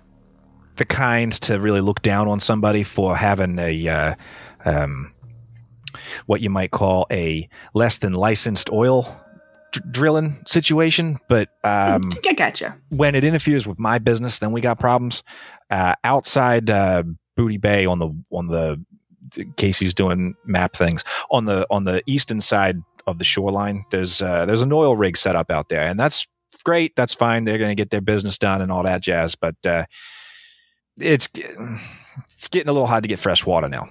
the 0.78 0.86
kind 0.86 1.32
to 1.34 1.60
really 1.60 1.82
look 1.82 2.02
down 2.02 2.28
on 2.28 2.40
somebody 2.40 2.84
for 2.84 3.16
having 3.18 3.60
a, 3.60 3.88
uh, 3.88 4.16
um, 4.66 5.14
what 6.26 6.42
you 6.42 6.50
might 6.50 6.72
call 6.72 7.08
a 7.12 7.48
less 7.74 7.98
than 7.98 8.14
licensed 8.14 8.70
oil 8.72 9.04
dr- 9.72 9.92
drilling 9.92 10.42
situation. 10.46 11.20
But 11.28 11.50
um, 11.64 12.10
I 12.28 12.34
gotcha. 12.34 12.76
when 12.90 13.16
it 13.16 13.24
interferes 13.24 13.68
with 13.68 13.80
my 13.80 14.00
business, 14.00 14.40
then 14.40 14.52
we 14.52 14.62
got 14.62 14.80
problems. 14.80 15.24
Uh, 15.70 15.96
outside 16.04 16.70
uh, 16.70 17.04
Booty 17.36 17.58
Bay 17.58 17.86
on 17.86 18.00
the 18.00 18.10
on 18.32 18.48
the 18.48 18.84
Casey's 19.58 19.94
doing 19.94 20.36
map 20.46 20.76
things 20.76 21.04
on 21.30 21.46
the 21.46 21.68
on 21.70 21.84
the 21.84 22.02
eastern 22.08 22.42
side 22.42 22.82
of 23.08 23.18
the 23.18 23.24
shoreline. 23.24 23.86
There's 23.92 24.22
uh, 24.22 24.46
there's 24.46 24.64
an 24.64 24.74
oil 24.74 24.96
rig 24.96 25.18
set 25.18 25.36
up 25.36 25.52
out 25.52 25.70
there, 25.70 25.82
and 25.82 26.00
that's 26.00 26.28
great. 26.64 26.96
That's 26.96 27.14
fine. 27.14 27.44
They're 27.44 27.58
going 27.58 27.72
to 27.72 27.76
get 27.76 27.90
their 27.90 28.02
business 28.02 28.38
done 28.38 28.62
and 28.62 28.72
all 28.72 28.84
that 28.84 29.02
jazz. 29.02 29.36
But 29.36 29.56
uh, 29.66 29.86
it's 31.00 31.30
it's 32.30 32.48
getting 32.48 32.70
a 32.70 32.74
little 32.74 32.88
hard 32.88 33.04
to 33.04 33.10
get 33.10 33.20
fresh 33.20 33.46
water 33.46 33.70
now. 33.70 33.90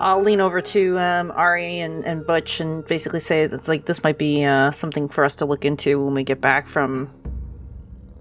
I'll 0.00 0.20
lean 0.22 0.40
over 0.40 0.60
to 0.60 0.98
um, 0.98 1.30
Ari 1.32 1.80
and, 1.80 2.04
and 2.04 2.26
Butch 2.26 2.60
and 2.60 2.86
basically 2.86 3.20
say 3.20 3.46
that's 3.46 3.68
like 3.68 3.86
this 3.86 4.04
might 4.04 4.18
be 4.18 4.44
uh, 4.44 4.70
something 4.70 5.08
for 5.08 5.24
us 5.24 5.34
to 5.36 5.46
look 5.46 5.64
into 5.64 6.04
when 6.04 6.14
we 6.14 6.24
get 6.24 6.40
back 6.40 6.66
from 6.66 7.10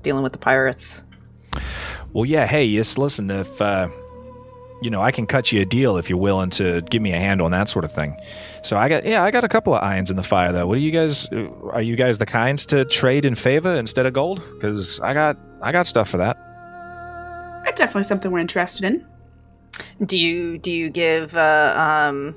dealing 0.02 0.24
with 0.24 0.32
the 0.32 0.40
pirates. 0.40 1.04
Well, 2.14 2.26
yeah. 2.26 2.46
Hey, 2.48 2.66
yes. 2.66 2.98
Listen, 2.98 3.30
if 3.30 3.62
uh, 3.62 3.90
you 4.82 4.90
know, 4.90 5.02
I 5.02 5.12
can 5.12 5.26
cut 5.26 5.52
you 5.52 5.62
a 5.62 5.66
deal 5.66 5.98
if 5.98 6.10
you're 6.10 6.20
willing 6.20 6.50
to 6.52 6.82
give 6.82 7.02
me 7.02 7.12
a 7.12 7.20
hand 7.20 7.42
on 7.42 7.52
that 7.52 7.68
sort 7.70 7.84
of 7.86 7.92
thing. 7.92 8.16
So 8.64 8.78
I 8.78 8.90
got, 8.90 9.06
yeah, 9.06 9.24
I 9.24 9.32
got 9.32 9.44
a 9.44 9.48
couple 9.50 9.74
of 9.74 9.84
irons 9.84 10.12
in 10.12 10.18
the 10.18 10.24
fire 10.24 10.52
though. 10.52 10.68
What 10.68 10.76
do 10.76 10.82
you 10.82 10.92
guys? 10.92 11.28
uh, 11.32 11.48
Are 11.72 11.82
you 11.82 11.96
guys 11.96 12.18
the 12.18 12.26
kinds 12.26 12.66
to 12.68 12.86
trade 12.86 13.26
in 13.26 13.36
favor 13.36 13.76
instead 13.76 14.06
of 14.06 14.14
gold? 14.14 14.42
Because 14.54 15.00
I 15.02 15.14
got, 15.14 15.38
I 15.62 15.72
got 15.72 15.88
stuff 15.88 16.10
for 16.10 16.18
that. 16.18 16.38
That's 17.66 17.78
definitely 17.78 18.04
something 18.04 18.32
we're 18.32 18.40
interested 18.40 18.86
in. 18.86 19.06
Do 20.06 20.18
you 20.18 20.58
do 20.58 20.72
you 20.72 20.90
give 20.90 21.36
uh, 21.36 21.74
um, 21.78 22.36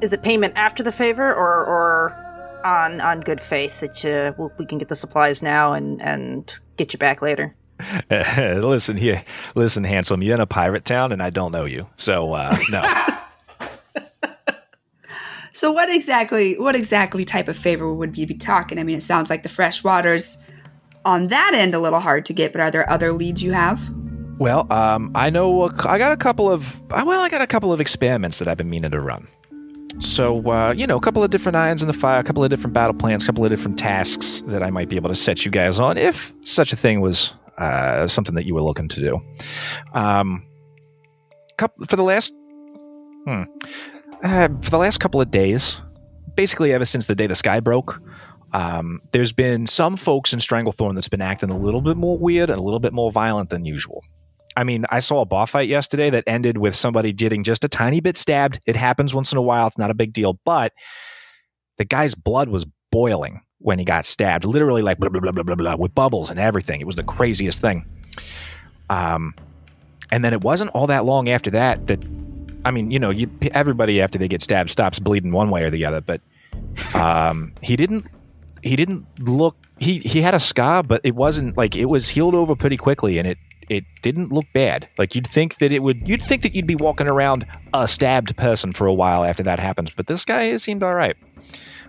is 0.00 0.12
it 0.12 0.22
payment 0.22 0.54
after 0.56 0.82
the 0.82 0.92
favor 0.92 1.28
or 1.28 1.64
or 1.64 2.60
on 2.64 3.00
on 3.00 3.20
good 3.20 3.40
faith 3.40 3.80
that 3.80 4.04
you, 4.04 4.34
we 4.38 4.50
we 4.58 4.66
can 4.66 4.78
get 4.78 4.88
the 4.88 4.94
supplies 4.94 5.42
now 5.42 5.72
and 5.72 6.00
and 6.02 6.52
get 6.76 6.92
you 6.92 6.98
back 6.98 7.22
later? 7.22 7.54
listen 8.10 8.96
here, 8.96 9.24
listen, 9.54 9.84
handsome. 9.84 10.22
You're 10.22 10.34
in 10.34 10.40
a 10.40 10.46
pirate 10.46 10.84
town, 10.84 11.12
and 11.12 11.22
I 11.22 11.30
don't 11.30 11.52
know 11.52 11.64
you, 11.64 11.86
so 11.96 12.32
uh, 12.34 12.56
no. 12.70 12.82
So 15.52 15.72
what 15.72 15.90
exactly 15.90 16.58
what 16.58 16.76
exactly 16.76 17.24
type 17.24 17.48
of 17.48 17.56
favor 17.56 17.92
would 17.92 18.16
you 18.16 18.26
be 18.26 18.34
talking? 18.34 18.78
I 18.78 18.84
mean, 18.84 18.96
it 18.96 19.02
sounds 19.02 19.30
like 19.30 19.42
the 19.42 19.48
fresh 19.48 19.82
waters 19.82 20.38
on 21.04 21.26
that 21.28 21.52
end 21.54 21.74
a 21.74 21.80
little 21.80 22.00
hard 22.00 22.24
to 22.26 22.32
get, 22.32 22.52
but 22.52 22.60
are 22.60 22.70
there 22.70 22.88
other 22.88 23.12
leads 23.12 23.42
you 23.42 23.52
have? 23.52 23.80
Well, 24.40 24.66
um, 24.72 25.12
I 25.14 25.28
know 25.28 25.70
I 25.84 25.98
got 25.98 26.12
a 26.12 26.16
couple 26.16 26.50
of 26.50 26.80
well, 26.90 27.20
I 27.20 27.28
got 27.28 27.42
a 27.42 27.46
couple 27.46 27.74
of 27.74 27.80
experiments 27.80 28.38
that 28.38 28.48
I've 28.48 28.56
been 28.56 28.70
meaning 28.70 28.90
to 28.90 28.98
run. 28.98 29.28
So 29.98 30.50
uh, 30.50 30.72
you 30.74 30.86
know, 30.86 30.96
a 30.96 31.00
couple 31.00 31.22
of 31.22 31.28
different 31.28 31.56
irons 31.56 31.82
in 31.82 31.88
the 31.88 31.92
fire, 31.92 32.20
a 32.20 32.24
couple 32.24 32.42
of 32.42 32.48
different 32.48 32.72
battle 32.72 32.94
plans, 32.94 33.22
a 33.22 33.26
couple 33.26 33.44
of 33.44 33.50
different 33.50 33.78
tasks 33.78 34.40
that 34.46 34.62
I 34.62 34.70
might 34.70 34.88
be 34.88 34.96
able 34.96 35.10
to 35.10 35.14
set 35.14 35.44
you 35.44 35.50
guys 35.50 35.78
on 35.78 35.98
if 35.98 36.32
such 36.42 36.72
a 36.72 36.76
thing 36.76 37.02
was 37.02 37.34
uh, 37.58 38.06
something 38.06 38.34
that 38.34 38.46
you 38.46 38.54
were 38.54 38.62
looking 38.62 38.88
to 38.88 39.00
do. 39.00 39.20
Um, 39.92 40.42
for 41.58 41.96
the 41.96 42.02
last 42.02 42.32
hmm, 43.26 43.42
uh, 44.22 44.48
for 44.62 44.70
the 44.70 44.78
last 44.78 45.00
couple 45.00 45.20
of 45.20 45.30
days, 45.30 45.82
basically 46.34 46.72
ever 46.72 46.86
since 46.86 47.04
the 47.04 47.14
day 47.14 47.26
the 47.26 47.34
sky 47.34 47.60
broke, 47.60 48.00
um, 48.54 49.02
there's 49.12 49.34
been 49.34 49.66
some 49.66 49.98
folks 49.98 50.32
in 50.32 50.38
Stranglethorn 50.38 50.94
that's 50.94 51.08
been 51.08 51.20
acting 51.20 51.50
a 51.50 51.58
little 51.58 51.82
bit 51.82 51.98
more 51.98 52.16
weird 52.16 52.48
and 52.48 52.58
a 52.58 52.62
little 52.62 52.80
bit 52.80 52.94
more 52.94 53.12
violent 53.12 53.50
than 53.50 53.66
usual. 53.66 54.02
I 54.60 54.64
mean, 54.64 54.84
I 54.90 54.98
saw 54.98 55.22
a 55.22 55.24
bar 55.24 55.46
fight 55.46 55.70
yesterday 55.70 56.10
that 56.10 56.24
ended 56.26 56.58
with 56.58 56.74
somebody 56.74 57.14
getting 57.14 57.44
just 57.44 57.64
a 57.64 57.68
tiny 57.68 58.00
bit 58.00 58.14
stabbed. 58.14 58.60
It 58.66 58.76
happens 58.76 59.14
once 59.14 59.32
in 59.32 59.38
a 59.38 59.42
while. 59.42 59.66
It's 59.66 59.78
not 59.78 59.90
a 59.90 59.94
big 59.94 60.12
deal, 60.12 60.38
but 60.44 60.74
the 61.78 61.86
guy's 61.86 62.14
blood 62.14 62.50
was 62.50 62.66
boiling 62.92 63.40
when 63.60 63.78
he 63.78 63.86
got 63.86 64.04
stabbed, 64.04 64.44
literally 64.44 64.82
like 64.82 64.98
blah, 64.98 65.08
blah, 65.08 65.20
blah, 65.22 65.32
blah, 65.32 65.44
blah, 65.44 65.54
blah, 65.54 65.76
with 65.76 65.94
bubbles 65.94 66.30
and 66.30 66.38
everything. 66.38 66.78
It 66.78 66.86
was 66.86 66.96
the 66.96 67.02
craziest 67.02 67.58
thing. 67.62 67.86
Um, 68.90 69.34
and 70.12 70.22
then 70.22 70.34
it 70.34 70.42
wasn't 70.42 70.72
all 70.72 70.88
that 70.88 71.06
long 71.06 71.30
after 71.30 71.50
that 71.52 71.86
that, 71.86 72.04
I 72.66 72.70
mean, 72.70 72.90
you 72.90 72.98
know, 72.98 73.08
you, 73.08 73.30
everybody 73.52 74.02
after 74.02 74.18
they 74.18 74.28
get 74.28 74.42
stabbed 74.42 74.68
stops 74.68 74.98
bleeding 74.98 75.32
one 75.32 75.48
way 75.48 75.62
or 75.62 75.70
the 75.70 75.86
other, 75.86 76.02
but 76.02 76.20
um, 76.94 77.54
he 77.62 77.76
didn't 77.76 78.10
he 78.62 78.76
didn't 78.76 79.06
look 79.20 79.56
he 79.78 80.00
he 80.00 80.20
had 80.20 80.34
a 80.34 80.38
scar 80.38 80.82
but 80.82 81.00
it 81.02 81.14
wasn't 81.14 81.56
like 81.56 81.74
it 81.74 81.86
was 81.86 82.10
healed 82.10 82.34
over 82.34 82.54
pretty 82.54 82.76
quickly 82.76 83.16
and 83.16 83.26
it 83.26 83.38
it 83.70 83.84
didn't 84.02 84.32
look 84.32 84.46
bad 84.52 84.88
like 84.98 85.14
you'd 85.14 85.26
think 85.26 85.58
that 85.58 85.72
it 85.72 85.82
would 85.82 86.06
you'd 86.06 86.22
think 86.22 86.42
that 86.42 86.54
you'd 86.54 86.66
be 86.66 86.76
walking 86.76 87.06
around 87.06 87.46
a 87.72 87.86
stabbed 87.86 88.36
person 88.36 88.72
for 88.72 88.86
a 88.86 88.92
while 88.92 89.24
after 89.24 89.42
that 89.42 89.58
happens 89.58 89.92
but 89.96 90.06
this 90.06 90.24
guy 90.24 90.56
seemed 90.56 90.82
all 90.82 90.94
right 90.94 91.16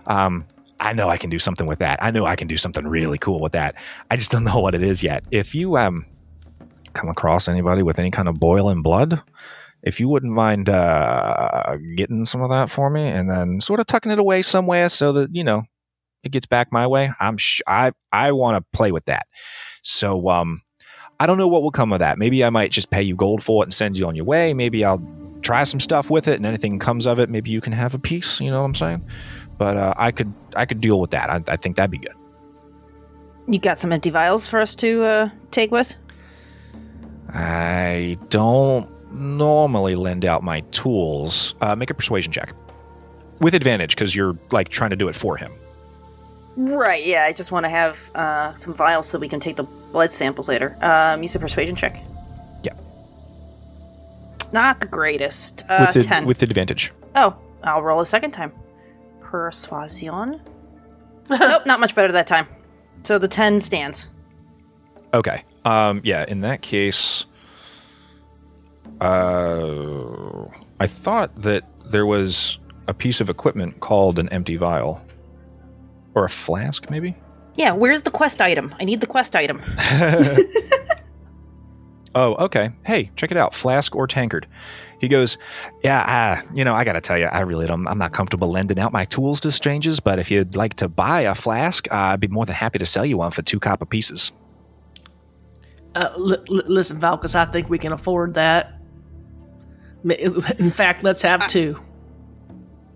um 0.06 0.46
i 0.80 0.92
know 0.92 1.10
i 1.10 1.18
can 1.18 1.28
do 1.28 1.38
something 1.38 1.66
with 1.66 1.80
that 1.80 2.02
i 2.02 2.10
know 2.10 2.24
i 2.24 2.36
can 2.36 2.48
do 2.48 2.56
something 2.56 2.86
really 2.86 3.18
cool 3.18 3.40
with 3.40 3.52
that 3.52 3.74
i 4.10 4.16
just 4.16 4.30
don't 4.30 4.44
know 4.44 4.60
what 4.60 4.74
it 4.74 4.82
is 4.82 5.02
yet 5.02 5.24
if 5.30 5.54
you 5.54 5.76
um 5.76 6.06
come 6.94 7.08
across 7.08 7.48
anybody 7.48 7.82
with 7.82 7.98
any 7.98 8.10
kind 8.10 8.28
of 8.28 8.38
boiling 8.38 8.82
blood 8.82 9.22
if 9.82 9.98
you 9.98 10.08
wouldn't 10.08 10.32
mind 10.32 10.68
uh, 10.68 11.76
getting 11.96 12.24
some 12.24 12.40
of 12.42 12.50
that 12.50 12.70
for 12.70 12.88
me, 12.88 13.08
and 13.08 13.28
then 13.28 13.60
sort 13.60 13.80
of 13.80 13.86
tucking 13.86 14.12
it 14.12 14.18
away 14.18 14.42
somewhere 14.42 14.88
so 14.88 15.12
that 15.12 15.34
you 15.34 15.42
know 15.42 15.64
it 16.22 16.30
gets 16.30 16.46
back 16.46 16.68
my 16.70 16.86
way. 16.86 17.10
I'm 17.18 17.36
sh- 17.36 17.62
I 17.66 17.92
I 18.12 18.32
want 18.32 18.56
to 18.56 18.76
play 18.76 18.92
with 18.92 19.06
that. 19.06 19.26
So 19.82 20.28
um, 20.28 20.62
I 21.22 21.26
don't 21.26 21.38
know 21.38 21.46
what 21.46 21.62
will 21.62 21.70
come 21.70 21.92
of 21.92 22.00
that. 22.00 22.18
Maybe 22.18 22.42
I 22.42 22.50
might 22.50 22.72
just 22.72 22.90
pay 22.90 23.00
you 23.00 23.14
gold 23.14 23.44
for 23.44 23.62
it 23.62 23.66
and 23.66 23.72
send 23.72 23.96
you 23.96 24.08
on 24.08 24.16
your 24.16 24.24
way. 24.24 24.54
Maybe 24.54 24.84
I'll 24.84 25.00
try 25.42 25.62
some 25.62 25.78
stuff 25.78 26.10
with 26.10 26.26
it, 26.26 26.34
and 26.34 26.44
anything 26.44 26.80
comes 26.80 27.06
of 27.06 27.20
it, 27.20 27.30
maybe 27.30 27.48
you 27.48 27.60
can 27.60 27.72
have 27.72 27.94
a 27.94 27.98
piece. 28.00 28.40
You 28.40 28.50
know 28.50 28.58
what 28.58 28.66
I'm 28.66 28.74
saying? 28.74 29.04
But 29.56 29.76
uh, 29.76 29.94
I 29.96 30.10
could 30.10 30.34
I 30.56 30.66
could 30.66 30.80
deal 30.80 31.00
with 31.00 31.12
that. 31.12 31.30
I, 31.30 31.40
I 31.46 31.56
think 31.56 31.76
that'd 31.76 31.92
be 31.92 31.98
good. 31.98 32.16
You 33.46 33.60
got 33.60 33.78
some 33.78 33.92
empty 33.92 34.10
vials 34.10 34.48
for 34.48 34.58
us 34.58 34.74
to 34.76 35.04
uh, 35.04 35.28
take 35.52 35.70
with? 35.70 35.94
I 37.28 38.18
don't 38.28 38.90
normally 39.12 39.94
lend 39.94 40.24
out 40.24 40.42
my 40.42 40.62
tools. 40.72 41.54
Uh, 41.60 41.76
make 41.76 41.90
a 41.90 41.94
persuasion 41.94 42.32
check 42.32 42.52
with 43.38 43.54
advantage 43.54 43.94
because 43.94 44.16
you're 44.16 44.36
like 44.50 44.70
trying 44.70 44.90
to 44.90 44.96
do 44.96 45.06
it 45.06 45.14
for 45.14 45.36
him. 45.36 45.52
Right, 46.56 47.04
yeah, 47.04 47.24
I 47.24 47.32
just 47.32 47.50
want 47.50 47.64
to 47.64 47.70
have 47.70 48.10
uh, 48.14 48.52
some 48.54 48.74
vials 48.74 49.08
so 49.08 49.18
we 49.18 49.28
can 49.28 49.40
take 49.40 49.56
the 49.56 49.62
blood 49.64 50.10
samples 50.10 50.48
later. 50.48 50.76
Um, 50.82 51.22
use 51.22 51.34
a 51.34 51.38
persuasion 51.38 51.76
check. 51.76 52.02
Yeah. 52.62 52.74
Not 54.52 54.80
the 54.80 54.86
greatest. 54.86 55.64
Uh, 55.68 55.86
with, 55.86 56.02
the, 56.02 56.08
10. 56.08 56.26
with 56.26 56.42
advantage. 56.42 56.92
oh, 57.14 57.36
I'll 57.64 57.82
roll 57.82 58.00
a 58.00 58.06
second 58.06 58.32
time. 58.32 58.52
Persuasion. 59.20 60.40
nope, 61.30 61.66
not 61.66 61.80
much 61.80 61.94
better 61.94 62.12
that 62.12 62.26
time. 62.26 62.46
So 63.04 63.18
the 63.18 63.28
10 63.28 63.60
stands. 63.60 64.08
Okay. 65.14 65.44
Um, 65.64 66.00
yeah, 66.04 66.24
in 66.28 66.40
that 66.42 66.62
case, 66.62 67.26
uh, 69.00 70.44
I 70.80 70.86
thought 70.86 71.34
that 71.42 71.64
there 71.86 72.06
was 72.06 72.58
a 72.88 72.94
piece 72.94 73.20
of 73.20 73.30
equipment 73.30 73.80
called 73.80 74.18
an 74.18 74.28
empty 74.30 74.56
vial. 74.56 75.04
Or 76.14 76.24
a 76.24 76.30
flask, 76.30 76.90
maybe? 76.90 77.16
Yeah, 77.54 77.72
where's 77.72 78.02
the 78.02 78.10
quest 78.10 78.40
item? 78.40 78.74
I 78.80 78.84
need 78.84 79.00
the 79.00 79.06
quest 79.06 79.36
item. 79.36 79.62
Oh, 82.14 82.34
okay. 82.34 82.70
Hey, 82.84 83.10
check 83.16 83.30
it 83.30 83.36
out. 83.36 83.54
Flask 83.54 83.96
or 83.96 84.06
tankard. 84.06 84.46
He 85.00 85.08
goes, 85.08 85.38
Yeah, 85.82 86.00
uh, 86.02 86.42
you 86.54 86.64
know, 86.64 86.74
I 86.74 86.84
got 86.84 86.92
to 86.92 87.00
tell 87.00 87.18
you, 87.18 87.24
I 87.26 87.40
really 87.40 87.66
don't, 87.66 87.86
I'm 87.88 87.98
not 87.98 88.12
comfortable 88.12 88.50
lending 88.50 88.78
out 88.78 88.92
my 88.92 89.04
tools 89.06 89.40
to 89.42 89.52
strangers, 89.52 89.98
but 89.98 90.18
if 90.18 90.30
you'd 90.30 90.54
like 90.54 90.74
to 90.74 90.88
buy 90.88 91.22
a 91.22 91.34
flask, 91.34 91.90
uh, 91.90 91.96
I'd 91.96 92.20
be 92.20 92.28
more 92.28 92.44
than 92.44 92.54
happy 92.54 92.78
to 92.78 92.86
sell 92.86 93.06
you 93.06 93.16
one 93.16 93.30
for 93.30 93.42
two 93.42 93.58
copper 93.58 93.86
pieces. 93.86 94.32
Uh, 95.94 96.10
li- 96.16 96.36
li- 96.48 96.62
listen, 96.66 97.00
Falcus, 97.00 97.34
I 97.34 97.46
think 97.46 97.70
we 97.70 97.78
can 97.78 97.92
afford 97.92 98.34
that. 98.34 98.74
In 100.04 100.70
fact, 100.70 101.02
let's 101.02 101.22
have 101.22 101.46
two. 101.46 101.82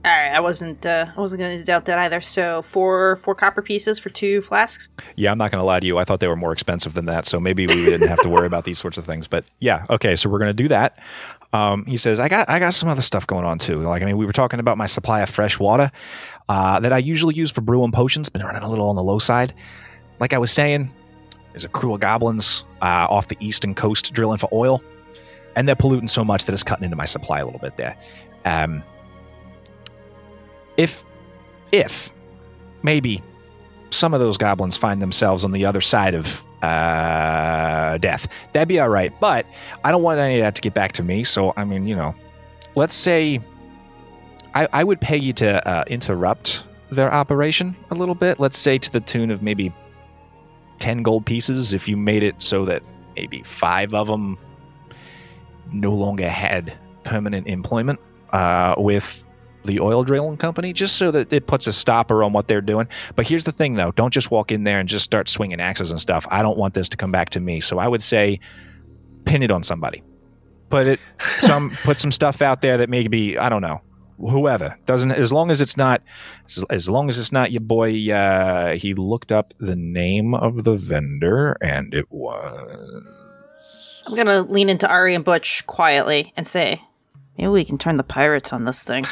All 0.06 0.12
right, 0.12 0.32
I 0.32 0.38
wasn't 0.38 0.86
uh, 0.86 1.06
I 1.16 1.20
wasn't 1.20 1.40
going 1.40 1.58
to 1.58 1.64
doubt 1.64 1.86
that 1.86 1.98
either. 1.98 2.20
So 2.20 2.62
four 2.62 3.16
four 3.16 3.34
copper 3.34 3.60
pieces 3.60 3.98
for 3.98 4.08
two 4.08 4.40
flasks. 4.40 4.88
Yeah, 5.16 5.32
I'm 5.32 5.38
not 5.38 5.50
going 5.50 5.60
to 5.60 5.66
lie 5.66 5.80
to 5.80 5.86
you. 5.86 5.98
I 5.98 6.04
thought 6.04 6.20
they 6.20 6.28
were 6.28 6.36
more 6.36 6.52
expensive 6.52 6.94
than 6.94 7.06
that, 7.06 7.26
so 7.26 7.40
maybe 7.40 7.66
we 7.66 7.84
didn't 7.84 8.06
have 8.06 8.20
to 8.20 8.28
worry 8.28 8.46
about 8.46 8.62
these 8.62 8.78
sorts 8.78 8.98
of 8.98 9.04
things. 9.04 9.26
But 9.26 9.44
yeah, 9.58 9.84
okay, 9.90 10.14
so 10.14 10.30
we're 10.30 10.38
going 10.38 10.56
to 10.56 10.62
do 10.62 10.68
that. 10.68 11.00
Um, 11.52 11.84
he 11.86 11.96
says, 11.96 12.20
"I 12.20 12.28
got, 12.28 12.48
I 12.48 12.60
got 12.60 12.72
some 12.72 12.88
other 12.88 13.02
stuff 13.02 13.26
going 13.26 13.44
on 13.44 13.58
too. 13.58 13.80
Like, 13.80 14.00
I 14.00 14.04
mean, 14.04 14.16
we 14.16 14.26
were 14.26 14.32
talking 14.32 14.60
about 14.60 14.78
my 14.78 14.86
supply 14.86 15.22
of 15.22 15.28
fresh 15.28 15.58
water 15.58 15.90
uh, 16.48 16.78
that 16.78 16.92
I 16.92 16.98
usually 16.98 17.34
use 17.34 17.50
for 17.50 17.62
brewing 17.62 17.90
potions. 17.90 18.28
Been 18.28 18.44
running 18.44 18.62
a 18.62 18.70
little 18.70 18.88
on 18.88 18.94
the 18.94 19.02
low 19.02 19.18
side. 19.18 19.54
Like 20.20 20.32
I 20.32 20.38
was 20.38 20.52
saying, 20.52 20.88
there's 21.50 21.64
a 21.64 21.68
crew 21.68 21.92
of 21.94 21.98
goblins 21.98 22.62
uh, 22.80 23.08
off 23.10 23.26
the 23.26 23.36
eastern 23.40 23.74
coast 23.74 24.12
drilling 24.12 24.38
for 24.38 24.48
oil, 24.52 24.84
and 25.56 25.66
they're 25.66 25.74
polluting 25.74 26.06
so 26.06 26.24
much 26.24 26.44
that 26.44 26.52
it's 26.52 26.62
cutting 26.62 26.84
into 26.84 26.96
my 26.96 27.06
supply 27.06 27.40
a 27.40 27.44
little 27.44 27.58
bit 27.58 27.76
there. 27.76 27.96
Um, 28.44 28.84
if, 30.76 31.04
if 31.72 32.12
maybe 32.82 33.22
some 33.90 34.14
of 34.14 34.20
those 34.20 34.36
goblins 34.36 34.76
find 34.76 35.00
themselves 35.00 35.44
on 35.44 35.50
the 35.50 35.64
other 35.64 35.80
side 35.80 36.14
of 36.14 36.42
uh, 36.62 37.98
death. 37.98 38.28
That'd 38.52 38.68
be 38.68 38.80
all 38.80 38.88
right. 38.88 39.12
But 39.20 39.46
I 39.84 39.92
don't 39.92 40.02
want 40.02 40.18
any 40.18 40.36
of 40.36 40.40
that 40.42 40.54
to 40.56 40.62
get 40.62 40.74
back 40.74 40.92
to 40.92 41.02
me. 41.02 41.24
So, 41.24 41.52
I 41.56 41.64
mean, 41.64 41.86
you 41.86 41.96
know, 41.96 42.14
let's 42.74 42.94
say 42.94 43.40
I, 44.54 44.68
I 44.72 44.84
would 44.84 45.00
pay 45.00 45.16
you 45.16 45.32
to 45.34 45.68
uh, 45.68 45.84
interrupt 45.86 46.64
their 46.90 47.12
operation 47.12 47.76
a 47.90 47.94
little 47.94 48.14
bit. 48.14 48.40
Let's 48.40 48.58
say 48.58 48.78
to 48.78 48.90
the 48.90 49.00
tune 49.00 49.30
of 49.30 49.42
maybe 49.42 49.72
10 50.78 51.02
gold 51.02 51.26
pieces 51.26 51.74
if 51.74 51.88
you 51.88 51.96
made 51.96 52.22
it 52.22 52.40
so 52.40 52.64
that 52.64 52.82
maybe 53.16 53.42
five 53.42 53.94
of 53.94 54.06
them 54.06 54.38
no 55.72 55.92
longer 55.92 56.28
had 56.28 56.76
permanent 57.02 57.46
employment 57.46 57.98
uh, 58.32 58.74
with 58.78 59.22
the 59.66 59.80
oil 59.80 60.04
drilling 60.04 60.36
company 60.36 60.72
just 60.72 60.96
so 60.96 61.10
that 61.10 61.32
it 61.32 61.46
puts 61.46 61.66
a 61.66 61.72
stopper 61.72 62.22
on 62.22 62.32
what 62.32 62.48
they're 62.48 62.60
doing. 62.60 62.88
But 63.14 63.28
here's 63.28 63.44
the 63.44 63.52
thing 63.52 63.74
though, 63.74 63.92
don't 63.92 64.12
just 64.12 64.30
walk 64.30 64.50
in 64.52 64.64
there 64.64 64.78
and 64.78 64.88
just 64.88 65.04
start 65.04 65.28
swinging 65.28 65.60
axes 65.60 65.90
and 65.90 66.00
stuff. 66.00 66.26
I 66.30 66.42
don't 66.42 66.58
want 66.58 66.74
this 66.74 66.88
to 66.90 66.96
come 66.96 67.12
back 67.12 67.30
to 67.30 67.40
me. 67.40 67.60
So 67.60 67.78
I 67.78 67.88
would 67.88 68.02
say 68.02 68.40
pin 69.24 69.42
it 69.42 69.50
on 69.50 69.62
somebody. 69.62 70.02
Put 70.70 70.86
it 70.86 71.00
some 71.40 71.70
put 71.84 71.98
some 71.98 72.10
stuff 72.10 72.42
out 72.42 72.62
there 72.62 72.78
that 72.78 72.88
maybe 72.88 73.38
I 73.38 73.48
don't 73.48 73.62
know. 73.62 73.80
Whoever 74.18 74.78
doesn't 74.86 75.10
as 75.10 75.30
long 75.30 75.50
as 75.50 75.60
it's 75.60 75.76
not 75.76 76.02
as, 76.46 76.64
as 76.70 76.88
long 76.88 77.10
as 77.10 77.18
it's 77.18 77.32
not 77.32 77.52
your 77.52 77.60
boy 77.60 78.10
uh 78.10 78.74
he 78.74 78.94
looked 78.94 79.30
up 79.30 79.52
the 79.60 79.76
name 79.76 80.34
of 80.34 80.64
the 80.64 80.74
vendor 80.74 81.58
and 81.60 81.92
it 81.92 82.06
was 82.10 83.02
I'm 84.06 84.14
gonna 84.14 84.40
lean 84.40 84.70
into 84.70 84.88
Ari 84.88 85.14
and 85.14 85.24
Butch 85.24 85.66
quietly 85.66 86.32
and 86.36 86.46
say, 86.46 86.80
maybe 87.36 87.48
we 87.48 87.64
can 87.64 87.76
turn 87.76 87.96
the 87.96 88.04
pirates 88.04 88.52
on 88.52 88.64
this 88.64 88.84
thing 88.84 89.04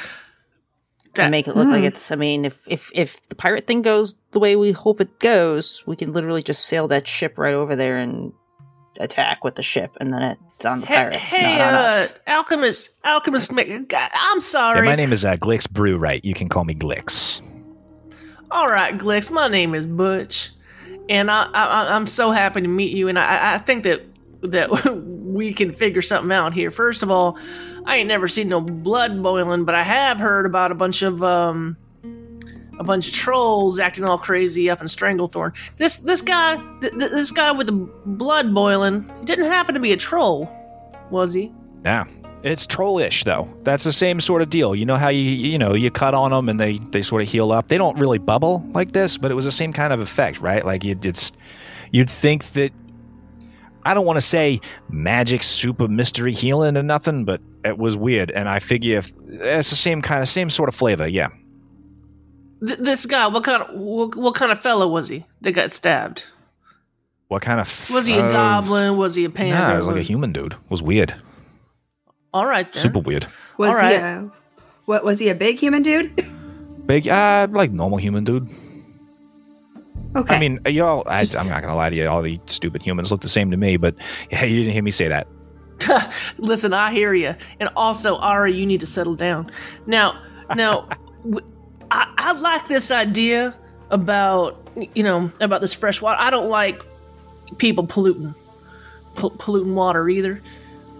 That- 1.15 1.25
and 1.25 1.31
make 1.31 1.47
it 1.49 1.55
look 1.57 1.69
like 1.69 1.81
Hmm. 1.81 1.87
it's. 1.87 2.11
I 2.11 2.17
mean, 2.17 2.45
if 2.45 2.63
if 2.67 2.91
if 2.95 3.21
the 3.29 3.35
pirate 3.35 3.67
thing 3.67 3.83
goes 3.83 4.15
the 4.33 4.39
way 4.41 4.57
we 4.57 4.73
hope 4.73 5.01
it 5.01 5.19
goes, 5.21 5.83
we 5.87 5.95
can 5.97 6.13
literally 6.13 6.43
just 6.43 6.67
sail 6.67 6.89
that 6.89 7.07
ship 7.07 7.39
right 7.39 7.55
over 7.55 7.77
there 7.77 7.99
and 7.99 8.33
attack 9.01 9.43
with 9.45 9.55
the 9.57 9.63
ship, 9.63 9.91
and 10.01 10.13
then 10.13 10.37
it's 10.57 10.65
on 10.65 10.81
the 10.81 10.87
Hey, 10.87 10.95
pirates, 10.95 11.33
hey 11.33 11.59
not 11.59 11.69
on 11.69 11.75
uh, 11.75 11.79
us. 11.89 12.15
alchemist, 12.27 12.97
alchemist. 13.05 13.53
I'm 13.53 13.87
yeah, 13.91 14.39
sorry. 14.41 14.87
my 14.87 14.95
name 14.97 15.13
is 15.13 15.25
uh, 15.25 15.37
Glyx 15.37 15.69
Brewright. 15.69 16.21
You 16.25 16.35
can 16.35 16.49
call 16.49 16.65
me 16.65 16.75
Glyx. 16.75 17.41
All 18.51 18.69
right, 18.69 18.97
Glyx. 18.97 19.31
My 19.31 19.49
name 19.49 19.75
is 19.75 19.87
Butch, 19.87 20.51
and 21.09 21.31
I, 21.31 21.49
I 21.53 21.95
I'm 21.95 22.07
so 22.07 22.31
happy 22.31 22.61
to 22.61 22.69
meet 22.69 22.93
you. 22.97 23.09
And 23.09 23.19
I 23.19 23.55
I 23.55 23.59
think 23.59 23.85
that 23.85 24.03
that 24.43 24.71
we 24.97 25.53
can 25.55 25.73
figure 25.73 26.03
something 26.03 26.31
out 26.33 26.55
here. 26.55 26.71
First 26.71 27.03
of 27.03 27.11
all, 27.11 27.37
I 27.87 27.97
ain't 27.97 28.09
never 28.09 28.29
seen 28.29 28.49
no 28.49 28.61
blood 28.61 29.23
boiling, 29.23 29.65
but 29.65 29.75
I 29.75 29.83
have 29.83 30.19
heard 30.19 30.47
about 30.47 30.73
a 30.73 30.75
bunch 30.75 31.03
of 31.03 31.23
um 31.23 31.77
a 32.79 32.85
bunch 32.85 33.07
of 33.09 33.15
trolls 33.15 33.79
acting 33.79 34.05
all 34.05 34.19
crazy 34.19 34.69
up 34.69 34.81
in 34.81 34.87
Stranglethorn. 34.87 35.55
This 35.77 35.99
this 35.99 36.21
guy 36.21 36.57
th- 36.81 36.93
th- 36.93 37.11
this 37.11 37.31
guy 37.31 37.53
with 37.53 37.67
the 37.67 37.73
blood 37.73 38.55
boiling 38.55 39.11
didn't 39.25 39.47
happen 39.47 39.75
to 39.75 39.81
be 39.81 39.93
a 39.93 39.97
troll, 39.97 40.49
was 41.11 41.33
he? 41.33 41.53
Yeah. 41.85 42.05
It's 42.43 42.67
trollish 42.67 43.25
though. 43.25 43.49
That's 43.63 43.85
the 43.85 43.93
same 43.93 44.21
sort 44.21 44.43
of 44.43 44.51
deal. 44.51 44.75
You 44.75 44.85
know 44.85 44.97
how 44.97 45.09
you 45.09 45.23
you 45.23 45.59
know 45.59 45.73
you 45.73 45.91
cut 45.91 46.13
on 46.13 46.31
them 46.31 46.49
and 46.51 46.61
they 46.61 46.79
they 46.91 47.01
sort 47.01 47.23
of 47.23 47.29
heal 47.29 47.53
up. 47.53 47.69
They 47.69 47.79
don't 47.79 47.99
really 47.99 48.19
bubble 48.19 48.63
like 48.75 48.93
this, 48.93 49.17
but 49.17 49.31
it 49.31 49.35
was 49.35 49.47
the 49.47 49.53
same 49.53 49.73
kind 49.73 49.93
of 49.95 50.01
effect, 50.01 50.41
right? 50.41 50.65
Like 50.65 50.85
it's 50.85 51.33
you'd 51.91 52.11
think 52.11 52.45
that 52.53 52.73
I 53.85 53.95
don't 53.95 54.07
want 54.07 54.17
to 54.17 54.21
say 54.23 54.61
magic 54.89 55.43
super 55.43 55.89
mystery 55.89 56.33
healing 56.33 56.77
or 56.77 56.83
nothing, 56.83 57.25
but 57.25 57.41
it 57.65 57.79
was 57.79 57.97
weird. 57.97 58.31
And 58.31 58.49
I 58.49 58.59
figure 58.59 58.99
if 58.99 59.13
it's 59.29 59.71
the 59.71 59.77
same 59.77 60.01
kind 60.03 60.23
of 60.23 60.29
same 60.29 60.51
sort 60.51 60.69
of 60.69 60.75
flavor, 60.75 61.07
yeah. 61.07 61.29
Th- 62.67 62.79
this 62.79 63.05
guy, 63.07 63.27
what 63.27 63.45
kind 63.45 63.63
of 63.63 63.75
what, 63.79 64.17
what 64.17 64.35
kind 64.35 64.51
of 64.53 64.61
fellow 64.61 64.89
was 64.89 65.09
he 65.09 65.27
that 65.43 65.53
got 65.53 65.71
stabbed? 65.71 66.25
What 67.29 67.43
kind 67.43 67.61
of 67.61 67.91
Was 67.91 68.07
he 68.07 68.17
a 68.19 68.25
uh, 68.27 68.31
goblin? 68.31 68.97
Was 68.97 69.15
he 69.15 69.25
a 69.25 69.31
panther? 69.31 69.57
Nah, 69.59 69.75
it 69.75 69.79
was 69.79 69.87
like 69.87 69.97
a 69.97 70.03
human 70.03 70.33
dude. 70.33 70.53
It 70.53 70.59
was 70.71 70.83
weird, 70.83 71.15
All 72.33 72.47
right 72.47 72.71
then. 72.73 72.83
super 72.83 73.01
weird. 73.01 73.27
Was 73.59 73.77
All 73.77 73.89
he 73.89 73.95
a 73.95 74.31
what 74.85 75.05
was 75.05 75.19
he 75.19 75.29
a 75.29 75.35
big 75.35 75.59
human 75.59 75.83
dude? 75.83 76.27
Big, 76.87 77.09
uh, 77.09 77.49
like 77.51 77.71
normal 77.71 77.99
human 77.99 78.25
dude. 78.25 78.49
Okay. 80.17 80.35
I 80.37 80.39
mean, 80.41 80.61
y'all. 80.67 81.03
I, 81.07 81.25
I'm 81.39 81.49
not 81.49 81.63
gonna 81.63 81.75
lie 81.77 81.91
to 81.91 81.97
you. 81.97 82.07
All 82.07 82.23
the 82.23 82.41
stupid 82.47 82.83
humans 82.83 83.11
look 83.11 83.21
the 83.21 83.29
same 83.29 83.51
to 83.51 83.57
me, 83.57 83.77
but 83.77 83.97
yeah, 84.31 84.45
you 84.45 84.59
didn't 84.59 84.73
hear 84.73 84.83
me 84.83 84.91
say 84.91 85.09
that. 85.09 85.27
Listen, 86.39 86.73
I 86.73 86.93
hear 86.93 87.15
you. 87.15 87.35
And 87.59 87.69
also, 87.77 88.17
Ari, 88.19 88.55
you 88.55 88.65
need 88.65 88.81
to 88.81 88.87
settle 88.87 89.17
down. 89.17 89.51
Now, 89.87 90.23
now, 90.55 90.89
w- 91.25 91.47
I, 91.91 92.13
I 92.17 92.33
like 92.33 92.69
this 92.69 92.91
idea 92.91 93.57
about 93.91 94.69
you 94.95 95.03
know 95.03 95.31
about 95.41 95.61
this 95.61 95.73
fresh 95.75 96.01
water. 96.01 96.19
I 96.21 96.31
don't 96.31 96.49
like 96.49 96.81
people 97.59 97.87
polluting 97.87 98.35
pol- 99.17 99.31
polluting 99.31 99.75
water 99.75 100.09
either. 100.09 100.41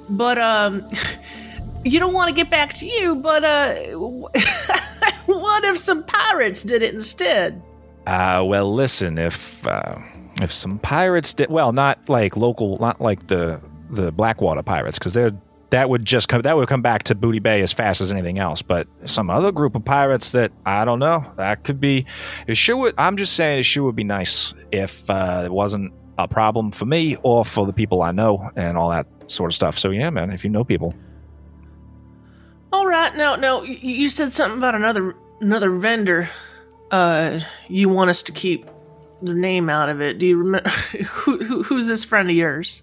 But 0.09 0.39
um, 0.39 0.89
you 1.85 1.99
don't 2.01 2.15
want 2.15 2.29
to 2.29 2.35
get 2.35 2.51
back 2.51 2.75
to 2.75 2.87
you. 2.87 3.15
But 3.15 3.45
uh, 3.45 3.75
what 5.27 5.65
if 5.65 5.79
some 5.79 6.05
pirates 6.05 6.63
did 6.63 6.83
it 6.83 6.95
instead? 6.95 7.63
Uh, 8.07 8.43
well, 8.47 8.73
listen, 8.73 9.19
if 9.19 9.67
uh, 9.67 9.97
if 10.43 10.53
some 10.53 10.79
pirates 10.79 11.35
did, 11.35 11.51
well, 11.51 11.73
not 11.73 12.09
like 12.09 12.37
local, 12.37 12.79
not 12.79 13.01
like 13.01 13.27
the 13.29 13.61
the 13.91 14.13
Blackwater 14.13 14.63
pirates, 14.63 14.99
because 14.99 15.15
they're 15.15 15.33
that 15.71 15.91
would 15.91 16.05
just 16.05 16.29
come 16.29 16.43
that 16.43 16.57
would 16.57 16.69
come 16.69 16.83
back 16.83 17.03
to 17.05 17.15
Booty 17.15 17.41
Bay 17.41 17.61
as 17.61 17.73
fast 17.73 18.01
as 18.01 18.13
anything 18.13 18.39
else. 18.39 18.63
But 18.63 18.87
some 19.07 19.31
other 19.31 19.51
group 19.51 19.75
of 19.75 19.85
pirates 19.85 20.31
that 20.33 20.53
I 20.67 20.85
don't 20.85 20.99
know 20.99 21.25
that 21.37 21.65
could 21.65 21.81
be. 21.81 22.07
It 22.47 22.57
sure 22.57 22.77
would. 22.77 22.95
I'm 22.99 23.17
just 23.17 23.35
saying 23.35 23.59
it 23.59 23.65
sure 23.65 23.85
would 23.85 23.97
be 23.97 24.05
nice 24.05 24.55
if 24.71 25.09
uh, 25.11 25.43
it 25.45 25.53
wasn't 25.53 25.93
a 26.19 26.29
problem 26.29 26.71
for 26.71 26.85
me 26.85 27.17
or 27.23 27.45
for 27.45 27.67
the 27.67 27.73
people 27.73 28.03
I 28.03 28.13
know 28.13 28.51
and 28.55 28.79
all 28.79 28.91
that 28.91 29.07
sort 29.27 29.51
of 29.51 29.55
stuff. 29.55 29.79
So 29.79 29.91
yeah, 29.91 30.11
man, 30.11 30.31
if 30.31 30.45
you 30.45 30.51
know 30.51 30.63
people, 30.63 30.95
All 32.73 32.87
right, 32.87 33.15
now, 33.17 33.37
now 33.37 33.63
you 33.63 34.09
said 34.09 34.31
something 34.31 34.59
about 34.59 34.75
another 34.75 35.17
another 35.41 35.71
vendor. 35.71 36.29
Uh, 36.91 37.41
you 37.69 37.89
want 37.89 38.11
us 38.11 38.23
to 38.25 38.33
keep 38.33 38.69
the 39.23 39.35
name 39.35 39.69
out 39.71 39.89
of 39.89 40.01
it. 40.01 40.19
Do 40.19 40.27
you 40.27 40.37
remember 40.37 40.69
who, 41.09 41.39
who 41.39 41.63
who's 41.63 41.87
this 41.87 42.05
friend 42.05 42.31
of 42.31 42.37
yours? 42.37 42.83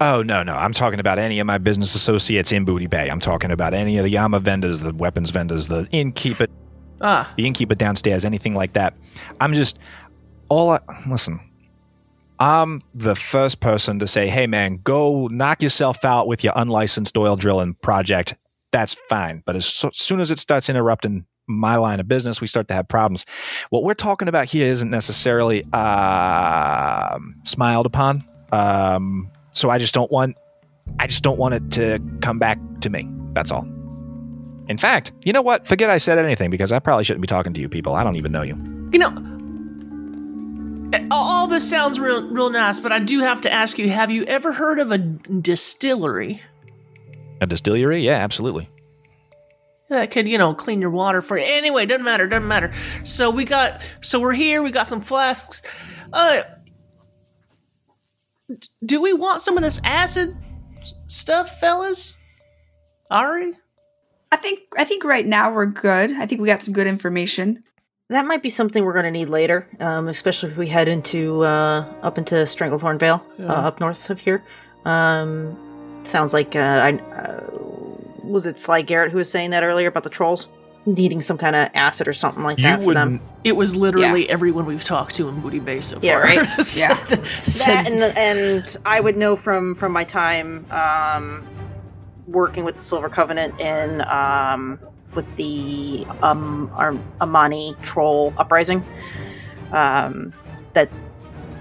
Oh 0.00 0.22
no, 0.22 0.42
no! 0.42 0.54
I'm 0.56 0.72
talking 0.72 1.00
about 1.00 1.18
any 1.18 1.38
of 1.38 1.46
my 1.46 1.58
business 1.58 1.94
associates 1.94 2.50
in 2.52 2.64
Booty 2.64 2.86
Bay. 2.86 3.08
I'm 3.08 3.20
talking 3.20 3.50
about 3.50 3.74
any 3.74 3.98
of 3.98 4.04
the 4.04 4.10
Yama 4.10 4.40
vendors, 4.40 4.80
the 4.80 4.92
weapons 4.92 5.30
vendors, 5.30 5.68
the 5.68 5.88
innkeeper, 5.92 6.46
Ah, 7.00 7.32
the 7.36 7.46
innkeeper 7.46 7.74
downstairs, 7.74 8.24
anything 8.24 8.54
like 8.54 8.72
that. 8.74 8.94
I'm 9.40 9.54
just 9.54 9.78
all. 10.48 10.70
I, 10.70 10.80
listen, 11.06 11.40
I'm 12.38 12.80
the 12.94 13.14
first 13.14 13.60
person 13.60 13.98
to 13.98 14.06
say, 14.06 14.28
"Hey, 14.28 14.46
man, 14.46 14.80
go 14.82 15.28
knock 15.28 15.62
yourself 15.62 16.04
out 16.04 16.26
with 16.28 16.44
your 16.44 16.52
unlicensed 16.56 17.16
oil 17.16 17.36
drilling 17.36 17.74
project." 17.82 18.34
That's 18.70 18.94
fine, 19.08 19.42
but 19.44 19.56
as 19.56 19.66
so, 19.66 19.90
soon 19.92 20.20
as 20.20 20.30
it 20.30 20.38
starts 20.38 20.70
interrupting 20.70 21.26
my 21.46 21.76
line 21.76 22.00
of 22.00 22.08
business, 22.08 22.40
we 22.40 22.46
start 22.46 22.68
to 22.68 22.74
have 22.74 22.88
problems. 22.88 23.24
What 23.70 23.84
we're 23.84 23.94
talking 23.94 24.28
about 24.28 24.48
here 24.48 24.66
isn't 24.70 24.90
necessarily 24.90 25.64
uh, 25.72 27.18
smiled 27.44 27.86
upon. 27.86 28.24
Um, 28.52 29.30
so 29.52 29.70
I 29.70 29.78
just 29.78 29.94
don't 29.94 30.10
want, 30.10 30.36
I 30.98 31.06
just 31.06 31.22
don't 31.22 31.38
want 31.38 31.54
it 31.54 31.70
to 31.72 31.98
come 32.20 32.38
back 32.38 32.58
to 32.80 32.90
me. 32.90 33.08
That's 33.32 33.50
all. 33.50 33.66
In 34.68 34.78
fact, 34.78 35.12
you 35.24 35.32
know 35.32 35.42
what? 35.42 35.66
Forget 35.66 35.90
I 35.90 35.98
said 35.98 36.18
anything 36.18 36.48
because 36.50 36.70
I 36.72 36.78
probably 36.78 37.04
shouldn't 37.04 37.22
be 37.22 37.26
talking 37.26 37.52
to 37.54 37.60
you 37.60 37.68
people. 37.68 37.94
I 37.94 38.04
don't 38.04 38.16
even 38.16 38.30
know 38.32 38.42
you. 38.42 38.56
you 38.92 38.98
know, 38.98 39.10
eh, 40.92 41.06
all 41.10 41.28
all 41.28 41.46
this 41.48 41.68
sounds 41.68 41.98
real 41.98 42.28
real 42.28 42.48
nice, 42.50 42.78
but 42.78 42.92
I 42.92 43.00
do 43.00 43.20
have 43.20 43.40
to 43.42 43.52
ask 43.52 43.76
you: 43.78 43.90
Have 43.90 44.10
you 44.10 44.24
ever 44.24 44.52
heard 44.52 44.78
of 44.78 44.92
a 44.92 44.98
distillery 44.98 46.40
A 47.40 47.46
distillery? 47.46 48.00
Yeah, 48.02 48.18
absolutely. 48.18 48.68
That 49.92 50.10
could, 50.10 50.28
you 50.28 50.38
know, 50.38 50.54
clean 50.54 50.80
your 50.80 50.90
water 50.90 51.22
for 51.22 51.38
you? 51.38 51.44
Anyway, 51.46 51.86
doesn't 51.86 52.04
matter, 52.04 52.26
doesn't 52.26 52.48
matter. 52.48 52.72
So 53.04 53.30
we 53.30 53.44
got, 53.44 53.82
so 54.00 54.20
we're 54.20 54.32
here. 54.32 54.62
We 54.62 54.70
got 54.70 54.86
some 54.86 55.00
flasks. 55.00 55.62
Uh, 56.12 56.42
do 58.84 59.00
we 59.00 59.12
want 59.12 59.40
some 59.40 59.56
of 59.56 59.62
this 59.62 59.80
acid 59.84 60.36
stuff, 61.06 61.58
fellas? 61.60 62.18
Ari? 63.10 63.54
I 64.30 64.36
think 64.36 64.60
I 64.78 64.84
think 64.84 65.04
right 65.04 65.26
now 65.26 65.52
we're 65.52 65.66
good. 65.66 66.12
I 66.12 66.24
think 66.26 66.40
we 66.40 66.46
got 66.46 66.62
some 66.62 66.72
good 66.72 66.86
information. 66.86 67.62
That 68.08 68.24
might 68.26 68.42
be 68.42 68.48
something 68.48 68.84
we're 68.84 68.94
going 68.94 69.04
to 69.04 69.10
need 69.10 69.28
later, 69.28 69.68
um, 69.78 70.08
especially 70.08 70.50
if 70.50 70.56
we 70.56 70.66
head 70.66 70.88
into 70.88 71.42
uh, 71.44 71.82
up 72.02 72.16
into 72.16 72.36
Stranglethorn 72.36 72.98
Vale, 72.98 73.24
uh, 73.40 73.44
up 73.44 73.80
north 73.80 74.08
of 74.10 74.18
here. 74.18 74.42
Um, 74.86 76.00
sounds 76.04 76.32
like 76.32 76.56
uh, 76.56 76.58
I 76.58 76.92
uh, 76.94 77.50
was 78.24 78.46
it 78.46 78.58
Sly 78.58 78.82
Garrett 78.82 79.10
who 79.12 79.18
was 79.18 79.30
saying 79.30 79.50
that 79.50 79.62
earlier 79.64 79.88
about 79.88 80.02
the 80.04 80.10
trolls 80.10 80.48
needing 80.84 81.22
some 81.22 81.38
kind 81.38 81.54
of 81.54 81.68
acid 81.74 82.08
or 82.08 82.12
something 82.12 82.42
like 82.42 82.58
You 82.58 82.64
that 82.64 82.82
for 82.82 82.92
them. 82.92 83.20
It 83.44 83.54
was 83.54 83.76
literally 83.76 84.28
everyone 84.28 84.66
we've 84.66 84.82
talked 84.84 85.14
to 85.14 85.28
in 85.28 85.40
Booty 85.40 85.60
Bay 85.60 85.80
so 85.80 85.96
far. 85.96 86.04
Yeah, 86.04 86.14
right? 86.14 86.48
Said- 86.64 86.80
Yeah. 87.08 87.22
said- 87.44 87.86
that 87.86 87.90
and 87.90 88.02
and 88.18 88.76
I 88.84 89.00
would 89.00 89.16
know 89.16 89.36
from 89.36 89.74
from 89.76 89.92
my 89.92 90.02
time 90.04 90.66
um, 90.72 91.46
working 92.26 92.64
with 92.64 92.76
the 92.76 92.82
Silver 92.82 93.08
Covenant 93.08 93.60
and 93.60 94.02
um, 94.02 94.78
with 95.14 95.36
the 95.36 96.04
um, 96.22 96.70
Ar- 96.74 96.96
Amani 97.20 97.76
troll 97.82 98.32
uprising 98.36 98.84
um, 99.72 100.32
that 100.72 100.90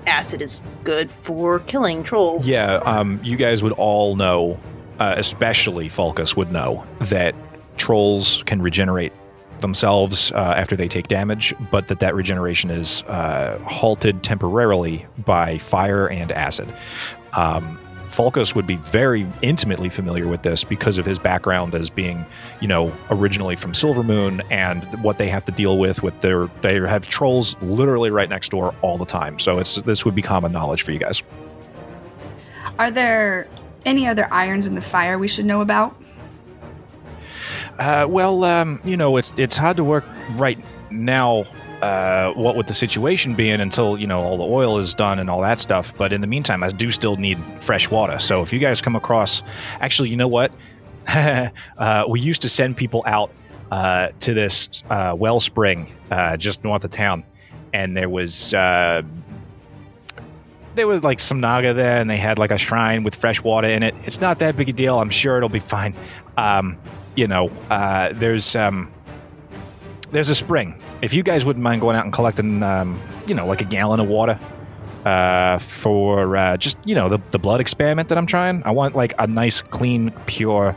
acid 0.08 0.42
is 0.42 0.62
good 0.84 1.12
for 1.12 1.60
killing 1.60 2.02
trolls. 2.04 2.48
Yeah, 2.48 2.76
um, 2.86 3.20
you 3.24 3.38
guys 3.38 3.62
would 3.62 3.74
all 3.74 4.16
know, 4.16 4.60
uh, 5.02 5.16
especially 5.18 5.90
Falcus 5.90 6.38
would 6.38 6.52
know, 6.52 6.86
that 7.00 7.34
trolls 7.76 8.44
can 8.44 8.62
regenerate 8.62 9.12
themselves 9.60 10.32
uh, 10.34 10.54
after 10.56 10.76
they 10.76 10.88
take 10.88 11.08
damage, 11.08 11.56
but 11.72 11.88
that 11.88 12.00
that 12.02 12.14
regeneration 12.14 12.70
is 12.70 13.02
uh, 13.04 13.58
halted 13.66 14.22
temporarily 14.22 15.08
by 15.26 15.58
fire 15.58 16.08
and 16.08 16.32
acid. 16.32 16.72
Um, 17.34 17.80
would 18.54 18.68
be 18.68 18.76
very 18.76 19.26
intimately 19.42 19.90
familiar 19.90 20.28
with 20.28 20.44
this 20.44 20.64
because 20.64 21.00
of 21.00 21.06
his 21.06 21.18
background 21.18 21.74
as 21.74 21.90
being, 21.90 22.24
you 22.60 22.68
know, 22.68 22.94
originally 23.10 23.56
from 23.56 23.72
Silvermoon 23.72 24.46
and 24.52 24.84
what 25.02 25.18
they 25.18 25.30
have 25.30 25.46
to 25.46 25.52
deal 25.52 25.80
with 25.80 26.04
with 26.04 26.20
their 26.20 26.48
they 26.62 26.76
have 26.76 27.08
trolls 27.08 27.56
literally 27.62 28.12
right 28.12 28.30
next 28.30 28.50
door 28.50 28.76
all 28.84 29.00
the 29.00 29.06
time. 29.06 29.40
So 29.40 29.58
it's 29.58 29.82
this 29.82 30.06
would 30.06 30.14
be 30.14 30.22
common 30.22 30.52
knowledge 30.52 30.84
for 30.84 30.92
you 30.92 31.00
guys. 31.00 31.24
Are 32.78 32.92
there 32.92 33.48
any 33.86 34.08
other 34.08 34.28
irons 34.32 34.68
in 34.68 34.76
the 34.76 34.82
fire 34.82 35.18
we 35.18 35.28
should 35.28 35.46
know 35.46 35.62
about? 35.62 35.96
Uh, 37.80 38.06
well, 38.08 38.44
um, 38.44 38.80
you 38.84 38.98
know, 38.98 39.18
it's 39.18 39.34
it's 39.38 39.58
hard 39.58 39.78
to 39.78 39.84
work 39.84 40.06
right 40.36 40.60
now. 40.90 41.46
Uh, 41.82 42.32
what 42.34 42.56
would 42.56 42.68
the 42.68 42.76
situation 42.76 43.34
be 43.34 43.50
in 43.50 43.60
until 43.60 43.98
you 43.98 44.06
know 44.06 44.22
all 44.22 44.38
the 44.38 44.44
oil 44.44 44.78
is 44.78 44.94
done 44.94 45.18
and 45.18 45.32
all 45.32 45.42
that 45.42 45.60
stuff. 45.60 45.94
But 45.98 46.14
in 46.14 46.22
the 46.22 46.28
meantime, 46.28 46.64
I 46.64 46.70
do 46.70 46.92
still 46.92 47.16
need 47.16 47.40
fresh 47.60 47.90
water. 47.90 48.20
So 48.20 48.44
if 48.44 48.54
you 48.54 48.60
guys 48.60 48.82
come 48.82 48.96
across, 48.96 49.42
actually, 49.80 50.10
you 50.10 50.16
know 50.16 50.28
what? 50.28 50.52
uh, 51.08 51.50
we 52.08 52.20
used 52.20 52.44
to 52.44 52.50
send 52.50 52.78
people 52.78 53.04
out 53.08 53.32
uh, 53.72 54.10
to 54.20 54.34
this 54.36 54.84
uh, 54.92 55.16
wellspring 55.18 55.92
uh, 56.12 56.38
just 56.38 56.64
north 56.64 56.84
of 56.84 56.92
town, 56.92 57.24
and 57.74 57.98
there 57.98 58.10
was. 58.10 58.54
There 60.76 60.88
was 60.88 61.04
like 61.04 61.20
some 61.20 61.42
naga 61.42 61.74
there, 61.74 61.98
and 61.98 62.10
they 62.10 62.18
had 62.18 62.40
like 62.40 62.52
a 62.52 62.58
shrine 62.58 63.04
with 63.04 63.16
fresh 63.16 63.42
water 63.42 63.68
in 63.68 63.84
it. 63.84 63.94
It's 64.06 64.22
not 64.22 64.40
that 64.40 64.56
big 64.56 64.70
a 64.70 64.74
deal. 64.74 65.00
I'm 65.00 65.10
sure 65.10 65.38
it'll 65.38 65.50
be 65.50 65.60
fine. 65.60 65.96
Um, 66.38 66.78
you 67.16 67.28
know, 67.28 67.50
uh, 67.70 68.14
there's 68.14 68.56
um, 68.56 68.92
there's 70.12 70.30
a 70.30 70.36
spring. 70.36 70.82
If 71.02 71.14
you 71.14 71.24
guys 71.24 71.44
wouldn't 71.46 71.64
mind 71.64 71.82
going 71.82 71.96
out 71.96 72.06
and 72.06 72.14
collecting, 72.14 72.64
um, 72.64 73.02
you 73.28 73.36
know, 73.36 73.46
like 73.46 73.62
a 73.62 73.66
gallon 73.66 74.00
of 74.00 74.08
water 74.08 74.40
uh, 75.06 75.58
for 75.60 76.38
uh, 76.38 76.58
just 76.58 76.78
you 76.86 76.96
know 76.96 77.10
the 77.10 77.20
the 77.32 77.40
blood 77.40 77.60
experiment 77.60 78.10
that 78.10 78.18
I'm 78.18 78.28
trying. 78.28 78.64
I 78.64 78.72
want 78.72 78.96
like 78.96 79.14
a 79.20 79.28
nice, 79.28 79.62
clean, 79.62 80.12
pure. 80.26 80.76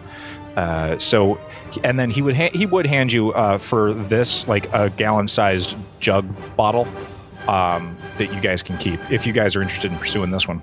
Uh, 0.57 0.99
so, 0.99 1.39
and 1.83 1.99
then 1.99 2.11
he 2.11 2.23
would 2.23 2.37
ha- 2.37 2.51
he 2.53 2.67
would 2.67 2.87
hand 2.87 3.13
you 3.13 3.33
uh, 3.33 3.59
for 3.59 3.93
this 3.93 4.47
like 4.49 4.73
a 4.73 4.91
gallon 4.91 5.29
sized 5.29 5.77
jug 6.01 6.27
bottle 6.57 6.87
um, 7.49 7.97
that 8.19 8.33
you 8.33 8.41
guys 8.41 8.63
can 8.63 8.77
keep 8.79 8.99
if 9.11 9.27
you 9.27 9.33
guys 9.33 9.57
are 9.57 9.63
interested 9.63 9.93
in 9.93 9.99
pursuing 9.99 10.31
this 10.31 10.49
one. 10.49 10.63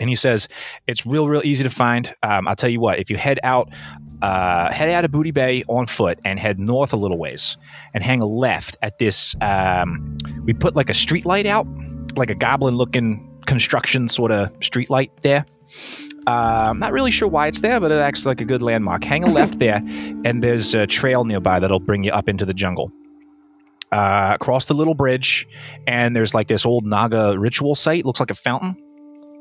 And 0.00 0.08
he 0.08 0.16
says 0.16 0.48
it's 0.86 1.06
real, 1.06 1.28
real 1.28 1.42
easy 1.44 1.62
to 1.62 1.70
find. 1.70 2.12
Um, 2.22 2.48
I'll 2.48 2.56
tell 2.56 2.70
you 2.70 2.80
what, 2.80 2.98
if 2.98 3.10
you 3.10 3.16
head 3.16 3.38
out, 3.42 3.70
uh, 4.20 4.72
head 4.72 4.90
out 4.90 5.04
of 5.04 5.12
Booty 5.12 5.30
Bay 5.30 5.62
on 5.68 5.86
foot 5.86 6.18
and 6.24 6.40
head 6.40 6.58
north 6.58 6.92
a 6.92 6.96
little 6.96 7.18
ways 7.18 7.56
and 7.94 8.02
hang 8.02 8.20
a 8.20 8.26
left 8.26 8.76
at 8.82 8.98
this. 8.98 9.36
Um, 9.40 10.16
we 10.44 10.54
put 10.54 10.74
like 10.74 10.90
a 10.90 10.94
street 10.94 11.24
light 11.24 11.46
out, 11.46 11.66
like 12.16 12.30
a 12.30 12.34
goblin 12.34 12.76
looking 12.76 13.28
construction 13.46 14.08
sort 14.08 14.32
of 14.32 14.50
street 14.60 14.90
light 14.90 15.12
there. 15.20 15.44
Uh, 16.26 16.66
I'm 16.70 16.78
not 16.78 16.92
really 16.92 17.10
sure 17.10 17.28
why 17.28 17.48
it's 17.48 17.60
there, 17.60 17.80
but 17.80 17.90
it 17.90 17.98
acts 17.98 18.24
like 18.24 18.40
a 18.40 18.44
good 18.44 18.62
landmark. 18.62 19.04
Hang 19.04 19.24
a 19.24 19.28
left 19.28 19.58
there, 19.60 19.82
and 20.24 20.42
there's 20.42 20.74
a 20.74 20.86
trail 20.86 21.24
nearby 21.24 21.58
that'll 21.58 21.80
bring 21.80 22.04
you 22.04 22.12
up 22.12 22.28
into 22.28 22.44
the 22.44 22.54
jungle. 22.54 22.92
Uh, 23.92 24.32
across 24.34 24.66
the 24.66 24.74
little 24.74 24.94
bridge, 24.94 25.46
and 25.86 26.16
there's 26.16 26.32
like 26.34 26.48
this 26.48 26.64
old 26.64 26.86
Naga 26.86 27.38
ritual 27.38 27.74
site. 27.74 28.06
Looks 28.06 28.20
like 28.20 28.30
a 28.30 28.34
fountain 28.34 28.74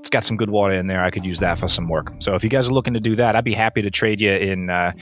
it's 0.01 0.09
got 0.09 0.23
some 0.23 0.35
good 0.35 0.49
water 0.49 0.73
in 0.73 0.87
there. 0.87 1.03
I 1.03 1.11
could 1.11 1.23
use 1.23 1.39
that 1.41 1.59
for 1.59 1.67
some 1.67 1.87
work. 1.87 2.11
So 2.17 2.33
if 2.33 2.43
you 2.43 2.49
guys 2.49 2.67
are 2.67 2.73
looking 2.73 2.95
to 2.95 2.99
do 2.99 3.15
that, 3.17 3.35
I'd 3.35 3.43
be 3.43 3.53
happy 3.53 3.83
to 3.83 3.91
trade 3.91 4.19
you 4.19 4.31
in 4.31 4.71
uh, 4.71 4.93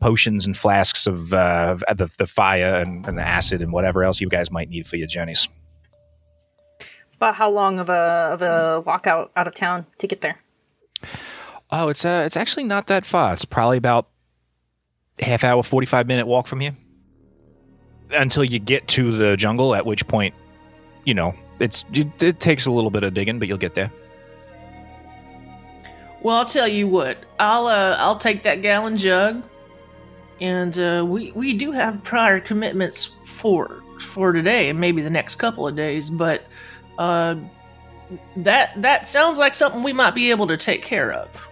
potions 0.00 0.46
and 0.46 0.56
flasks 0.56 1.06
of 1.06 1.34
uh, 1.34 1.76
of 1.86 1.98
the, 1.98 2.10
the 2.16 2.26
fire 2.26 2.76
and, 2.76 3.06
and 3.06 3.18
the 3.18 3.22
acid 3.22 3.60
and 3.60 3.72
whatever 3.72 4.04
else 4.04 4.22
you 4.22 4.28
guys 4.30 4.50
might 4.50 4.70
need 4.70 4.86
for 4.86 4.96
your 4.96 5.06
journeys. 5.06 5.48
About 7.16 7.34
how 7.34 7.50
long 7.50 7.78
of 7.78 7.90
a 7.90 8.30
of 8.32 8.40
a 8.40 8.80
walk 8.86 9.06
out 9.06 9.32
out 9.36 9.46
of 9.46 9.54
town 9.54 9.84
to 9.98 10.06
get 10.06 10.22
there? 10.22 10.38
Oh, 11.70 11.88
it's 11.90 12.06
uh, 12.06 12.22
it's 12.24 12.36
actually 12.36 12.64
not 12.64 12.86
that 12.86 13.04
far. 13.04 13.34
It's 13.34 13.44
probably 13.44 13.76
about 13.76 14.08
half 15.18 15.44
hour, 15.44 15.62
forty 15.62 15.86
five 15.86 16.06
minute 16.06 16.26
walk 16.26 16.46
from 16.46 16.62
you 16.62 16.72
until 18.12 18.44
you 18.44 18.58
get 18.58 18.86
to 18.88 19.12
the 19.12 19.36
jungle. 19.36 19.74
At 19.74 19.86
which 19.86 20.06
point, 20.06 20.34
you 21.04 21.14
know, 21.14 21.34
it's 21.60 21.84
it, 21.92 22.22
it 22.22 22.40
takes 22.40 22.66
a 22.66 22.72
little 22.72 22.90
bit 22.90 23.02
of 23.02 23.14
digging, 23.14 23.38
but 23.38 23.48
you'll 23.48 23.58
get 23.58 23.74
there. 23.74 23.92
Well, 26.20 26.36
I'll 26.36 26.44
tell 26.44 26.68
you 26.68 26.88
what. 26.88 27.18
I'll 27.38 27.66
uh, 27.66 27.96
I'll 27.98 28.18
take 28.18 28.42
that 28.42 28.62
gallon 28.62 28.96
jug, 28.96 29.42
and 30.40 30.78
uh, 30.78 31.04
we 31.06 31.32
we 31.32 31.54
do 31.54 31.72
have 31.72 32.02
prior 32.02 32.40
commitments 32.40 33.16
for 33.24 33.82
for 34.00 34.32
today 34.32 34.68
and 34.68 34.78
maybe 34.78 35.02
the 35.02 35.10
next 35.10 35.36
couple 35.36 35.66
of 35.66 35.76
days, 35.76 36.10
but 36.10 36.44
uh, 36.98 37.36
that 38.36 38.80
that 38.82 39.06
sounds 39.08 39.38
like 39.38 39.54
something 39.54 39.82
we 39.82 39.92
might 39.92 40.14
be 40.14 40.30
able 40.30 40.46
to 40.46 40.56
take 40.56 40.82
care 40.82 41.12
of. 41.12 41.48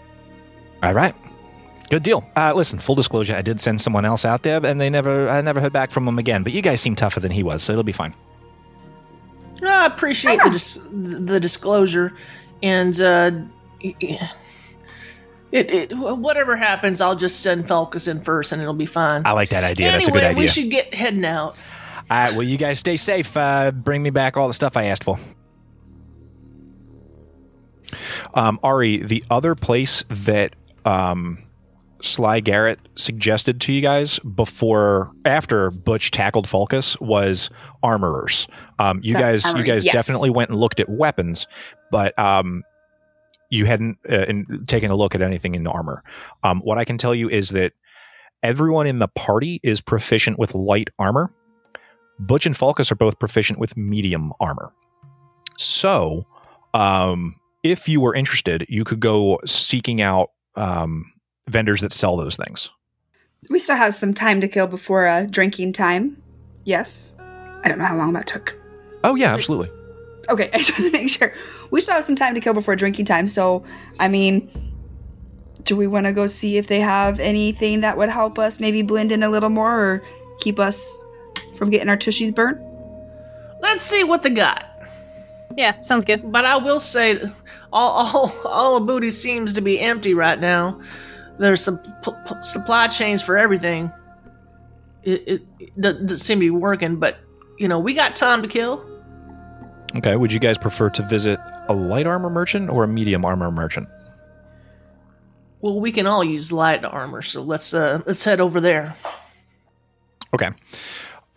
All 0.82 0.94
right. 0.94 1.14
Good 1.90 2.02
deal. 2.02 2.28
Uh, 2.36 2.52
listen, 2.54 2.78
full 2.78 2.94
disclosure, 2.96 3.34
I 3.36 3.42
did 3.42 3.60
send 3.60 3.80
someone 3.80 4.04
else 4.04 4.24
out 4.24 4.42
there, 4.42 4.64
and 4.64 4.80
they 4.80 4.90
never, 4.90 5.28
I 5.28 5.40
never 5.40 5.60
heard 5.60 5.72
back 5.72 5.92
from 5.92 6.04
them 6.04 6.18
again. 6.18 6.42
But 6.42 6.52
you 6.52 6.62
guys 6.62 6.80
seem 6.80 6.96
tougher 6.96 7.20
than 7.20 7.30
he 7.30 7.42
was, 7.42 7.62
so 7.62 7.72
it'll 7.72 7.84
be 7.84 7.92
fine. 7.92 8.12
I 9.64 9.86
appreciate 9.86 10.40
the, 10.42 10.50
dis- 10.50 10.86
the 10.92 11.38
disclosure, 11.40 12.12
and 12.62 13.00
uh, 13.00 13.30
it, 13.80 14.32
it 15.52 15.92
whatever 15.96 16.56
happens, 16.56 17.00
I'll 17.00 17.16
just 17.16 17.40
send 17.40 17.66
Falcus 17.68 18.08
in 18.08 18.20
first, 18.20 18.52
and 18.52 18.60
it'll 18.60 18.74
be 18.74 18.86
fine. 18.86 19.22
I 19.24 19.32
like 19.32 19.50
that 19.50 19.64
idea. 19.64 19.86
anyway, 19.86 19.94
That's 19.96 20.08
a 20.08 20.12
good 20.12 20.24
idea. 20.24 20.42
we 20.42 20.48
should 20.48 20.70
get 20.70 20.92
heading 20.92 21.24
out. 21.24 21.56
All 22.10 22.16
right. 22.16 22.32
Well, 22.32 22.42
you 22.42 22.56
guys 22.58 22.78
stay 22.78 22.96
safe. 22.96 23.36
Uh, 23.36 23.70
bring 23.70 24.02
me 24.02 24.10
back 24.10 24.36
all 24.36 24.48
the 24.48 24.54
stuff 24.54 24.76
I 24.76 24.84
asked 24.84 25.04
for. 25.04 25.18
Um, 28.34 28.58
Ari, 28.62 28.98
the 28.98 29.24
other 29.30 29.54
place 29.54 30.04
that 30.08 30.54
um, 30.84 31.38
Sly 32.06 32.40
Garrett 32.40 32.78
suggested 32.94 33.60
to 33.62 33.72
you 33.72 33.80
guys 33.80 34.18
before, 34.20 35.12
after 35.24 35.70
Butch 35.70 36.10
tackled 36.10 36.48
Falcus, 36.48 36.98
was 37.00 37.50
armorers. 37.82 38.48
Um, 38.78 39.00
you 39.02 39.14
guys, 39.14 39.44
you 39.44 39.50
armory, 39.50 39.66
guys 39.66 39.84
yes. 39.84 39.92
definitely 39.92 40.30
went 40.30 40.50
and 40.50 40.58
looked 40.58 40.80
at 40.80 40.88
weapons, 40.88 41.46
but 41.90 42.18
um, 42.18 42.62
you 43.50 43.66
hadn't 43.66 43.98
uh, 44.10 44.24
in, 44.28 44.64
taken 44.66 44.90
a 44.90 44.96
look 44.96 45.14
at 45.14 45.22
anything 45.22 45.54
in 45.54 45.66
armor. 45.66 46.02
Um, 46.42 46.60
what 46.60 46.78
I 46.78 46.84
can 46.84 46.98
tell 46.98 47.14
you 47.14 47.28
is 47.28 47.50
that 47.50 47.72
everyone 48.42 48.86
in 48.86 48.98
the 48.98 49.08
party 49.08 49.60
is 49.62 49.80
proficient 49.80 50.38
with 50.38 50.54
light 50.54 50.88
armor. 50.98 51.32
Butch 52.18 52.46
and 52.46 52.56
Falcus 52.56 52.90
are 52.90 52.96
both 52.96 53.18
proficient 53.18 53.58
with 53.58 53.76
medium 53.76 54.32
armor. 54.40 54.72
So, 55.58 56.26
um, 56.74 57.36
if 57.62 57.88
you 57.88 58.00
were 58.00 58.14
interested, 58.14 58.64
you 58.68 58.84
could 58.84 59.00
go 59.00 59.40
seeking 59.44 60.00
out 60.00 60.30
um, 60.54 61.12
vendors 61.48 61.80
that 61.80 61.92
sell 61.92 62.16
those 62.16 62.36
things. 62.36 62.70
We 63.48 63.58
still 63.58 63.76
have 63.76 63.94
some 63.94 64.14
time 64.14 64.40
to 64.40 64.48
kill 64.48 64.66
before 64.66 65.06
uh, 65.06 65.26
drinking 65.30 65.72
time. 65.72 66.20
Yes. 66.64 67.14
I 67.62 67.68
don't 67.68 67.78
know 67.78 67.84
how 67.84 67.96
long 67.96 68.12
that 68.14 68.26
took. 68.26 68.56
Oh 69.04 69.14
yeah, 69.14 69.32
absolutely. 69.32 69.70
Okay, 70.28 70.50
I 70.54 70.58
just 70.58 70.78
want 70.78 70.92
to 70.92 70.98
make 70.98 71.08
sure. 71.08 71.32
We 71.70 71.80
still 71.80 71.94
have 71.94 72.04
some 72.04 72.16
time 72.16 72.34
to 72.34 72.40
kill 72.40 72.54
before 72.54 72.76
drinking 72.76 73.06
time. 73.06 73.26
So, 73.26 73.64
I 73.98 74.08
mean, 74.08 74.50
do 75.62 75.76
we 75.76 75.86
want 75.86 76.06
to 76.06 76.12
go 76.12 76.26
see 76.26 76.56
if 76.56 76.66
they 76.66 76.80
have 76.80 77.20
anything 77.20 77.80
that 77.80 77.96
would 77.96 78.08
help 78.08 78.38
us 78.38 78.60
maybe 78.60 78.82
blend 78.82 79.12
in 79.12 79.22
a 79.22 79.28
little 79.28 79.48
more 79.48 79.72
or 79.72 80.04
keep 80.38 80.58
us 80.58 81.04
from 81.56 81.70
getting 81.70 81.88
our 81.88 81.96
tushies 81.96 82.34
burnt? 82.34 82.58
Let's 83.60 83.82
see 83.82 84.04
what 84.04 84.22
they 84.22 84.30
got. 84.30 84.64
Yeah, 85.56 85.80
sounds 85.80 86.04
good. 86.04 86.30
But 86.30 86.44
I 86.44 86.56
will 86.56 86.80
say, 86.80 87.20
all 87.72 87.90
all 87.92 88.32
all 88.44 88.80
the 88.80 88.86
booty 88.86 89.10
seems 89.10 89.52
to 89.54 89.60
be 89.60 89.80
empty 89.80 90.14
right 90.14 90.38
now. 90.38 90.80
There's 91.38 91.62
some 91.62 91.78
p- 92.02 92.12
p- 92.26 92.34
supply 92.42 92.88
chains 92.88 93.22
for 93.22 93.36
everything. 93.36 93.90
It, 95.02 95.42
it, 95.60 95.80
doesn't 95.80 96.18
seem 96.18 96.38
to 96.38 96.40
be 96.40 96.50
working, 96.50 96.96
but 96.96 97.18
you 97.58 97.68
know 97.68 97.78
we 97.78 97.94
got 97.94 98.16
time 98.16 98.42
to 98.42 98.48
kill. 98.48 98.84
Okay. 99.96 100.16
Would 100.16 100.32
you 100.32 100.40
guys 100.40 100.58
prefer 100.58 100.90
to 100.90 101.02
visit 101.02 101.38
a 101.68 101.74
light 101.74 102.06
armor 102.06 102.30
merchant 102.30 102.68
or 102.70 102.84
a 102.84 102.88
medium 102.88 103.24
armor 103.24 103.50
merchant? 103.50 103.88
Well, 105.60 105.80
we 105.80 105.92
can 105.92 106.06
all 106.06 106.24
use 106.24 106.52
light 106.52 106.84
armor, 106.84 107.22
so 107.22 107.42
let's 107.42 107.72
uh 107.72 108.00
let's 108.06 108.24
head 108.24 108.40
over 108.40 108.60
there. 108.60 108.94
Okay. 110.34 110.50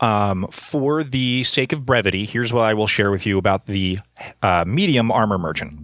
Um, 0.01 0.47
for 0.49 1.03
the 1.03 1.43
sake 1.43 1.73
of 1.73 1.85
brevity, 1.85 2.25
here's 2.25 2.53
what 2.53 2.63
I 2.63 2.73
will 2.73 2.87
share 2.87 3.11
with 3.11 3.25
you 3.25 3.37
about 3.37 3.65
the 3.65 3.99
uh, 4.41 4.63
medium 4.65 5.11
armor 5.11 5.37
merchant. 5.37 5.77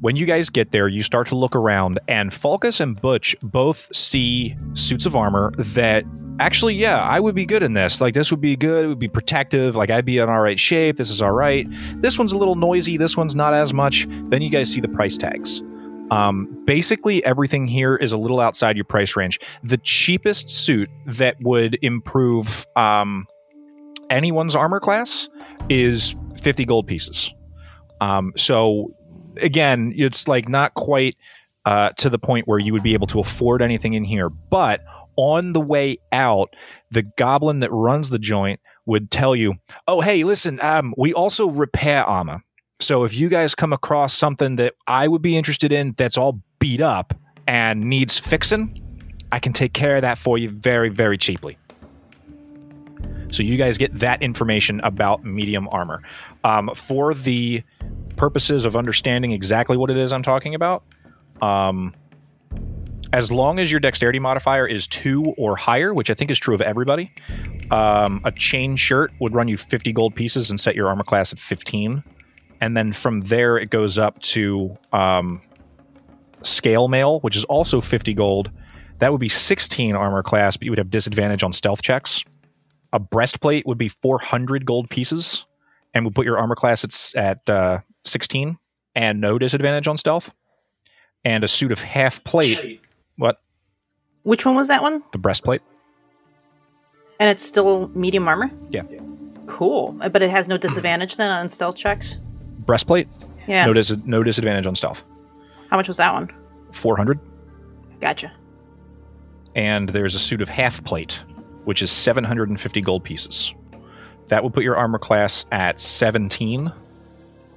When 0.00 0.16
you 0.16 0.26
guys 0.26 0.50
get 0.50 0.72
there, 0.72 0.88
you 0.88 1.02
start 1.02 1.26
to 1.28 1.36
look 1.36 1.56
around, 1.56 1.98
and 2.06 2.32
Falcus 2.32 2.80
and 2.80 3.00
Butch 3.00 3.34
both 3.42 3.88
see 3.94 4.56
suits 4.74 5.06
of 5.06 5.16
armor 5.16 5.52
that 5.58 6.04
actually, 6.38 6.74
yeah, 6.74 7.02
I 7.02 7.18
would 7.20 7.34
be 7.34 7.46
good 7.46 7.62
in 7.62 7.72
this. 7.72 8.00
Like, 8.00 8.14
this 8.14 8.30
would 8.30 8.40
be 8.40 8.56
good. 8.56 8.84
It 8.84 8.88
would 8.88 8.98
be 8.98 9.08
protective. 9.08 9.74
Like, 9.74 9.90
I'd 9.90 10.04
be 10.04 10.18
in 10.18 10.28
all 10.28 10.40
right 10.40 10.58
shape. 10.58 10.96
This 10.96 11.10
is 11.10 11.22
all 11.22 11.32
right. 11.32 11.66
This 12.02 12.18
one's 12.18 12.32
a 12.32 12.38
little 12.38 12.56
noisy. 12.56 12.96
This 12.96 13.16
one's 13.16 13.34
not 13.34 13.54
as 13.54 13.72
much. 13.72 14.06
Then 14.28 14.42
you 14.42 14.50
guys 14.50 14.70
see 14.70 14.80
the 14.80 14.88
price 14.88 15.16
tags. 15.16 15.62
Um, 16.10 16.62
basically, 16.66 17.24
everything 17.24 17.66
here 17.66 17.96
is 17.96 18.12
a 18.12 18.18
little 18.18 18.40
outside 18.40 18.76
your 18.76 18.84
price 18.84 19.16
range. 19.16 19.40
The 19.64 19.78
cheapest 19.78 20.50
suit 20.50 20.88
that 21.06 21.36
would 21.40 21.78
improve 21.82 22.66
um, 22.76 23.26
anyone's 24.10 24.54
armor 24.54 24.78
class 24.78 25.28
is 25.68 26.14
50 26.40 26.64
gold 26.64 26.86
pieces. 26.86 27.34
Um, 28.00 28.32
so, 28.36 28.94
again, 29.40 29.92
it's 29.96 30.28
like 30.28 30.48
not 30.48 30.74
quite 30.74 31.16
uh, 31.64 31.90
to 31.96 32.08
the 32.08 32.18
point 32.18 32.46
where 32.46 32.58
you 32.58 32.72
would 32.72 32.82
be 32.82 32.94
able 32.94 33.08
to 33.08 33.20
afford 33.20 33.60
anything 33.60 33.94
in 33.94 34.04
here. 34.04 34.28
But 34.28 34.84
on 35.16 35.52
the 35.52 35.60
way 35.60 35.98
out, 36.12 36.54
the 36.90 37.02
goblin 37.02 37.60
that 37.60 37.72
runs 37.72 38.10
the 38.10 38.18
joint 38.18 38.60
would 38.86 39.10
tell 39.10 39.34
you, 39.34 39.54
"Oh, 39.88 40.00
hey, 40.00 40.24
listen, 40.24 40.60
um, 40.62 40.94
we 40.96 41.12
also 41.12 41.48
repair 41.48 42.04
armor. 42.04 42.42
So 42.80 43.04
if 43.04 43.16
you 43.16 43.28
guys 43.28 43.54
come 43.54 43.72
across 43.72 44.14
something 44.14 44.56
that 44.56 44.74
I 44.86 45.08
would 45.08 45.22
be 45.22 45.36
interested 45.36 45.72
in 45.72 45.94
that's 45.96 46.18
all 46.18 46.40
beat 46.58 46.80
up 46.80 47.14
and 47.46 47.82
needs 47.84 48.20
fixing, 48.20 48.80
I 49.32 49.38
can 49.38 49.52
take 49.52 49.72
care 49.72 49.96
of 49.96 50.02
that 50.02 50.18
for 50.18 50.38
you 50.38 50.48
very, 50.48 50.88
very 50.88 51.18
cheaply." 51.18 51.58
So 53.30 53.42
you 53.42 53.56
guys 53.56 53.76
get 53.76 53.98
that 53.98 54.22
information 54.22 54.80
about 54.80 55.24
medium 55.24 55.68
armor. 55.70 56.02
Um, 56.44 56.70
for 56.74 57.12
the 57.12 57.62
purposes 58.16 58.64
of 58.64 58.76
understanding 58.76 59.32
exactly 59.32 59.76
what 59.76 59.90
it 59.90 59.96
is 59.96 60.12
I'm 60.12 60.22
talking 60.22 60.54
about, 60.54 60.84
um, 61.42 61.94
as 63.12 63.30
long 63.30 63.58
as 63.58 63.70
your 63.70 63.80
dexterity 63.80 64.18
modifier 64.18 64.66
is 64.66 64.86
two 64.86 65.34
or 65.38 65.56
higher, 65.56 65.94
which 65.94 66.10
I 66.10 66.14
think 66.14 66.30
is 66.30 66.38
true 66.38 66.54
of 66.54 66.60
everybody, 66.60 67.12
um, 67.70 68.20
a 68.24 68.32
chain 68.32 68.76
shirt 68.76 69.12
would 69.20 69.34
run 69.34 69.48
you 69.48 69.56
50 69.56 69.92
gold 69.92 70.14
pieces 70.14 70.50
and 70.50 70.58
set 70.58 70.74
your 70.74 70.88
armor 70.88 71.04
class 71.04 71.32
at 71.32 71.38
15. 71.38 72.02
And 72.60 72.76
then 72.76 72.92
from 72.92 73.20
there, 73.22 73.58
it 73.58 73.70
goes 73.70 73.98
up 73.98 74.20
to 74.20 74.76
um, 74.92 75.40
scale 76.42 76.88
mail, 76.88 77.20
which 77.20 77.36
is 77.36 77.44
also 77.44 77.80
50 77.80 78.14
gold. 78.14 78.50
That 78.98 79.12
would 79.12 79.20
be 79.20 79.28
16 79.28 79.94
armor 79.94 80.22
class, 80.22 80.56
but 80.56 80.64
you 80.64 80.70
would 80.70 80.78
have 80.78 80.90
disadvantage 80.90 81.42
on 81.42 81.52
stealth 81.52 81.82
checks. 81.82 82.24
A 82.92 82.98
breastplate 82.98 83.66
would 83.66 83.78
be 83.78 83.88
400 83.88 84.64
gold 84.64 84.88
pieces 84.88 85.44
and 85.94 86.04
would 86.04 86.14
put 86.14 86.24
your 86.24 86.38
armor 86.38 86.54
class 86.54 86.82
at, 86.84 87.16
at 87.16 87.50
uh, 87.50 87.80
16 88.06 88.58
and 88.94 89.20
no 89.20 89.38
disadvantage 89.38 89.88
on 89.88 89.98
stealth. 89.98 90.32
And 91.24 91.42
a 91.42 91.48
suit 91.48 91.72
of 91.72 91.80
half 91.80 92.22
plate. 92.24 92.80
What? 93.16 93.40
Which 94.22 94.46
one 94.46 94.54
was 94.54 94.68
that 94.68 94.82
one? 94.82 95.02
The 95.12 95.18
breastplate? 95.18 95.62
And 97.18 97.28
it's 97.28 97.42
still 97.42 97.88
medium 97.94 98.28
armor? 98.28 98.50
Yeah. 98.70 98.82
Cool. 99.46 99.92
But 99.92 100.22
it 100.22 100.30
has 100.30 100.48
no 100.48 100.56
disadvantage 100.58 101.16
then 101.16 101.30
on 101.30 101.48
stealth 101.48 101.76
checks? 101.76 102.18
Breastplate? 102.60 103.08
Yeah. 103.46 103.66
No, 103.66 103.72
dis- 103.72 104.04
no 104.04 104.22
disadvantage 104.22 104.66
on 104.66 104.74
stealth. 104.74 105.02
How 105.70 105.76
much 105.76 105.88
was 105.88 105.96
that 105.96 106.12
one? 106.12 106.30
400. 106.72 107.18
Gotcha. 108.00 108.32
And 109.54 109.88
there's 109.88 110.14
a 110.14 110.18
suit 110.18 110.42
of 110.42 110.48
half 110.48 110.84
plate, 110.84 111.24
which 111.64 111.82
is 111.82 111.90
750 111.90 112.80
gold 112.82 113.04
pieces. 113.04 113.54
That 114.28 114.44
would 114.44 114.52
put 114.52 114.64
your 114.64 114.76
armor 114.76 114.98
class 114.98 115.46
at 115.52 115.80
17 115.80 116.72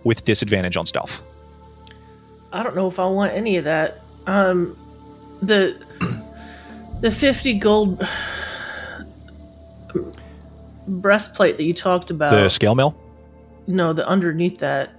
with 0.03 0.23
disadvantage 0.25 0.77
on 0.77 0.85
stealth. 0.85 1.21
I 2.51 2.63
don't 2.63 2.75
know 2.75 2.87
if 2.87 2.99
I 2.99 3.05
want 3.07 3.33
any 3.33 3.57
of 3.57 3.65
that. 3.65 3.99
Um, 4.27 4.75
the 5.41 5.79
the 7.01 7.11
fifty 7.11 7.53
gold 7.53 8.05
breastplate 10.87 11.57
that 11.57 11.63
you 11.63 11.73
talked 11.73 12.11
about. 12.11 12.31
The 12.31 12.49
scale 12.49 12.75
mail? 12.75 12.95
no, 13.67 13.93
the 13.93 14.07
underneath 14.07 14.57
that 14.59 14.89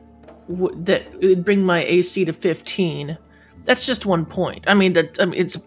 w- 0.49 0.75
that 0.85 1.03
it 1.21 1.27
would 1.27 1.45
bring 1.45 1.65
my 1.65 1.83
AC 1.85 2.25
to 2.25 2.33
fifteen. 2.33 3.19
That's 3.65 3.85
just 3.85 4.07
one 4.07 4.25
point. 4.25 4.65
I 4.69 4.75
mean, 4.75 4.93
that 4.95 5.21
I 5.21 5.25
mean, 5.25 5.41
it's 5.41 5.59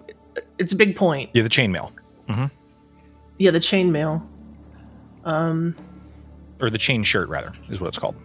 it's 0.57 0.71
a 0.71 0.75
big 0.75 0.95
point. 0.95 1.29
Yeah, 1.34 1.43
the 1.43 1.49
chainmail. 1.49 1.91
Yeah, 3.39 3.51
the 3.51 3.59
chainmail. 3.59 4.25
Um. 5.25 5.75
Or 6.61 6.69
the 6.69 6.77
chain 6.77 7.03
shirt, 7.03 7.27
rather, 7.27 7.51
is 7.69 7.81
what 7.81 7.88
it's 7.88 7.97
called. 7.99 8.15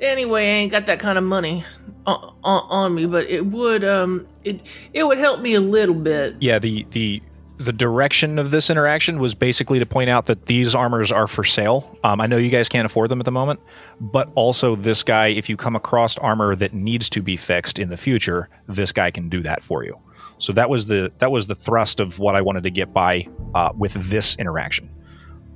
Anyway, 0.00 0.42
I 0.42 0.48
ain't 0.48 0.72
got 0.72 0.86
that 0.86 0.98
kind 0.98 1.16
of 1.16 1.24
money 1.24 1.64
on, 2.06 2.34
on, 2.44 2.66
on 2.68 2.94
me, 2.94 3.06
but 3.06 3.26
it 3.28 3.46
would 3.46 3.84
um 3.84 4.26
it 4.44 4.60
it 4.92 5.04
would 5.04 5.18
help 5.18 5.40
me 5.40 5.54
a 5.54 5.60
little 5.60 5.94
bit. 5.94 6.36
Yeah, 6.40 6.58
the 6.58 6.86
the 6.90 7.22
the 7.58 7.72
direction 7.72 8.38
of 8.38 8.50
this 8.50 8.68
interaction 8.68 9.18
was 9.18 9.34
basically 9.34 9.78
to 9.78 9.86
point 9.86 10.10
out 10.10 10.26
that 10.26 10.46
these 10.46 10.74
armors 10.74 11.10
are 11.10 11.26
for 11.26 11.42
sale. 11.42 11.98
Um, 12.04 12.20
I 12.20 12.26
know 12.26 12.36
you 12.36 12.50
guys 12.50 12.68
can't 12.68 12.84
afford 12.84 13.10
them 13.10 13.18
at 13.18 13.24
the 13.24 13.32
moment, 13.32 13.60
but 13.98 14.30
also 14.34 14.76
this 14.76 15.02
guy, 15.02 15.28
if 15.28 15.48
you 15.48 15.56
come 15.56 15.74
across 15.74 16.18
armor 16.18 16.54
that 16.56 16.74
needs 16.74 17.08
to 17.10 17.22
be 17.22 17.36
fixed 17.36 17.78
in 17.78 17.88
the 17.88 17.96
future, 17.96 18.50
this 18.68 18.92
guy 18.92 19.10
can 19.10 19.30
do 19.30 19.42
that 19.42 19.62
for 19.62 19.84
you. 19.84 19.98
So 20.38 20.52
that 20.52 20.68
was 20.68 20.86
the 20.86 21.10
that 21.18 21.30
was 21.30 21.46
the 21.46 21.54
thrust 21.54 21.98
of 21.98 22.18
what 22.18 22.36
I 22.36 22.42
wanted 22.42 22.64
to 22.64 22.70
get 22.70 22.92
by 22.92 23.26
uh, 23.54 23.72
with 23.74 23.94
this 23.94 24.36
interaction, 24.36 24.90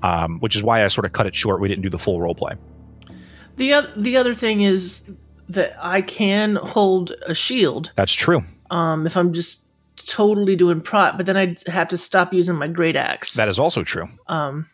um, 0.03 0.39
which 0.41 0.57
is 0.57 0.63
why 0.63 0.85
I 0.85 0.89
sort 0.89 1.05
of 1.05 1.13
cut 1.13 1.27
it 1.27 1.35
short. 1.35 1.61
We 1.61 1.69
didn't 1.69 1.83
do 1.83 1.91
the 1.91 1.99
full 1.99 2.19
role 2.19 2.35
play. 2.35 2.55
The 3.61 3.75
other 3.75 3.93
the 3.95 4.17
other 4.17 4.33
thing 4.33 4.63
is 4.63 5.11
that 5.51 5.77
I 5.79 6.01
can 6.01 6.57
hold 6.57 7.13
a 7.27 7.35
shield 7.35 7.93
That's 7.95 8.15
true. 8.15 8.43
um 8.71 9.07
if 9.07 9.17
I'm 9.19 9.35
just 9.35 9.69
totally 10.07 10.57
doing 10.57 10.81
prot, 10.81 11.19
but 11.19 11.27
then 11.27 11.37
I'd 11.37 11.61
have 11.69 11.89
to 11.89 11.99
stop 11.99 12.33
using 12.33 12.57
my 12.57 12.69
great 12.69 12.97
axe. 12.97 13.35
That 13.35 13.49
is 13.49 13.59
also 13.59 13.83
true. 13.85 14.09
um, 14.29 14.65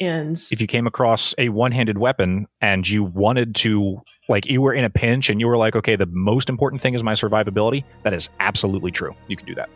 and 0.00 0.42
If 0.50 0.60
you 0.62 0.66
came 0.66 0.86
across 0.86 1.34
a 1.36 1.50
one-handed 1.50 1.98
weapon 1.98 2.46
and 2.62 2.88
you 2.88 3.04
wanted 3.04 3.54
to, 3.56 4.00
like, 4.28 4.46
you 4.46 4.62
were 4.62 4.72
in 4.72 4.84
a 4.84 4.90
pinch 4.90 5.28
and 5.30 5.38
you 5.40 5.46
were 5.46 5.56
like, 5.58 5.76
okay, 5.76 5.96
the 5.96 6.06
most 6.06 6.48
important 6.48 6.80
thing 6.82 6.94
is 6.94 7.02
my 7.02 7.12
survivability. 7.12 7.84
That 8.04 8.12
is 8.14 8.28
absolutely 8.40 8.90
true. 8.90 9.14
You 9.28 9.36
can 9.36 9.46
do 9.46 9.54
that. 9.54 9.68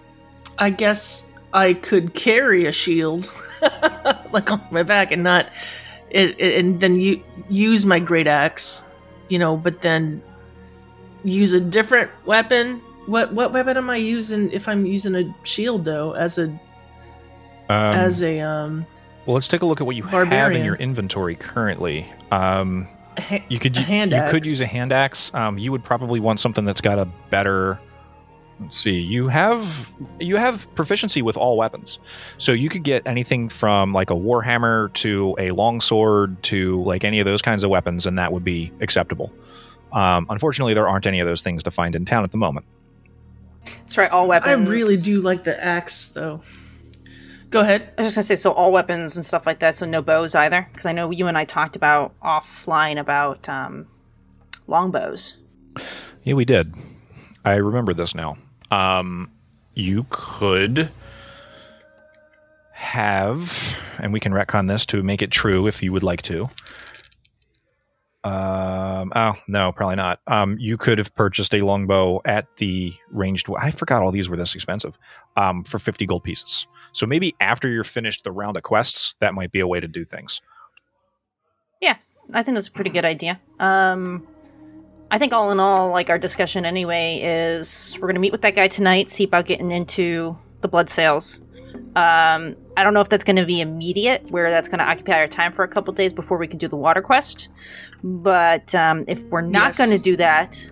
I 0.58 0.70
guess 0.70 1.30
I 1.52 1.74
could 1.74 2.14
carry 2.14 2.64
a 2.66 2.72
shield 2.72 3.30
like 4.32 4.50
on 4.50 4.62
my 4.70 4.82
back 4.82 5.10
and 5.12 5.22
not 5.22 5.50
it, 6.10 6.38
it- 6.40 6.58
and 6.64 6.80
then 6.80 6.96
you 7.00 7.22
use 7.48 7.84
my 7.86 7.98
great 7.98 8.26
axe, 8.26 8.84
you 9.28 9.38
know, 9.38 9.56
but 9.56 9.80
then 9.82 10.22
use 11.24 11.52
a 11.52 11.60
different 11.60 12.10
weapon. 12.26 12.80
What 13.06 13.32
what 13.32 13.52
weapon 13.52 13.76
am 13.76 13.90
I 13.90 13.96
using 13.96 14.50
if 14.52 14.68
I'm 14.68 14.86
using 14.86 15.14
a 15.14 15.34
shield 15.44 15.84
though 15.84 16.12
as 16.12 16.38
a 16.38 16.44
Um, 17.68 17.94
as 17.94 18.22
a 18.22 18.40
um 18.40 18.86
well, 19.26 19.34
let's 19.34 19.48
take 19.48 19.62
a 19.62 19.66
look 19.66 19.80
at 19.80 19.86
what 19.86 19.96
you 19.96 20.02
have 20.02 20.52
in 20.52 20.64
your 20.64 20.76
inventory 20.76 21.36
currently. 21.36 22.06
Um, 22.32 22.88
ha- 23.18 23.44
You 23.48 23.58
could 23.58 23.76
A 23.76 23.82
hand 23.82 24.12
you 24.12 24.22
could 24.28 24.46
use 24.46 24.60
a 24.60 24.66
hand 24.66 24.92
axe. 24.92 25.32
Um, 25.34 25.58
you 25.58 25.70
would 25.72 25.84
probably 25.84 26.20
want 26.20 26.40
something 26.40 26.64
that's 26.64 26.80
got 26.80 26.98
a 26.98 27.04
better. 27.28 27.78
Let's 28.60 28.78
see. 28.78 28.98
You 28.98 29.28
have 29.28 29.90
you 30.18 30.36
have 30.36 30.72
proficiency 30.74 31.22
with 31.22 31.36
all 31.36 31.56
weapons, 31.56 31.98
so 32.36 32.52
you 32.52 32.68
could 32.68 32.82
get 32.82 33.06
anything 33.06 33.48
from 33.48 33.94
like 33.94 34.10
a 34.10 34.14
warhammer 34.14 34.92
to 34.94 35.34
a 35.38 35.50
longsword 35.52 36.42
to 36.44 36.82
like 36.84 37.02
any 37.02 37.20
of 37.20 37.24
those 37.24 37.40
kinds 37.40 37.64
of 37.64 37.70
weapons, 37.70 38.06
and 38.06 38.18
that 38.18 38.32
would 38.32 38.44
be 38.44 38.70
acceptable. 38.80 39.32
Um, 39.92 40.26
unfortunately, 40.28 40.74
there 40.74 40.86
aren't 40.86 41.06
any 41.06 41.20
of 41.20 41.26
those 41.26 41.42
things 41.42 41.62
to 41.62 41.70
find 41.70 41.96
in 41.96 42.04
town 42.04 42.22
at 42.22 42.32
the 42.32 42.36
moment. 42.36 42.66
That's 43.64 43.96
right, 43.96 44.10
all 44.10 44.28
weapons 44.28 44.68
I 44.68 44.70
really 44.70 44.96
do 44.96 45.20
like 45.22 45.44
the 45.44 45.62
axe 45.62 46.08
though. 46.08 46.42
Go 47.48 47.60
ahead. 47.60 47.94
I 47.96 48.02
was 48.02 48.08
just 48.08 48.16
gonna 48.16 48.22
say, 48.24 48.36
so 48.36 48.52
all 48.52 48.72
weapons 48.72 49.16
and 49.16 49.24
stuff 49.24 49.46
like 49.46 49.60
that. 49.60 49.74
So 49.74 49.86
no 49.86 50.02
bows 50.02 50.34
either, 50.34 50.68
because 50.70 50.86
I 50.86 50.92
know 50.92 51.10
you 51.10 51.28
and 51.28 51.38
I 51.38 51.44
talked 51.46 51.76
about 51.76 52.14
offline 52.20 53.00
about 53.00 53.48
um, 53.48 53.86
longbows. 54.66 55.36
Yeah, 56.24 56.34
we 56.34 56.44
did. 56.44 56.74
I 57.44 57.54
remember 57.54 57.94
this 57.94 58.14
now. 58.14 58.36
Um, 58.70 59.30
you 59.74 60.06
could 60.10 60.90
have, 62.72 63.78
and 64.00 64.12
we 64.12 64.20
can 64.20 64.32
retcon 64.32 64.68
this 64.68 64.86
to 64.86 65.02
make 65.02 65.22
it 65.22 65.30
true 65.30 65.66
if 65.66 65.82
you 65.82 65.92
would 65.92 66.02
like 66.02 66.22
to. 66.22 66.48
Um, 68.22 69.12
oh 69.16 69.32
no, 69.48 69.72
probably 69.72 69.96
not. 69.96 70.20
Um, 70.26 70.56
you 70.58 70.76
could 70.76 70.98
have 70.98 71.14
purchased 71.14 71.54
a 71.54 71.64
longbow 71.64 72.20
at 72.24 72.54
the 72.58 72.92
ranged. 73.10 73.48
I 73.58 73.70
forgot 73.70 74.02
all 74.02 74.10
these 74.10 74.28
were 74.28 74.36
this 74.36 74.54
expensive. 74.54 74.98
Um, 75.36 75.64
for 75.64 75.78
fifty 75.78 76.04
gold 76.04 76.24
pieces. 76.24 76.66
So 76.92 77.06
maybe 77.06 77.34
after 77.40 77.68
you're 77.68 77.84
finished 77.84 78.24
the 78.24 78.32
round 78.32 78.56
of 78.56 78.62
quests, 78.62 79.14
that 79.20 79.32
might 79.32 79.52
be 79.52 79.60
a 79.60 79.66
way 79.66 79.80
to 79.80 79.88
do 79.88 80.04
things. 80.04 80.42
Yeah, 81.80 81.96
I 82.34 82.42
think 82.42 82.56
that's 82.56 82.68
a 82.68 82.72
pretty 82.72 82.90
good 82.90 83.06
idea. 83.06 83.40
Um, 83.58 84.26
I 85.10 85.18
think 85.18 85.32
all 85.32 85.50
in 85.50 85.58
all, 85.58 85.90
like 85.90 86.08
our 86.08 86.18
discussion 86.18 86.64
anyway, 86.64 87.20
is 87.22 87.96
we're 88.00 88.08
gonna 88.08 88.20
meet 88.20 88.32
with 88.32 88.42
that 88.42 88.54
guy 88.54 88.68
tonight, 88.68 89.10
see 89.10 89.24
about 89.24 89.46
getting 89.46 89.70
into 89.70 90.38
the 90.60 90.68
bloodsails. 90.68 91.42
Um, 91.96 92.54
I 92.76 92.84
don't 92.84 92.94
know 92.94 93.00
if 93.00 93.08
that's 93.08 93.24
going 93.24 93.36
to 93.36 93.44
be 93.44 93.60
immediate, 93.60 94.30
where 94.30 94.48
that's 94.50 94.68
going 94.68 94.78
to 94.78 94.88
occupy 94.88 95.18
our 95.18 95.26
time 95.26 95.52
for 95.52 95.64
a 95.64 95.68
couple 95.68 95.92
days 95.92 96.12
before 96.12 96.38
we 96.38 96.46
can 96.46 96.58
do 96.58 96.68
the 96.68 96.76
water 96.76 97.02
quest. 97.02 97.48
But 98.04 98.72
um, 98.76 99.04
if 99.08 99.24
we're 99.30 99.40
not 99.40 99.70
Yes. 99.70 99.78
going 99.78 99.90
to 99.90 99.98
do 99.98 100.16
that, 100.16 100.70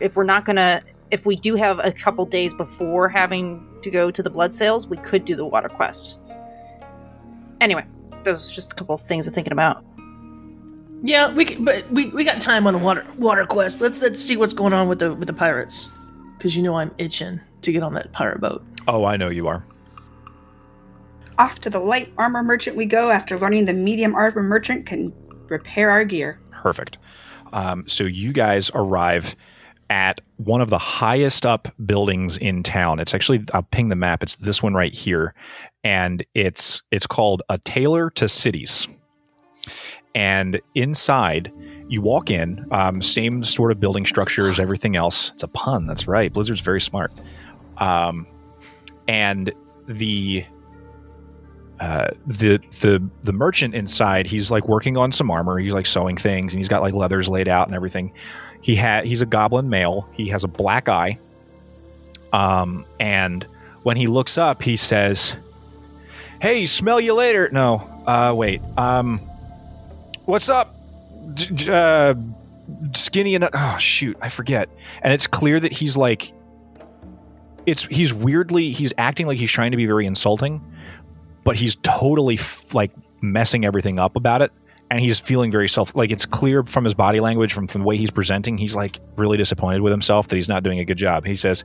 if 0.00 0.14
we're 0.16 0.24
not 0.24 0.44
going 0.44 0.56
to, 0.56 0.80
if 1.10 1.26
we 1.26 1.34
do 1.34 1.56
have 1.56 1.80
a 1.84 1.90
couple 1.90 2.24
days 2.24 2.54
before 2.54 3.08
having 3.08 3.66
to 3.82 3.90
go 3.90 4.12
to 4.12 4.22
the 4.22 4.30
bloodsails, 4.30 4.86
we 4.86 4.96
could 4.98 5.24
do 5.24 5.34
the 5.34 5.44
water 5.44 5.68
quest. 5.68 6.16
Anyway, 7.60 7.84
those 8.22 8.50
are 8.50 8.54
just 8.54 8.72
a 8.72 8.74
couple 8.76 8.94
of 8.94 9.00
things 9.00 9.26
I'm 9.26 9.34
thinking 9.34 9.52
about. 9.52 9.84
Yeah, 11.02 11.32
we 11.32 11.44
can, 11.44 11.64
but 11.64 11.90
we, 11.90 12.08
we 12.08 12.24
got 12.24 12.40
time 12.40 12.66
on 12.66 12.74
a 12.74 12.78
water 12.78 13.06
water 13.16 13.46
quest. 13.46 13.80
Let's 13.80 14.02
let's 14.02 14.22
see 14.22 14.36
what's 14.36 14.52
going 14.52 14.72
on 14.72 14.88
with 14.88 14.98
the 14.98 15.14
with 15.14 15.28
the 15.28 15.32
pirates, 15.32 15.92
because 16.36 16.54
you 16.54 16.62
know 16.62 16.76
I'm 16.76 16.92
itching 16.98 17.40
to 17.62 17.72
get 17.72 17.82
on 17.82 17.94
that 17.94 18.12
pirate 18.12 18.40
boat. 18.40 18.64
Oh, 18.86 19.04
I 19.04 19.16
know 19.16 19.28
you 19.28 19.46
are. 19.48 19.64
Off 21.38 21.60
to 21.60 21.70
the 21.70 21.78
light 21.78 22.12
armor 22.18 22.42
merchant 22.42 22.76
we 22.76 22.84
go 22.84 23.10
after 23.10 23.38
learning 23.38 23.64
the 23.64 23.72
medium 23.72 24.14
armor 24.14 24.42
merchant 24.42 24.84
can 24.84 25.12
repair 25.48 25.90
our 25.90 26.04
gear. 26.04 26.38
Perfect. 26.50 26.98
Um, 27.52 27.84
so 27.88 28.04
you 28.04 28.32
guys 28.32 28.70
arrive 28.74 29.34
at 29.88 30.20
one 30.36 30.60
of 30.60 30.70
the 30.70 30.78
highest 30.78 31.44
up 31.46 31.68
buildings 31.84 32.36
in 32.38 32.62
town. 32.62 33.00
It's 33.00 33.14
actually 33.14 33.44
I'll 33.54 33.62
ping 33.62 33.88
the 33.88 33.96
map. 33.96 34.22
It's 34.22 34.36
this 34.36 34.62
one 34.62 34.74
right 34.74 34.92
here, 34.92 35.34
and 35.82 36.24
it's 36.34 36.82
it's 36.90 37.06
called 37.06 37.42
a 37.48 37.56
Tailor 37.58 38.10
to 38.10 38.28
Cities. 38.28 38.86
And 40.14 40.60
inside, 40.74 41.52
you 41.88 42.00
walk 42.02 42.30
in, 42.30 42.66
um, 42.70 43.02
same 43.02 43.44
sort 43.44 43.70
of 43.72 43.80
building 43.80 44.06
structure 44.06 44.50
as 44.50 44.58
everything 44.58 44.96
else. 44.96 45.30
It's 45.32 45.42
a 45.42 45.48
pun. 45.48 45.86
That's 45.86 46.08
right. 46.08 46.32
Blizzard's 46.32 46.60
very 46.60 46.80
smart. 46.80 47.12
Um, 47.78 48.26
and 49.08 49.52
the 49.86 50.44
uh, 51.80 52.10
the 52.26 52.58
the 52.80 53.02
the 53.22 53.32
merchant 53.32 53.74
inside 53.74 54.26
he's 54.26 54.50
like 54.50 54.68
working 54.68 54.98
on 54.98 55.10
some 55.10 55.30
armor 55.30 55.58
he's 55.58 55.72
like 55.72 55.86
sewing 55.86 56.14
things 56.16 56.52
and 56.52 56.58
he's 56.58 56.68
got 56.68 56.82
like 56.82 56.92
leathers 56.92 57.26
laid 57.26 57.48
out 57.48 57.66
and 57.66 57.74
everything 57.74 58.12
he 58.60 58.74
had 58.74 59.06
he's 59.06 59.22
a 59.22 59.26
goblin 59.26 59.70
male 59.70 60.06
he 60.12 60.28
has 60.28 60.44
a 60.44 60.48
black 60.48 60.90
eye 60.90 61.18
um 62.34 62.84
and 63.00 63.46
when 63.82 63.96
he 63.96 64.06
looks 64.06 64.36
up 64.36 64.62
he 64.62 64.76
says 64.76 65.38
hey 66.42 66.66
smell 66.66 67.00
you 67.00 67.14
later 67.14 67.48
no 67.50 67.76
uh 68.06 68.34
wait 68.36 68.60
um 68.76 69.18
what's 70.30 70.48
up? 70.48 70.76
Uh 71.68 72.14
skinny 72.92 73.34
and 73.34 73.48
oh 73.52 73.76
shoot 73.78 74.16
i 74.22 74.28
forget. 74.28 74.68
And 75.02 75.12
it's 75.12 75.26
clear 75.26 75.58
that 75.58 75.72
he's 75.72 75.96
like 75.96 76.32
it's 77.66 77.84
he's 77.86 78.14
weirdly 78.14 78.70
he's 78.70 78.94
acting 78.96 79.26
like 79.26 79.38
he's 79.38 79.50
trying 79.50 79.72
to 79.72 79.76
be 79.76 79.86
very 79.86 80.06
insulting 80.06 80.64
but 81.44 81.56
he's 81.56 81.76
totally 81.76 82.36
f- 82.36 82.74
like 82.74 82.92
messing 83.20 83.64
everything 83.64 83.98
up 83.98 84.16
about 84.16 84.40
it 84.40 84.52
and 84.90 85.00
he's 85.00 85.20
feeling 85.20 85.50
very 85.50 85.68
self 85.68 85.94
like 85.94 86.10
it's 86.10 86.26
clear 86.26 86.62
from 86.62 86.84
his 86.84 86.94
body 86.94 87.20
language 87.20 87.52
from, 87.52 87.66
from 87.66 87.82
the 87.82 87.86
way 87.86 87.96
he's 87.96 88.10
presenting 88.10 88.56
he's 88.56 88.76
like 88.76 88.98
really 89.16 89.36
disappointed 89.36 89.82
with 89.82 89.90
himself 89.90 90.28
that 90.28 90.36
he's 90.36 90.48
not 90.48 90.62
doing 90.62 90.78
a 90.78 90.84
good 90.84 90.98
job. 90.98 91.24
He 91.24 91.36
says 91.36 91.64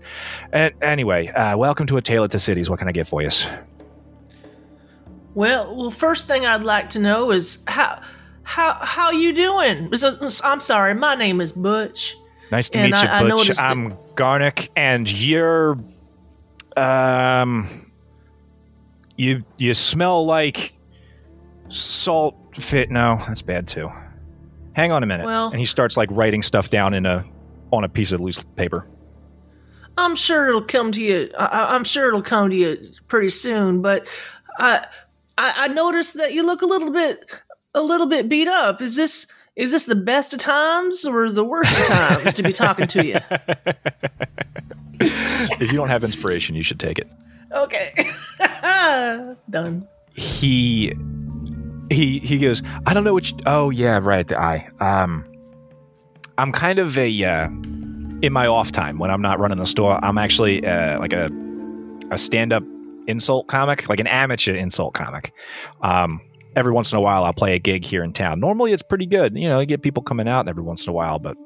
"And 0.51 0.73
anyway 0.81 1.27
uh, 1.27 1.55
welcome 1.55 1.85
to 1.87 1.97
a 1.97 2.01
Tailor 2.01 2.27
to 2.29 2.39
Cities. 2.39 2.69
What 2.69 2.79
can 2.79 2.87
i 2.87 2.91
get 2.91 3.07
for 3.07 3.21
you? 3.21 3.29
Well, 5.35 5.75
well, 5.75 5.91
first 5.91 6.27
thing 6.27 6.45
I'd 6.45 6.63
like 6.63 6.89
to 6.91 6.99
know 6.99 7.31
is 7.31 7.61
how 7.67 8.01
how 8.45 8.77
how 8.81 9.11
you 9.11 9.33
doing? 9.33 9.91
I'm 10.43 10.59
sorry, 10.61 10.93
my 10.93 11.15
name 11.15 11.41
is 11.41 11.51
Butch. 11.51 12.15
nice 12.51 12.69
to 12.69 12.79
And 12.79 12.91
meet 12.91 13.01
you 13.03 13.09
I- 13.09 13.19
I 13.25 13.27
butch 13.29 13.47
that- 13.47 13.59
i'm 13.59 13.97
garnick 14.15 14.69
and 14.75 15.11
you're 15.11 15.77
um 16.77 17.91
you 19.17 19.43
you 19.57 19.73
smell 19.73 20.25
like 20.25 20.73
salt 21.69 22.35
fit 22.55 22.91
no 22.91 23.17
that's 23.27 23.41
bad 23.41 23.67
too 23.67 23.89
hang 24.75 24.91
on 24.91 25.01
a 25.03 25.05
minute 25.05 25.25
Well- 25.25 25.47
and 25.49 25.59
he 25.59 25.65
starts 25.65 25.97
like 25.97 26.09
writing 26.11 26.43
stuff 26.43 26.69
down 26.69 26.93
in 26.93 27.05
a 27.05 27.25
on 27.73 27.83
a 27.83 27.89
piece 27.89 28.11
of 28.11 28.19
loose 28.21 28.43
paper 28.55 28.87
I'm 29.97 30.17
sure 30.17 30.49
it'll 30.49 30.61
come 30.61 30.91
to 30.91 31.01
you. 31.01 31.31
I, 31.39 31.45
I- 31.45 31.73
I'm 31.75 31.85
sure 31.85 32.09
it'll 32.09 32.21
come 32.21 32.49
to 32.49 32.55
you 32.55 32.77
pretty 33.07 33.29
soon. 33.29 33.81
But 33.81 34.09
I, 34.59 34.85
I 35.37 35.53
I 35.55 35.67
noticed 35.69 36.17
that 36.17 36.33
you 36.33 36.45
look 36.45 36.61
a 36.63 36.65
little 36.65 36.91
bit 36.91 37.19
a 37.75 37.81
little 37.81 38.07
bit 38.07 38.27
beat 38.27 38.47
up. 38.47 38.81
Is 38.81 38.95
this 38.95 39.27
is 39.55 39.71
this 39.71 39.83
the 39.83 39.95
best 39.95 40.33
of 40.33 40.39
times 40.39 41.05
or 41.05 41.29
the 41.29 41.43
worst 41.45 41.71
of 41.79 41.85
times 41.95 42.33
to 42.33 42.43
be 42.43 42.51
talking 42.51 42.87
to 42.87 43.05
you? 43.05 43.17
if 44.99 45.71
you 45.71 45.77
don't 45.77 45.89
have 45.89 46.03
inspiration 46.03 46.55
you 46.55 46.63
should 46.63 46.79
take 46.79 46.97
it 46.97 47.07
Okay, 47.51 48.09
done. 49.49 49.87
he 50.13 50.93
he 51.91 52.19
he 52.19 52.37
goes 52.39 52.63
i 52.85 52.93
don't 52.93 53.03
know 53.03 53.13
which 53.13 53.33
oh 53.45 53.69
yeah 53.69 53.99
right 54.01 54.27
the 54.27 54.39
eye 54.39 54.67
um 54.79 55.23
i'm 56.37 56.51
kind 56.51 56.79
of 56.79 56.97
a 56.97 57.23
uh 57.23 57.45
in 58.21 58.31
my 58.33 58.47
off 58.47 58.71
time 58.71 58.97
when 58.97 59.11
i'm 59.11 59.21
not 59.21 59.37
running 59.39 59.57
the 59.57 59.65
store 59.65 60.03
i'm 60.03 60.17
actually 60.17 60.65
uh 60.65 60.97
like 60.99 61.13
a 61.13 61.29
a 62.11 62.17
stand-up 62.17 62.63
insult 63.07 63.47
comic 63.47 63.87
like 63.89 63.99
an 63.99 64.07
amateur 64.07 64.53
insult 64.55 64.93
comic 64.93 65.31
um 65.81 66.19
every 66.55 66.71
once 66.71 66.91
in 66.91 66.97
a 66.97 67.01
while 67.01 67.23
i'll 67.23 67.33
play 67.33 67.55
a 67.55 67.59
gig 67.59 67.83
here 67.83 68.03
in 68.03 68.13
town. 68.13 68.39
Normally 68.39 68.73
it's 68.73 68.83
pretty 68.83 69.05
good 69.05 69.35
you 69.37 69.47
know 69.47 69.59
you 69.59 69.65
get 69.65 69.81
people 69.81 70.03
coming 70.03 70.27
out 70.27 70.47
every 70.47 70.63
once 70.63 70.85
in 70.85 70.89
a 70.89 70.93
while 70.93 71.19
but 71.19 71.37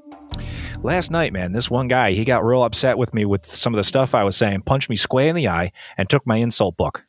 last 0.83 1.11
night 1.11 1.33
man 1.33 1.51
this 1.51 1.69
one 1.69 1.87
guy 1.87 2.11
he 2.11 2.23
got 2.23 2.45
real 2.45 2.63
upset 2.63 2.97
with 2.97 3.13
me 3.13 3.25
with 3.25 3.45
some 3.45 3.73
of 3.73 3.77
the 3.77 3.83
stuff 3.83 4.13
i 4.13 4.23
was 4.23 4.37
saying 4.37 4.61
punched 4.61 4.89
me 4.89 4.95
square 4.95 5.27
in 5.27 5.35
the 5.35 5.47
eye 5.47 5.71
and 5.97 6.09
took 6.09 6.25
my 6.25 6.37
insult 6.37 6.77
book. 6.77 7.05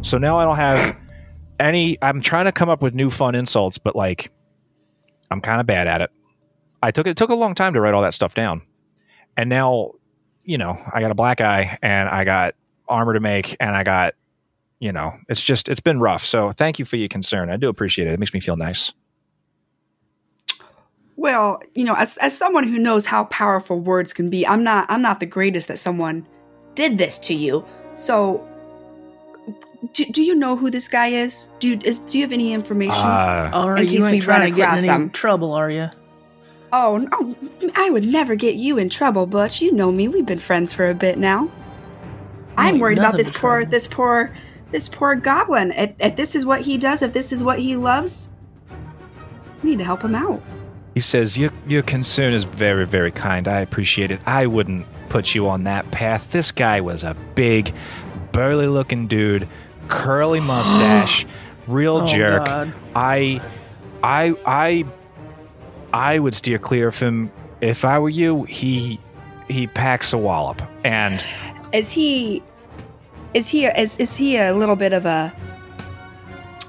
So 0.00 0.18
now 0.18 0.38
i 0.38 0.44
don't 0.44 0.56
have 0.56 0.98
any 1.60 1.98
i'm 2.02 2.20
trying 2.20 2.46
to 2.46 2.52
come 2.52 2.68
up 2.68 2.82
with 2.82 2.94
new 2.94 3.10
fun 3.10 3.34
insults 3.34 3.78
but 3.78 3.94
like 3.96 4.30
i'm 5.30 5.40
kind 5.40 5.60
of 5.60 5.66
bad 5.66 5.88
at 5.88 6.00
it. 6.00 6.10
I 6.82 6.90
took 6.90 7.06
it 7.06 7.16
took 7.16 7.30
a 7.30 7.34
long 7.34 7.54
time 7.54 7.74
to 7.74 7.80
write 7.80 7.94
all 7.94 8.02
that 8.02 8.14
stuff 8.14 8.34
down. 8.34 8.62
And 9.36 9.48
now 9.48 9.92
you 10.44 10.58
know, 10.58 10.78
I 10.92 11.00
got 11.00 11.10
a 11.10 11.14
black 11.14 11.40
eye 11.40 11.78
and 11.82 12.08
I 12.08 12.24
got 12.24 12.54
armor 12.88 13.14
to 13.14 13.20
make 13.20 13.56
and 13.60 13.76
I 13.76 13.84
got, 13.84 14.14
you 14.82 14.90
know, 14.90 15.16
it's 15.28 15.44
just 15.44 15.68
it's 15.68 15.78
been 15.78 16.00
rough. 16.00 16.24
So 16.24 16.50
thank 16.50 16.80
you 16.80 16.84
for 16.84 16.96
your 16.96 17.06
concern. 17.06 17.50
I 17.50 17.56
do 17.56 17.68
appreciate 17.68 18.08
it. 18.08 18.14
It 18.14 18.18
makes 18.18 18.34
me 18.34 18.40
feel 18.40 18.56
nice. 18.56 18.92
Well, 21.14 21.62
you 21.74 21.84
know, 21.84 21.94
as 21.94 22.16
as 22.16 22.36
someone 22.36 22.64
who 22.64 22.80
knows 22.80 23.06
how 23.06 23.24
powerful 23.24 23.78
words 23.78 24.12
can 24.12 24.28
be, 24.28 24.44
I'm 24.44 24.64
not 24.64 24.90
I'm 24.90 25.00
not 25.00 25.20
the 25.20 25.26
greatest 25.26 25.68
that 25.68 25.78
someone 25.78 26.26
did 26.74 26.98
this 26.98 27.16
to 27.18 27.34
you. 27.34 27.64
So 27.94 28.44
do, 29.92 30.04
do 30.06 30.20
you 30.20 30.34
know 30.34 30.56
who 30.56 30.68
this 30.68 30.88
guy 30.88 31.08
is? 31.08 31.50
Do 31.60 31.68
you, 31.68 31.80
is, 31.84 31.98
do 31.98 32.18
you 32.18 32.24
have 32.24 32.32
any 32.32 32.52
information? 32.52 33.04
Uh, 33.04 33.50
Are 33.52 33.76
In 33.76 33.84
you 33.84 33.98
case 33.98 34.04
ain't 34.06 34.12
we 34.12 34.20
trying 34.20 34.40
run 34.40 34.50
to 34.50 34.56
get 34.56 34.64
across 34.64 34.82
in 34.82 34.90
any 34.90 35.08
trouble, 35.10 35.52
are 35.52 35.70
you? 35.70 35.90
oh 36.72 36.96
no, 36.96 37.36
I 37.76 37.88
would 37.88 38.04
never 38.04 38.34
get 38.34 38.56
you 38.56 38.78
in 38.78 38.88
trouble, 38.88 39.26
Butch. 39.26 39.62
You 39.62 39.70
know 39.70 39.92
me. 39.92 40.08
We've 40.08 40.26
been 40.26 40.40
friends 40.40 40.72
for 40.72 40.90
a 40.90 40.94
bit 40.94 41.18
now. 41.18 41.48
I'm 42.56 42.80
worried 42.80 42.98
about 42.98 43.12
nothing 43.12 43.18
this 43.18 43.30
poor 43.30 43.60
trouble. 43.60 43.70
this 43.70 43.86
poor 43.86 44.32
this 44.72 44.88
poor 44.88 45.14
goblin. 45.14 45.70
If, 45.72 45.92
if 46.00 46.16
this 46.16 46.34
is 46.34 46.44
what 46.44 46.62
he 46.62 46.76
does, 46.78 47.02
if 47.02 47.12
this 47.12 47.32
is 47.32 47.44
what 47.44 47.58
he 47.58 47.76
loves, 47.76 48.30
we 49.62 49.70
need 49.70 49.78
to 49.78 49.84
help 49.84 50.02
him 50.02 50.14
out. 50.14 50.42
he 50.94 51.00
says 51.00 51.38
your 51.38 51.50
your 51.68 51.82
concern 51.82 52.32
is 52.32 52.44
very 52.44 52.84
very 52.86 53.12
kind. 53.12 53.46
I 53.48 53.60
appreciate 53.60 54.10
it. 54.10 54.20
I 54.26 54.46
wouldn't 54.46 54.86
put 55.08 55.34
you 55.34 55.48
on 55.48 55.64
that 55.64 55.88
path. 55.90 56.30
This 56.32 56.50
guy 56.52 56.80
was 56.80 57.04
a 57.04 57.14
big, 57.34 57.72
burly 58.32 58.66
looking 58.66 59.06
dude, 59.06 59.46
curly 59.88 60.40
mustache, 60.52 61.26
real 61.66 61.98
Oh, 61.98 62.06
jerk. 62.06 62.44
God. 62.46 62.72
I, 62.96 63.40
I, 64.02 64.34
I, 64.46 64.84
I 65.92 66.18
would 66.18 66.34
steer 66.34 66.58
clear 66.58 66.88
of 66.88 66.98
him 66.98 67.30
if 67.60 67.84
I 67.84 67.98
were 67.98 68.08
you. 68.08 68.44
He, 68.44 68.98
he 69.48 69.66
packs 69.66 70.14
a 70.14 70.18
wallop, 70.18 70.62
and 70.82 71.22
Is 71.74 71.92
he 71.92 72.42
is 73.34 73.48
he 73.48 73.66
is 73.66 73.96
is 73.98 74.16
he 74.16 74.36
a 74.36 74.52
little 74.54 74.76
bit 74.76 74.92
of 74.92 75.06
a 75.06 75.32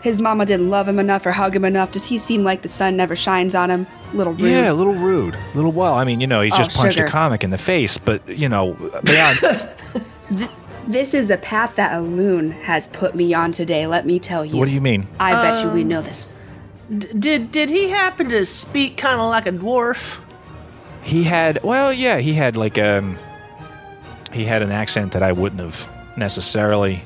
his 0.02 0.20
mama 0.20 0.46
didn't 0.46 0.70
love 0.70 0.88
him 0.88 1.00
enough 1.00 1.26
or 1.26 1.32
hug 1.32 1.56
him 1.56 1.64
enough? 1.66 1.92
Does 1.94 2.06
he 2.06 2.18
seem 2.18 2.44
like 2.44 2.62
the 2.62 2.70
sun 2.70 2.98
never 2.98 3.16
shines 3.16 3.56
on 3.56 3.70
him? 3.70 3.88
Little 4.14 4.34
rude. 4.34 4.52
yeah, 4.52 4.72
a 4.72 4.74
little 4.74 4.94
rude, 4.94 5.34
a 5.36 5.56
little 5.56 5.72
well. 5.72 5.96
I 5.96 6.04
mean, 6.04 6.20
you 6.22 6.28
know, 6.28 6.42
he 6.42 6.52
Oh, 6.52 6.58
just 6.58 6.76
punched 6.78 6.96
sugar. 6.98 7.08
a 7.08 7.10
comic 7.10 7.44
in 7.44 7.50
the 7.52 7.58
face, 7.58 7.98
but 7.98 8.28
you 8.28 8.50
know, 8.50 8.74
beyond. 9.04 9.70
This 10.86 11.14
is 11.14 11.30
a 11.30 11.38
path 11.38 11.76
that 11.76 11.94
Elune 11.94 12.52
has 12.64 12.88
put 12.88 13.16
me 13.16 13.34
on 13.34 13.54
today. 13.54 13.88
Let 13.88 14.06
me 14.06 14.20
tell 14.20 14.44
you. 14.44 14.58
what 14.60 14.66
do 14.68 14.72
you 14.72 14.82
mean? 14.82 15.08
I 15.18 15.32
bet 15.32 15.64
you 15.64 15.70
we 15.72 15.84
Um, 15.84 15.88
know 15.88 16.02
this. 16.02 16.30
D- 16.98 17.08
did 17.18 17.52
did 17.52 17.70
he 17.70 17.88
happen 17.88 18.28
to 18.30 18.44
speak 18.44 18.98
kind 18.98 19.18
of 19.22 19.30
like 19.30 19.48
a 19.48 19.54
dwarf? 19.54 20.18
He 21.02 21.24
had, 21.24 21.64
well, 21.64 21.94
yeah, 21.94 22.18
he 22.18 22.34
had 22.34 22.58
like 22.58 22.78
um, 22.78 23.18
he 24.34 24.44
had 24.44 24.62
an 24.62 24.72
accent 24.74 25.14
that 25.14 25.24
I 25.24 25.32
wouldn't 25.32 25.62
have 25.62 25.88
necessarily 26.18 27.02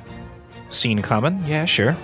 seen 0.70 1.02
coming. 1.02 1.44
Yeah, 1.46 1.66
sure. 1.66 1.96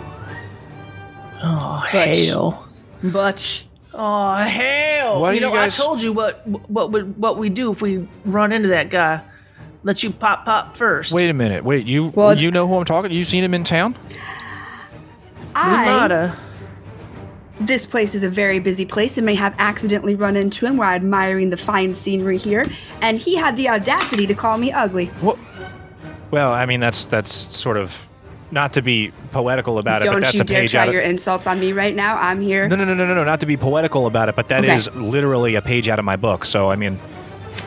Oh 1.43 1.83
Butch. 1.91 2.25
hell! 2.25 2.67
Butch. 3.03 3.65
Oh 3.93 4.35
hell! 4.35 5.21
Why 5.21 5.31
do 5.31 5.35
you 5.37 5.41
you 5.41 5.47
know, 5.47 5.53
guys- 5.53 5.79
I 5.79 5.83
told 5.83 6.01
you 6.01 6.13
what 6.13 6.47
what 6.47 6.91
would 6.91 7.17
what 7.17 7.37
we 7.37 7.49
do 7.49 7.71
if 7.71 7.81
we 7.81 8.07
run 8.25 8.51
into 8.51 8.69
that 8.69 8.89
guy. 8.89 9.21
Let 9.83 10.01
you 10.01 10.11
pop 10.11 10.45
pop 10.45 10.77
first. 10.77 11.11
Wait 11.11 11.29
a 11.29 11.33
minute. 11.33 11.63
Wait, 11.65 11.85
you 11.85 12.05
Well- 12.15 12.37
you 12.37 12.51
know 12.51 12.67
who 12.67 12.75
I'm 12.77 12.85
talking? 12.85 13.11
You 13.11 13.25
seen 13.25 13.43
him 13.43 13.53
in 13.53 13.63
town? 13.65 13.95
we 14.09 14.15
I 15.55 15.85
mighta. 15.85 16.35
this 17.59 17.85
place 17.85 18.15
is 18.15 18.23
a 18.23 18.29
very 18.29 18.59
busy 18.59 18.85
place 18.85 19.17
and 19.17 19.25
may 19.25 19.35
have 19.35 19.53
accidentally 19.59 20.15
run 20.15 20.35
into 20.37 20.65
him 20.65 20.77
while 20.77 20.93
admiring 20.95 21.49
the 21.49 21.57
fine 21.57 21.93
scenery 21.93 22.37
here, 22.37 22.65
and 23.01 23.19
he 23.19 23.35
had 23.35 23.55
the 23.57 23.67
audacity 23.69 24.25
to 24.25 24.33
call 24.33 24.57
me 24.57 24.71
ugly. 24.71 25.07
What? 25.19 25.37
Well, 26.33 26.51
I 26.51 26.65
mean, 26.65 26.79
that's 26.79 27.05
that's 27.05 27.31
sort 27.31 27.77
of 27.77 28.07
not 28.49 28.73
to 28.73 28.81
be 28.81 29.11
poetical 29.31 29.77
about 29.77 30.01
it, 30.01 30.05
but 30.05 30.11
Don't 30.13 30.21
that's 30.21 30.33
you 30.33 30.41
a 30.41 30.43
dare 30.43 30.61
page 30.61 30.71
try 30.71 30.81
out 30.81 30.87
of. 30.87 30.93
your 30.95 31.03
insults 31.03 31.45
on 31.45 31.59
me 31.59 31.73
right 31.73 31.95
now. 31.95 32.15
I'm 32.17 32.41
here. 32.41 32.67
no, 32.67 32.75
no, 32.75 32.85
no, 32.85 32.95
no, 32.95 33.05
no, 33.05 33.13
no, 33.13 33.23
not 33.23 33.39
to 33.41 33.45
be 33.45 33.55
poetical 33.55 34.07
about 34.07 34.29
it, 34.29 34.35
but 34.35 34.47
that 34.47 34.65
is 34.65 34.87
Okay. 34.87 34.97
literally 34.97 35.53
a 35.53 35.61
page 35.61 35.89
out 35.89 35.99
of 35.99 36.05
my 36.05 36.15
book. 36.15 36.45
So, 36.45 36.71
I 36.71 36.75
mean, 36.75 36.99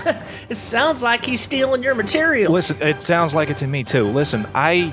It 0.49 0.57
sounds 0.57 1.01
like 1.01 1.25
he's 1.25 1.41
stealing 1.41 1.85
your 1.85 1.95
material. 1.95 2.53
listen, 2.53 2.77
it 2.83 3.01
sounds 3.01 3.37
like 3.37 3.51
it 3.51 3.57
to 3.59 3.69
me 3.69 3.85
too. 3.85 4.05
Listen, 4.05 4.47
I 4.53 4.93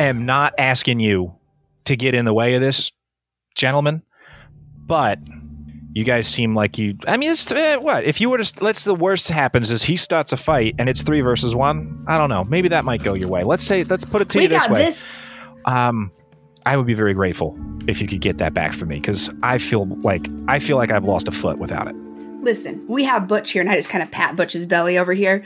am 0.00 0.26
not 0.26 0.54
asking 0.58 0.98
you 0.98 1.34
to 1.84 1.94
get 1.96 2.16
in 2.16 2.24
the 2.24 2.34
way 2.34 2.54
of 2.54 2.60
this, 2.60 2.90
gentlemen, 3.54 4.02
but 4.84 5.20
you 5.94 6.04
guys 6.04 6.26
seem 6.26 6.54
like 6.54 6.78
you. 6.78 6.96
I 7.06 7.16
mean, 7.16 7.32
it's 7.32 7.50
uh, 7.50 7.78
what 7.80 8.04
if 8.04 8.20
you 8.20 8.30
were 8.30 8.38
to. 8.38 8.64
Let's 8.64 8.84
the 8.84 8.94
worst 8.94 9.28
happens 9.28 9.70
is 9.70 9.82
he 9.82 9.96
starts 9.96 10.32
a 10.32 10.36
fight 10.36 10.74
and 10.78 10.88
it's 10.88 11.02
three 11.02 11.20
versus 11.20 11.54
one. 11.54 12.04
I 12.06 12.18
don't 12.18 12.30
know. 12.30 12.44
Maybe 12.44 12.68
that 12.68 12.84
might 12.84 13.02
go 13.02 13.14
your 13.14 13.28
way. 13.28 13.44
Let's 13.44 13.64
say. 13.64 13.84
Let's 13.84 14.04
put 14.04 14.22
it 14.22 14.28
to 14.30 14.38
we 14.38 14.44
you 14.44 14.48
this 14.48 14.62
got 14.62 14.72
way. 14.72 14.84
this. 14.84 15.28
Um, 15.66 16.10
I 16.64 16.76
would 16.76 16.86
be 16.86 16.94
very 16.94 17.14
grateful 17.14 17.58
if 17.86 18.00
you 18.00 18.06
could 18.08 18.20
get 18.20 18.38
that 18.38 18.54
back 18.54 18.72
for 18.72 18.86
me 18.86 18.96
because 18.96 19.30
I 19.42 19.58
feel 19.58 19.86
like 20.00 20.26
I 20.48 20.58
feel 20.58 20.76
like 20.76 20.90
I've 20.90 21.04
lost 21.04 21.28
a 21.28 21.32
foot 21.32 21.58
without 21.58 21.88
it. 21.88 21.96
Listen, 22.42 22.84
we 22.88 23.04
have 23.04 23.28
Butch 23.28 23.50
here, 23.50 23.62
and 23.62 23.70
I 23.70 23.76
just 23.76 23.88
kind 23.88 24.02
of 24.02 24.10
pat 24.10 24.34
Butch's 24.34 24.66
belly 24.66 24.98
over 24.98 25.12
here. 25.12 25.44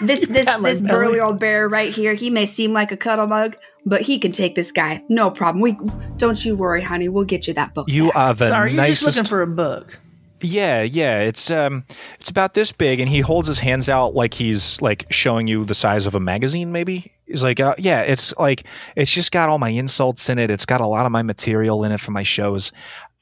This 0.00 0.20
this 0.28 0.46
pat 0.46 0.62
this 0.62 0.80
belly. 0.80 0.90
burly 0.90 1.20
old 1.20 1.38
bear 1.38 1.68
right 1.68 1.92
here. 1.92 2.14
He 2.14 2.30
may 2.30 2.46
seem 2.46 2.72
like 2.72 2.92
a 2.92 2.96
cuddle 2.96 3.26
mug, 3.26 3.56
but 3.84 4.02
he 4.02 4.18
can 4.18 4.32
take 4.32 4.54
this 4.54 4.72
guy. 4.72 5.02
No 5.08 5.30
problem. 5.30 5.62
We 5.62 5.76
don't 6.16 6.42
you 6.44 6.56
worry, 6.56 6.82
honey. 6.82 7.08
We'll 7.08 7.24
get 7.24 7.46
you 7.46 7.54
that 7.54 7.74
book. 7.74 7.88
You 7.88 8.06
back. 8.06 8.16
are 8.16 8.34
the 8.34 8.48
Sorry, 8.48 8.74
you're 8.74 8.86
just 8.86 9.06
looking 9.06 9.24
for 9.24 9.42
a 9.42 9.46
book. 9.46 9.98
Yeah, 10.42 10.82
yeah. 10.82 11.20
It's 11.20 11.50
um 11.50 11.84
it's 12.20 12.30
about 12.30 12.54
this 12.54 12.72
big 12.72 13.00
and 13.00 13.08
he 13.08 13.20
holds 13.20 13.48
his 13.48 13.58
hands 13.58 13.88
out 13.88 14.14
like 14.14 14.34
he's 14.34 14.80
like 14.82 15.06
showing 15.10 15.46
you 15.46 15.64
the 15.64 15.74
size 15.74 16.06
of 16.06 16.14
a 16.14 16.20
magazine 16.20 16.72
maybe. 16.72 17.12
He's 17.26 17.42
like, 17.42 17.58
uh, 17.58 17.74
yeah, 17.78 18.02
it's 18.02 18.36
like 18.36 18.64
it's 18.96 19.10
just 19.10 19.32
got 19.32 19.48
all 19.48 19.58
my 19.58 19.70
insults 19.70 20.28
in 20.28 20.38
it. 20.38 20.50
It's 20.50 20.66
got 20.66 20.80
a 20.80 20.86
lot 20.86 21.06
of 21.06 21.12
my 21.12 21.22
material 21.22 21.84
in 21.84 21.92
it 21.92 22.00
for 22.00 22.10
my 22.10 22.22
shows. 22.22 22.70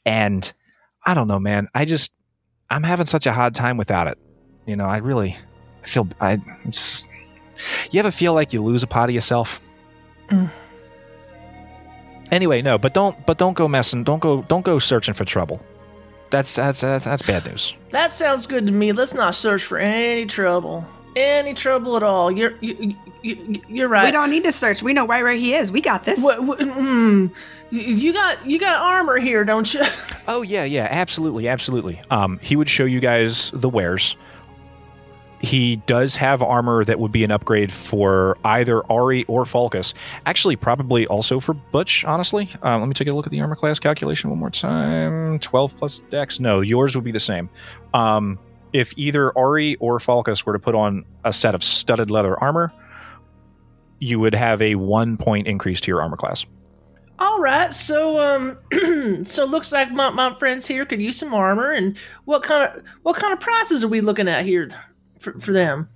And 0.04 0.52
I 1.06 1.14
don't 1.14 1.28
know, 1.28 1.38
man. 1.38 1.68
I 1.74 1.84
just 1.84 2.14
I'm 2.68 2.82
having 2.82 3.06
such 3.06 3.26
a 3.26 3.32
hard 3.32 3.54
time 3.54 3.76
without 3.76 4.08
it. 4.08 4.18
You 4.66 4.76
know, 4.76 4.86
I 4.86 4.96
really 4.96 5.36
I 5.84 5.86
feel 5.86 6.08
I 6.20 6.38
it's 6.64 7.06
you 7.90 8.00
ever 8.00 8.10
feel 8.10 8.34
like 8.34 8.52
you 8.52 8.62
lose 8.62 8.82
a 8.82 8.86
part 8.86 9.10
of 9.10 9.14
yourself? 9.14 9.60
Mm. 10.30 10.50
Anyway, 12.32 12.62
no, 12.62 12.78
but 12.78 12.94
don't 12.94 13.24
but 13.26 13.38
don't 13.38 13.54
go 13.54 13.68
messing, 13.68 14.02
don't 14.02 14.20
go 14.20 14.42
don't 14.42 14.64
go 14.64 14.78
searching 14.78 15.14
for 15.14 15.24
trouble. 15.24 15.60
That's 16.30 16.54
that's 16.56 16.80
that's, 16.80 17.04
that's 17.04 17.22
bad 17.22 17.46
news. 17.46 17.74
That 17.90 18.10
sounds 18.10 18.46
good 18.46 18.66
to 18.66 18.72
me. 18.72 18.92
Let's 18.92 19.14
not 19.14 19.34
search 19.34 19.62
for 19.64 19.78
any 19.78 20.26
trouble. 20.26 20.84
Any 21.16 21.54
trouble 21.54 21.96
at 21.96 22.02
all. 22.02 22.32
You're 22.32 22.56
you, 22.60 22.96
you, 23.22 23.62
you're 23.68 23.88
right. 23.88 24.06
we 24.06 24.10
don't 24.10 24.30
need 24.30 24.42
to 24.44 24.52
search. 24.52 24.82
We 24.82 24.92
know 24.94 25.06
right 25.06 25.22
where 25.22 25.34
he 25.34 25.54
is. 25.54 25.70
We 25.70 25.80
got 25.80 26.04
this. 26.04 26.22
What, 26.24 26.42
what, 26.42 26.58
mm, 26.58 27.32
you- 27.70 27.80
you 27.80 28.12
got 28.12 28.44
you 28.44 28.58
got 28.58 28.76
armor 28.76 29.18
here, 29.18 29.44
don't 29.44 29.72
you? 29.72 29.82
Oh 30.26 30.40
yeah, 30.40 30.64
yeah, 30.64 30.88
absolutely, 30.90 31.48
absolutely. 31.48 32.00
Um, 32.10 32.38
he 32.42 32.56
would 32.56 32.66
show 32.70 32.86
you 32.86 32.98
guys 32.98 33.50
the 33.50 33.68
wares. 33.68 34.16
He 35.44 35.76
does 35.76 36.16
have 36.16 36.42
armor 36.42 36.84
that 36.84 36.98
would 36.98 37.12
be 37.12 37.22
an 37.22 37.30
upgrade 37.30 37.70
for 37.70 38.38
either 38.46 38.82
Ari 38.90 39.24
or 39.24 39.44
Falcus. 39.44 39.92
Actually, 40.24 40.56
probably 40.56 41.06
also 41.06 41.38
for 41.38 41.52
Butch. 41.52 42.02
Honestly, 42.06 42.48
um, 42.62 42.80
let 42.80 42.88
me 42.88 42.94
take 42.94 43.08
a 43.08 43.12
look 43.12 43.26
at 43.26 43.30
the 43.30 43.42
armor 43.42 43.54
class 43.54 43.78
calculation 43.78 44.30
one 44.30 44.38
more 44.38 44.48
time. 44.48 45.38
Twelve 45.40 45.76
plus 45.76 45.98
Dex. 46.10 46.40
No, 46.40 46.62
yours 46.62 46.94
would 46.96 47.04
be 47.04 47.12
the 47.12 47.20
same. 47.20 47.50
Um, 47.92 48.38
if 48.72 48.94
either 48.96 49.36
Ari 49.36 49.76
or 49.76 50.00
Falcus 50.00 50.46
were 50.46 50.54
to 50.54 50.58
put 50.58 50.74
on 50.74 51.04
a 51.24 51.32
set 51.32 51.54
of 51.54 51.62
studded 51.62 52.10
leather 52.10 52.42
armor, 52.42 52.72
you 53.98 54.18
would 54.18 54.34
have 54.34 54.62
a 54.62 54.76
one 54.76 55.18
point 55.18 55.46
increase 55.46 55.80
to 55.82 55.88
your 55.88 56.00
armor 56.00 56.16
class. 56.16 56.46
All 57.18 57.38
right, 57.38 57.72
so 57.72 58.18
um, 58.18 59.24
so 59.24 59.44
looks 59.44 59.72
like 59.72 59.92
my, 59.92 60.08
my 60.08 60.34
friends 60.36 60.66
here 60.66 60.86
could 60.86 61.02
use 61.02 61.18
some 61.18 61.34
armor. 61.34 61.70
And 61.70 61.98
what 62.24 62.42
kind 62.42 62.64
of 62.64 62.82
what 63.02 63.16
kind 63.16 63.32
of 63.32 63.40
prices 63.40 63.84
are 63.84 63.88
we 63.88 64.00
looking 64.00 64.26
at 64.26 64.46
here 64.46 64.70
for, 65.24 65.38
for 65.40 65.52
them? 65.52 65.88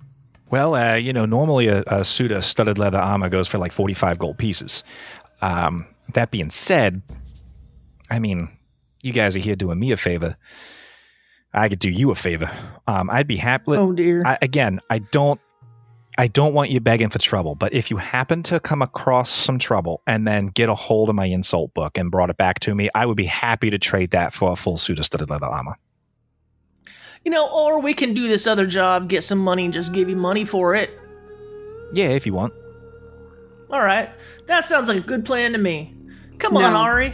Well, 0.49 0.75
uh, 0.75 0.95
you 0.95 1.13
know, 1.13 1.25
normally 1.25 1.67
a, 1.67 1.83
a 1.87 2.03
suit 2.03 2.31
of 2.31 2.43
studded 2.43 2.77
leather 2.77 2.97
armor 2.97 3.29
goes 3.29 3.47
for 3.47 3.57
like 3.59 3.71
45 3.71 4.17
gold 4.17 4.37
pieces. 4.37 4.83
Um, 5.41 5.85
that 6.13 6.31
being 6.31 6.49
said, 6.49 7.01
I 8.09 8.19
mean, 8.19 8.49
you 9.01 9.13
guys 9.13 9.37
are 9.37 9.41
here 9.41 9.55
doing 9.55 9.79
me 9.79 9.91
a 9.91 9.97
favor. 9.97 10.35
I 11.53 11.69
could 11.69 11.79
do 11.79 11.89
you 11.89 12.11
a 12.11 12.15
favor. 12.15 12.49
Um, 12.87 13.09
I'd 13.09 13.27
be 13.27 13.37
happy. 13.37 13.71
Oh 13.71 13.91
dear. 13.91 14.23
I, 14.25 14.37
again, 14.41 14.79
I 14.89 14.99
don't, 14.99 15.39
I 16.17 16.27
don't 16.27 16.53
want 16.53 16.69
you 16.69 16.79
begging 16.79 17.09
for 17.09 17.19
trouble. 17.19 17.55
But 17.55 17.73
if 17.73 17.89
you 17.89 17.97
happen 17.97 18.43
to 18.43 18.59
come 18.59 18.81
across 18.81 19.29
some 19.29 19.57
trouble 19.57 20.01
and 20.05 20.27
then 20.27 20.47
get 20.47 20.69
a 20.69 20.75
hold 20.75 21.09
of 21.09 21.15
my 21.15 21.25
insult 21.25 21.73
book 21.73 21.97
and 21.97 22.11
brought 22.11 22.29
it 22.29 22.37
back 22.37 22.59
to 22.61 22.75
me, 22.75 22.89
I 22.93 23.05
would 23.05 23.17
be 23.17 23.25
happy 23.25 23.69
to 23.69 23.79
trade 23.79 24.11
that 24.11 24.33
for 24.33 24.51
a 24.51 24.55
full 24.55 24.77
suit 24.77 24.99
of 24.99 25.05
studded 25.05 25.29
leather 25.29 25.45
armor. 25.45 25.77
You 27.23 27.31
know, 27.31 27.49
or 27.49 27.79
we 27.79 27.93
can 27.93 28.13
do 28.13 28.27
this 28.27 28.47
other 28.47 28.65
job, 28.65 29.09
get 29.09 29.23
some 29.23 29.39
money, 29.39 29.65
and 29.65 29.73
just 29.73 29.93
give 29.93 30.09
you 30.09 30.15
money 30.15 30.45
for 30.45 30.75
it. 30.75 30.91
Yeah, 31.93 32.09
if 32.09 32.25
you 32.25 32.33
want. 32.33 32.53
All 33.71 33.83
right, 33.83 34.09
that 34.47 34.63
sounds 34.63 34.87
like 34.87 34.97
a 34.97 35.01
good 35.01 35.25
plan 35.25 35.51
to 35.51 35.57
me. 35.57 35.95
Come 36.39 36.57
on, 36.57 36.73
Ari. 36.73 37.13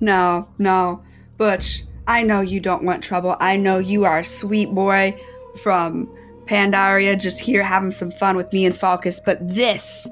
No, 0.00 0.48
no. 0.58 1.02
Butch, 1.36 1.84
I 2.06 2.22
know 2.22 2.40
you 2.40 2.60
don't 2.60 2.84
want 2.84 3.04
trouble. 3.04 3.36
I 3.40 3.56
know 3.56 3.78
you 3.78 4.04
are 4.04 4.20
a 4.20 4.24
sweet 4.24 4.70
boy 4.70 5.20
from 5.62 6.08
Pandaria 6.46 7.20
just 7.20 7.40
here 7.40 7.62
having 7.62 7.90
some 7.90 8.10
fun 8.12 8.36
with 8.36 8.52
me 8.52 8.64
and 8.64 8.76
Falcus, 8.76 9.20
but 9.20 9.38
this 9.46 10.08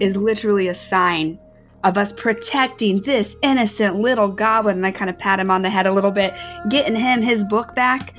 is 0.00 0.16
literally 0.16 0.68
a 0.68 0.74
sign 0.74 1.38
of 1.84 1.98
us 1.98 2.12
protecting 2.12 3.02
this 3.02 3.36
innocent 3.42 3.96
little 3.96 4.28
goblin. 4.28 4.76
And 4.76 4.86
I 4.86 4.92
kind 4.92 5.10
of 5.10 5.18
pat 5.18 5.40
him 5.40 5.50
on 5.50 5.62
the 5.62 5.70
head 5.70 5.86
a 5.86 5.92
little 5.92 6.12
bit, 6.12 6.32
getting 6.70 6.94
him 6.94 7.22
his 7.22 7.44
book 7.44 7.74
back. 7.74 8.14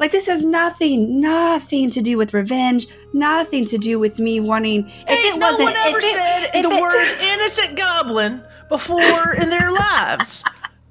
Like, 0.00 0.10
this 0.12 0.26
has 0.26 0.42
nothing, 0.42 1.20
nothing 1.20 1.90
to 1.90 2.00
do 2.00 2.16
with 2.18 2.34
revenge, 2.34 2.86
nothing 3.12 3.64
to 3.66 3.78
do 3.78 3.98
with 3.98 4.18
me 4.18 4.40
wanting. 4.40 4.88
If 4.88 5.10
Ain't 5.10 5.36
it 5.36 5.38
no 5.38 5.46
wasn't. 5.46 5.64
one 5.64 5.76
ever 5.76 5.98
if 5.98 6.04
it- 6.04 6.08
said 6.16 6.44
if 6.54 6.62
the 6.64 6.70
it- 6.70 6.80
word 6.80 7.18
innocent 7.22 7.76
goblin 7.76 8.42
before 8.68 9.34
in 9.34 9.50
their 9.50 9.70
lives. 9.70 10.42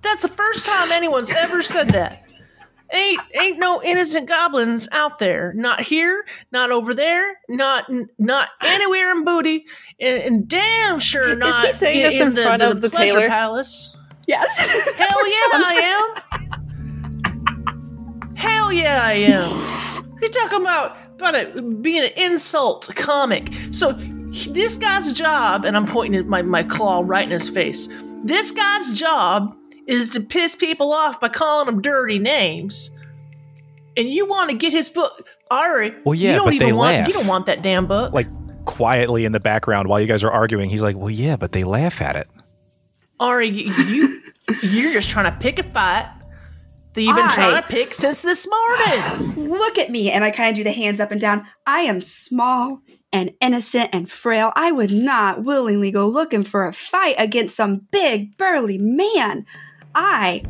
That's 0.04 0.22
the 0.22 0.28
first 0.30 0.66
time 0.66 0.92
anyone's 0.92 1.32
ever 1.32 1.62
said 1.64 1.90
that. 1.90 2.24
Ain't 2.92 3.22
ain't 3.40 3.60
no 3.60 3.84
innocent 3.84 4.28
goblins 4.28 4.88
out 4.92 5.20
there. 5.20 5.54
Not 5.54 5.82
here, 5.82 6.26
not 6.52 6.72
over 6.72 6.94
there, 6.96 7.36
not 7.48 7.86
not 8.18 8.48
anywhere 8.62 9.12
in 9.12 9.24
Booty, 9.26 9.66
and, 10.00 10.24
and 10.24 10.48
damn 10.48 10.98
sure 11.00 11.36
not. 11.36 11.66
Is 11.66 11.72
he 11.74 11.78
saying 11.78 11.98
in, 11.98 12.10
this 12.10 12.20
in 12.22 12.34
the, 12.34 12.42
front 12.44 12.60
the, 12.62 12.72
of 12.72 12.82
the 12.82 12.90
pleasure 12.90 13.14
tailor? 13.14 13.28
palace. 13.28 13.96
Yes. 14.26 14.58
Hell 14.98 15.28
yeah, 15.28 15.66
I 15.66 16.14
am. 16.32 16.49
Hell 18.40 18.72
yeah, 18.72 19.02
I 19.04 19.12
am. 19.14 20.18
You're 20.22 20.30
talking 20.30 20.62
about 20.62 20.96
about 21.16 21.36
it 21.36 21.82
being 21.82 22.04
an 22.04 22.12
insult 22.16 22.90
comic. 22.96 23.52
So 23.72 23.92
this 23.92 24.78
guy's 24.78 25.12
job, 25.12 25.66
and 25.66 25.76
I'm 25.76 25.86
pointing 25.86 26.18
at 26.18 26.26
my, 26.26 26.42
my 26.42 26.64
claw 26.64 27.02
right 27.06 27.26
in 27.26 27.32
his 27.32 27.50
face. 27.50 27.90
This 28.24 28.52
guy's 28.52 28.98
job 28.98 29.54
is 29.88 30.08
to 30.12 30.22
piss 30.22 30.56
people 30.56 30.94
off 30.94 31.20
by 31.20 31.28
calling 31.28 31.66
them 31.66 31.82
dirty 31.82 32.18
names. 32.18 32.96
And 33.98 34.10
you 34.10 34.26
want 34.26 34.52
to 34.52 34.56
get 34.56 34.72
his 34.72 34.90
book, 34.90 35.28
Ari? 35.52 35.94
Well, 36.06 36.16
yeah, 36.16 36.32
you 36.32 36.36
don't 36.38 36.46
but 36.46 36.54
even 36.54 36.68
they 36.68 36.74
want 36.74 36.94
laugh. 36.94 37.08
you 37.10 37.14
don't 37.14 37.28
want 37.28 37.46
that 37.48 37.62
damn 37.62 37.88
book. 37.88 38.14
Like 38.14 38.28
quietly 38.64 39.26
in 39.26 39.34
the 39.34 39.42
background 39.42 39.90
while 39.90 40.00
you 40.00 40.08
guys 40.08 40.24
are 40.24 40.32
arguing, 40.32 40.70
he's 40.70 40.82
like, 40.82 40.96
"Well, 40.96 41.10
yeah, 41.10 41.36
but 41.36 41.52
they 41.52 41.66
laugh 41.66 42.02
at 42.02 42.16
it." 42.16 42.30
Ari, 43.20 43.50
you, 43.50 43.74
you 43.90 44.22
you're 44.62 44.94
just 44.94 45.10
trying 45.10 45.30
to 45.30 45.38
pick 45.40 45.60
a 45.60 45.64
fight 45.64 46.10
that 46.94 47.02
you've 47.02 47.16
been 47.16 47.26
I- 47.26 47.34
trying 47.34 47.62
to 47.62 47.68
pick 47.68 47.94
since 47.94 48.22
this 48.22 48.48
morning. 48.48 49.50
Look 49.50 49.78
at 49.78 49.90
me. 49.90 50.12
And 50.12 50.24
I 50.24 50.32
kind 50.32 50.50
of 50.50 50.56
do 50.56 50.64
the 50.64 50.72
hands 50.72 51.00
up 51.00 51.12
and 51.12 51.22
down. 51.22 51.46
I 51.66 51.82
am 51.82 52.02
small 52.02 52.82
and 53.12 53.34
innocent 53.42 53.90
and 53.94 54.10
frail. 54.10 54.52
I 54.56 54.72
would 54.72 54.92
not 54.92 55.44
willingly 55.44 55.92
go 55.92 56.08
looking 56.08 56.44
for 56.44 56.66
a 56.66 56.74
fight 56.74 57.16
against 57.18 57.56
some 57.56 57.88
big, 57.92 58.38
burly 58.38 58.78
man. 58.78 59.46
I 59.96 60.44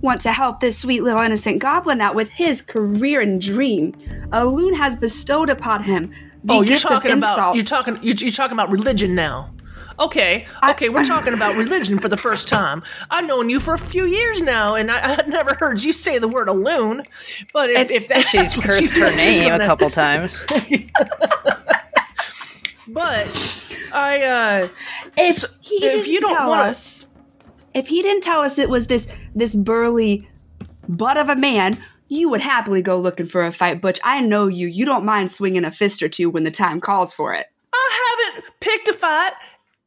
want 0.00 0.20
to 0.22 0.32
help 0.32 0.60
this 0.60 0.78
sweet 0.78 1.02
little 1.02 1.20
innocent 1.20 1.58
goblin 1.60 2.00
out 2.00 2.14
with 2.14 2.30
his 2.30 2.62
career 2.62 3.20
and 3.20 3.40
dream. 3.40 3.92
Elune 4.30 4.76
has 4.76 4.94
bestowed 4.94 5.50
upon 5.50 5.82
him 5.82 6.12
the 6.44 6.54
oh, 6.54 6.56
you're 6.62 6.66
gift 6.66 6.82
talking 6.82 7.10
of 7.10 7.18
about 7.18 7.54
you're 7.54 7.64
talking 7.64 7.98
you're, 8.00 8.14
you're 8.14 8.30
talking 8.30 8.52
about 8.52 8.70
religion 8.70 9.14
now. 9.14 9.52
Okay, 10.00 10.46
I- 10.62 10.70
okay, 10.72 10.88
we're 10.88 11.04
talking 11.04 11.34
about 11.34 11.56
religion 11.64 11.98
for 11.98 12.08
the 12.08 12.16
first 12.16 12.48
time. 12.48 12.82
I've 13.10 13.26
known 13.26 13.50
you 13.50 13.58
for 13.60 13.74
a 13.74 13.78
few 13.78 14.04
years 14.04 14.40
now, 14.40 14.74
and 14.76 14.90
I, 14.90 14.98
had 15.16 15.28
never 15.28 15.54
heard 15.54 15.82
you 15.82 15.92
say 15.92 16.18
the 16.18 16.28
word 16.28 16.48
Elune. 16.48 17.04
But 17.52 17.70
if, 17.70 17.90
if 17.90 18.26
She's 18.26 18.56
cursed 18.56 18.96
her 18.96 19.10
name 19.14 19.44
a 19.46 19.48
gonna- 19.48 19.66
couple 19.66 19.90
times. 19.90 20.44
But 22.90 23.76
I, 23.92 24.22
uh, 24.22 24.68
if 25.16 25.34
So, 25.34 25.48
he 25.60 25.74
if 25.76 25.92
didn't 25.92 26.06
you 26.06 26.20
don't 26.22 26.34
tell 26.36 26.48
wanna- 26.48 26.70
us, 26.70 27.06
if 27.74 27.86
he 27.88 28.00
didn't 28.02 28.22
tell 28.22 28.40
us 28.40 28.58
it 28.58 28.70
was 28.70 28.86
this 28.86 29.14
this 29.34 29.54
burly 29.54 30.26
butt 30.88 31.18
of 31.18 31.28
a 31.28 31.36
man, 31.36 31.82
you 32.08 32.30
would 32.30 32.40
happily 32.40 32.80
go 32.80 32.98
looking 32.98 33.26
for 33.26 33.44
a 33.44 33.52
fight. 33.52 33.82
Butch, 33.82 34.00
I 34.04 34.20
know 34.22 34.46
you. 34.46 34.66
You 34.66 34.86
don't 34.86 35.04
mind 35.04 35.30
swinging 35.30 35.66
a 35.66 35.70
fist 35.70 36.02
or 36.02 36.08
two 36.08 36.30
when 36.30 36.44
the 36.44 36.50
time 36.50 36.80
calls 36.80 37.12
for 37.12 37.34
it. 37.34 37.46
I 37.74 38.34
haven't 38.34 38.46
picked 38.60 38.88
a 38.88 38.94
fight 38.94 39.32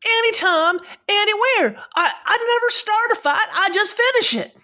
anytime, 0.06 0.80
anywhere. 1.08 1.84
I, 1.96 2.12
I 2.26 2.38
never 2.60 2.70
start 2.72 3.12
a 3.12 3.16
fight. 3.16 3.48
I 3.54 3.70
just 3.74 3.98
finish 3.98 4.46
it. 4.46 4.58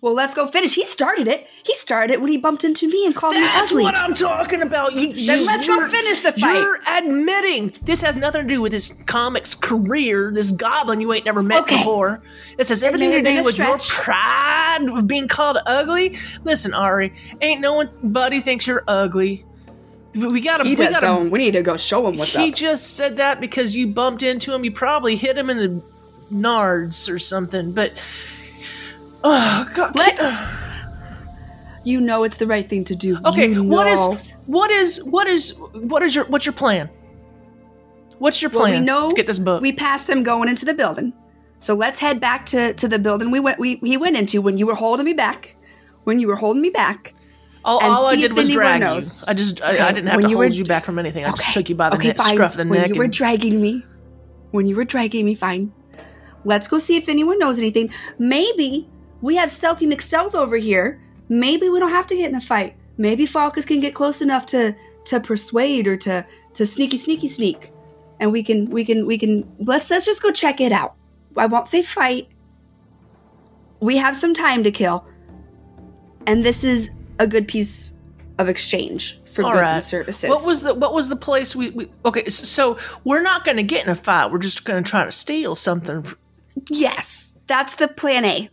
Well, 0.00 0.14
let's 0.14 0.34
go 0.34 0.46
finish. 0.46 0.74
He 0.74 0.84
started 0.84 1.28
it. 1.28 1.46
He 1.64 1.74
started 1.74 2.12
it 2.14 2.20
when 2.20 2.30
he 2.30 2.38
bumped 2.38 2.64
into 2.64 2.88
me 2.88 3.04
and 3.06 3.14
called 3.14 3.34
That's 3.34 3.72
me 3.72 3.82
ugly. 3.82 3.84
That's 3.84 3.94
what 3.94 4.04
I'm 4.10 4.14
talking 4.14 4.62
about. 4.62 4.94
You, 4.94 5.12
Then 5.12 5.44
let's 5.44 5.66
go 5.66 5.86
finish 5.88 6.22
the 6.22 6.32
fight. 6.32 6.58
You're 6.58 6.78
admitting 6.88 7.72
this 7.82 8.00
has 8.00 8.16
nothing 8.16 8.42
to 8.42 8.48
do 8.48 8.62
with 8.62 8.72
his 8.72 9.02
comics 9.06 9.54
career, 9.54 10.30
this 10.32 10.50
goblin 10.50 11.00
you 11.00 11.12
ain't 11.12 11.24
never 11.24 11.42
met 11.42 11.62
Okay. 11.62 11.76
before. 11.76 12.22
This 12.56 12.68
has 12.70 12.82
everything 12.82 13.10
to 13.10 13.22
do 13.22 13.42
with 13.42 13.58
your 13.58 13.76
pride 13.78 14.88
of 14.88 15.06
being 15.06 15.28
called 15.28 15.58
ugly. 15.66 16.16
Listen, 16.44 16.74
Ari, 16.74 17.12
ain't 17.40 17.60
no 17.60 17.74
one 17.74 17.90
buddy 18.02 18.40
thinks 18.40 18.66
you're 18.66 18.84
ugly. 18.88 19.44
We 20.16 20.26
we 20.28 20.40
gotta, 20.40 20.64
he 20.64 20.70
we 20.70 20.76
does 20.76 20.94
gotta. 20.98 21.06
though. 21.06 21.28
We 21.28 21.38
need 21.38 21.52
to 21.52 21.62
go 21.62 21.76
show 21.76 22.06
him 22.08 22.16
what's 22.16 22.32
he 22.32 22.38
up. 22.38 22.44
He 22.46 22.52
just 22.52 22.96
said 22.96 23.16
that 23.18 23.40
because 23.40 23.76
you 23.76 23.86
bumped 23.88 24.22
into 24.22 24.54
him. 24.54 24.64
You 24.64 24.72
probably 24.72 25.14
hit 25.16 25.36
him 25.36 25.50
in 25.50 25.56
the 25.58 25.82
nards 26.32 27.12
or 27.12 27.18
something. 27.18 27.72
But 27.72 28.02
oh 29.24 29.68
god, 29.74 29.94
Let's. 29.96 30.40
You 31.84 32.00
know 32.00 32.24
it's 32.24 32.38
the 32.38 32.46
right 32.48 32.68
thing 32.68 32.82
to 32.84 32.96
do. 32.96 33.16
Okay, 33.24 33.48
You 33.52 33.62
what 33.62 33.86
is 33.86 34.00
know. 34.00 34.18
what 34.46 34.70
is 34.72 35.04
what 35.04 35.28
is 35.28 35.56
what 35.74 36.02
is 36.02 36.14
your 36.16 36.24
what's 36.26 36.44
your 36.44 36.52
plan? 36.52 36.90
What's 38.18 38.40
your 38.42 38.50
Well, 38.50 38.62
plan? 38.62 38.80
we 38.80 38.86
know 38.86 39.10
to 39.10 39.14
get 39.14 39.26
this 39.26 39.38
book. 39.38 39.62
We 39.62 39.72
passed 39.72 40.08
him 40.10 40.22
going 40.24 40.48
into 40.48 40.64
the 40.64 40.74
building, 40.74 41.12
so 41.60 41.74
let's 41.74 42.00
head 42.00 42.18
back 42.20 42.44
to 42.46 42.72
to 42.74 42.88
the 42.88 42.98
building 42.98 43.30
we 43.30 43.38
went. 43.38 43.60
We 43.60 43.76
he 43.76 43.96
went 43.96 44.16
into 44.16 44.40
when 44.42 44.58
you 44.58 44.66
were 44.66 44.74
holding 44.74 45.04
me 45.04 45.12
back. 45.12 45.54
When 46.04 46.18
you 46.18 46.26
were 46.26 46.36
holding 46.36 46.62
me 46.62 46.70
back. 46.70 47.14
All 47.66 47.80
and 47.82 47.92
all 47.92 48.06
I 48.06 48.16
did 48.16 48.30
if 48.30 48.36
was 48.36 48.48
drag 48.48 48.80
knows. 48.80 49.20
you. 49.20 49.24
I 49.28 49.34
just 49.34 49.60
I, 49.60 49.72
Okay, 49.72 49.80
I 49.80 49.92
didn't 49.92 50.06
have 50.08 50.16
when 50.16 50.24
to 50.24 50.30
you 50.30 50.36
hold 50.36 50.50
were- 50.52 50.54
you 50.56 50.64
back 50.64 50.84
from 50.84 50.98
anything. 50.98 51.24
I 51.24 51.30
just 51.32 51.52
took 51.52 51.68
you 51.68 51.74
by 51.74 51.90
the 51.90 51.96
okay, 51.96 52.08
neck, 52.08 52.16
fine. 52.18 52.34
scruff 52.34 52.54
the 52.56 52.64
when 52.64 52.80
neck. 52.80 52.88
you 52.90 52.96
were 52.96 53.08
dragging 53.08 53.60
me, 53.60 53.84
when 54.52 54.66
you 54.66 54.76
were 54.76 54.84
dragging 54.84 55.24
me, 55.26 55.34
fine. 55.34 55.72
Let's 56.44 56.68
go 56.68 56.78
see 56.78 56.96
if 56.96 57.08
anyone 57.08 57.38
knows 57.38 57.58
anything. 57.58 57.90
Maybe 58.18 58.88
we 59.20 59.36
have 59.36 59.50
Stealthy 59.50 59.86
McStealth 59.86 60.34
over 60.34 60.56
here. 60.56 61.00
Maybe 61.28 61.68
we 61.68 61.80
don't 61.80 61.90
have 61.90 62.06
to 62.06 62.16
get 62.16 62.30
in 62.30 62.36
a 62.36 62.40
fight. 62.40 62.76
Maybe 62.98 63.26
Falcus 63.26 63.64
can 63.66 63.80
get 63.80 63.94
close 63.94 64.22
enough 64.22 64.46
to 64.46 64.74
to 65.06 65.20
persuade 65.20 65.86
or 65.88 65.96
to 65.98 66.24
to 66.54 66.64
sneaky 66.66 66.96
sneaky 66.96 67.28
sneak, 67.28 67.72
and 68.20 68.30
we 68.32 68.42
can 68.44 68.70
we 68.70 68.84
can 68.84 69.06
we 69.06 69.18
can 69.18 69.44
let's 69.58 69.90
let's 69.90 70.06
just 70.06 70.22
go 70.22 70.30
check 70.30 70.60
it 70.60 70.70
out. 70.72 70.94
I 71.36 71.46
won't 71.46 71.66
say 71.68 71.82
fight. 71.82 72.28
We 73.80 73.96
have 73.98 74.16
some 74.16 74.32
time 74.32 74.62
to 74.64 74.70
kill, 74.70 75.04
and 76.26 76.44
this 76.44 76.64
is 76.64 76.90
a 77.18 77.26
good 77.26 77.48
piece 77.48 77.96
of 78.38 78.48
exchange 78.48 79.20
for 79.26 79.42
All 79.42 79.52
goods 79.52 79.62
right. 79.62 79.72
and 79.74 79.82
services. 79.82 80.30
What 80.30 80.44
was 80.44 80.62
the 80.62 80.74
what 80.74 80.92
was 80.92 81.08
the 81.08 81.16
place 81.16 81.56
we, 81.56 81.70
we 81.70 81.90
okay? 82.04 82.28
So 82.28 82.78
we're 83.04 83.22
not 83.22 83.44
going 83.44 83.56
to 83.56 83.62
get 83.62 83.84
in 83.84 83.90
a 83.90 83.94
fight. 83.94 84.30
We're 84.30 84.38
just 84.38 84.64
going 84.64 84.82
to 84.82 84.88
try 84.88 85.04
to 85.04 85.12
steal 85.12 85.56
something. 85.56 86.06
Yes, 86.70 87.38
that's 87.46 87.74
the 87.76 87.88
plan 87.88 88.24
A. 88.24 88.50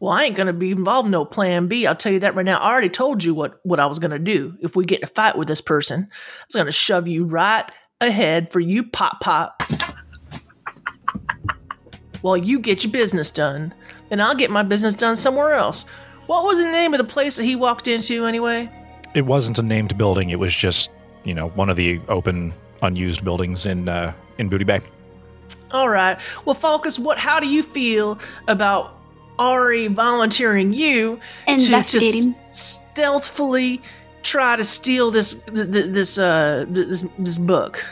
Well, 0.00 0.12
I 0.12 0.24
ain't 0.24 0.34
going 0.34 0.48
to 0.48 0.52
be 0.52 0.72
involved 0.72 1.06
in 1.06 1.12
no 1.12 1.24
plan 1.24 1.68
B. 1.68 1.86
I'll 1.86 1.94
tell 1.94 2.12
you 2.12 2.18
that 2.20 2.34
right 2.34 2.44
now. 2.44 2.58
I 2.58 2.70
already 2.70 2.88
told 2.88 3.22
you 3.22 3.34
what 3.34 3.60
what 3.62 3.80
I 3.80 3.86
was 3.86 3.98
going 3.98 4.10
to 4.10 4.18
do 4.18 4.56
if 4.60 4.74
we 4.74 4.84
get 4.84 5.00
in 5.00 5.04
a 5.04 5.08
fight 5.08 5.36
with 5.36 5.48
this 5.48 5.60
person. 5.60 6.08
I 6.10 6.44
was 6.48 6.54
going 6.54 6.66
to 6.66 6.72
shove 6.72 7.06
you 7.06 7.24
right 7.24 7.70
ahead 8.00 8.50
for 8.50 8.60
you 8.60 8.82
pop 8.82 9.20
pop. 9.20 9.62
While 12.22 12.36
you 12.36 12.58
get 12.58 12.84
your 12.84 12.92
business 12.92 13.30
done, 13.30 13.74
then 14.08 14.20
I'll 14.20 14.34
get 14.34 14.50
my 14.50 14.62
business 14.62 14.94
done 14.94 15.16
somewhere 15.16 15.54
else. 15.54 15.86
What 16.26 16.44
was 16.44 16.58
the 16.58 16.64
name 16.70 16.94
of 16.94 16.98
the 16.98 17.04
place 17.04 17.36
that 17.36 17.44
he 17.44 17.56
walked 17.56 17.88
into 17.88 18.26
anyway? 18.26 18.70
It 19.14 19.26
wasn't 19.26 19.58
a 19.58 19.62
named 19.62 19.96
building. 19.98 20.30
It 20.30 20.38
was 20.38 20.54
just 20.54 20.90
you 21.24 21.34
know 21.34 21.48
one 21.50 21.68
of 21.70 21.76
the 21.76 22.00
open, 22.08 22.52
unused 22.82 23.24
buildings 23.24 23.66
in 23.66 23.88
uh, 23.88 24.12
in 24.38 24.48
Booty 24.48 24.64
Bay. 24.64 24.80
All 25.72 25.88
right. 25.88 26.18
Well, 26.44 26.54
Falcus, 26.54 26.98
what? 26.98 27.18
How 27.18 27.40
do 27.40 27.46
you 27.46 27.62
feel 27.62 28.18
about 28.48 28.98
Ari 29.38 29.88
volunteering 29.88 30.72
you 30.72 31.16
to, 31.16 31.20
to 31.46 31.52
Investigating. 31.52 32.34
s- 32.48 32.86
stealthily 32.92 33.80
try 34.22 34.54
to 34.56 34.64
steal 34.64 35.10
this 35.10 35.42
th- 35.44 35.72
th- 35.72 35.86
this 35.90 36.18
uh 36.18 36.66
th- 36.72 36.88
this 36.88 37.08
this 37.18 37.38
book? 37.38 37.84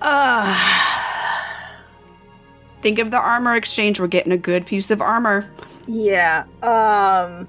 Uh, 0.00 0.52
think 2.82 2.98
of 2.98 3.10
the 3.10 3.16
armor 3.18 3.54
exchange. 3.54 4.00
We're 4.00 4.06
getting 4.08 4.32
a 4.32 4.36
good 4.36 4.66
piece 4.66 4.90
of 4.90 5.00
armor. 5.00 5.48
Yeah. 5.92 6.44
Um 6.62 7.48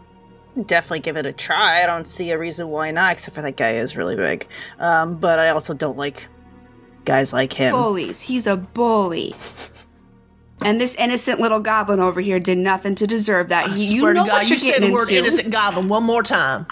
definitely 0.66 1.00
give 1.00 1.18
it 1.18 1.26
a 1.26 1.34
try. 1.34 1.84
I 1.84 1.88
don't 1.88 2.06
see 2.06 2.30
a 2.32 2.38
reason 2.38 2.70
why 2.70 2.92
not, 2.92 3.14
except 3.14 3.36
for 3.36 3.42
that 3.42 3.58
guy 3.58 3.72
is 3.76 3.96
really 3.98 4.16
big. 4.16 4.48
Um, 4.80 5.16
but 5.18 5.40
I 5.40 5.50
also 5.50 5.74
don't 5.74 5.98
like 5.98 6.28
guys 7.06 7.34
like 7.34 7.54
him. 7.54 7.74
Bullies. 7.74 8.22
He's 8.22 8.46
a 8.46 8.56
bully. 8.56 9.34
And 10.62 10.80
this 10.80 10.96
innocent 10.96 11.40
little 11.40 11.60
goblin 11.60 12.00
over 12.00 12.22
here 12.22 12.40
did 12.40 12.58
nothing 12.58 12.96
to 12.96 13.08
deserve 13.08 13.50
that. 13.50 13.66
I 13.68 13.70
you 13.72 14.00
swear 14.00 14.14
know 14.14 14.26
to 14.26 14.32
what 14.32 14.48
you're 14.50 14.58
you 14.58 14.72
say 14.74 14.80
the 14.80 14.92
word 14.92 15.02
into. 15.10 15.18
innocent 15.18 15.52
goblin 15.52 15.90
one 15.90 16.04
more 16.04 16.24
time. 16.24 16.68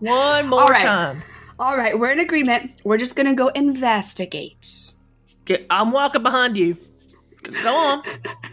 One 0.00 0.48
more 0.48 0.60
All 0.60 0.66
right. 0.66 0.82
time. 0.84 1.22
All 1.58 1.76
right, 1.76 1.98
we're 1.98 2.10
in 2.10 2.18
agreement. 2.18 2.72
We're 2.84 2.98
just 2.98 3.14
gonna 3.16 3.34
go 3.34 3.48
investigate. 3.48 4.92
Get, 5.44 5.66
I'm 5.70 5.90
walking 5.90 6.22
behind 6.22 6.56
you. 6.56 6.76
Go 7.62 7.74
on. 7.74 8.02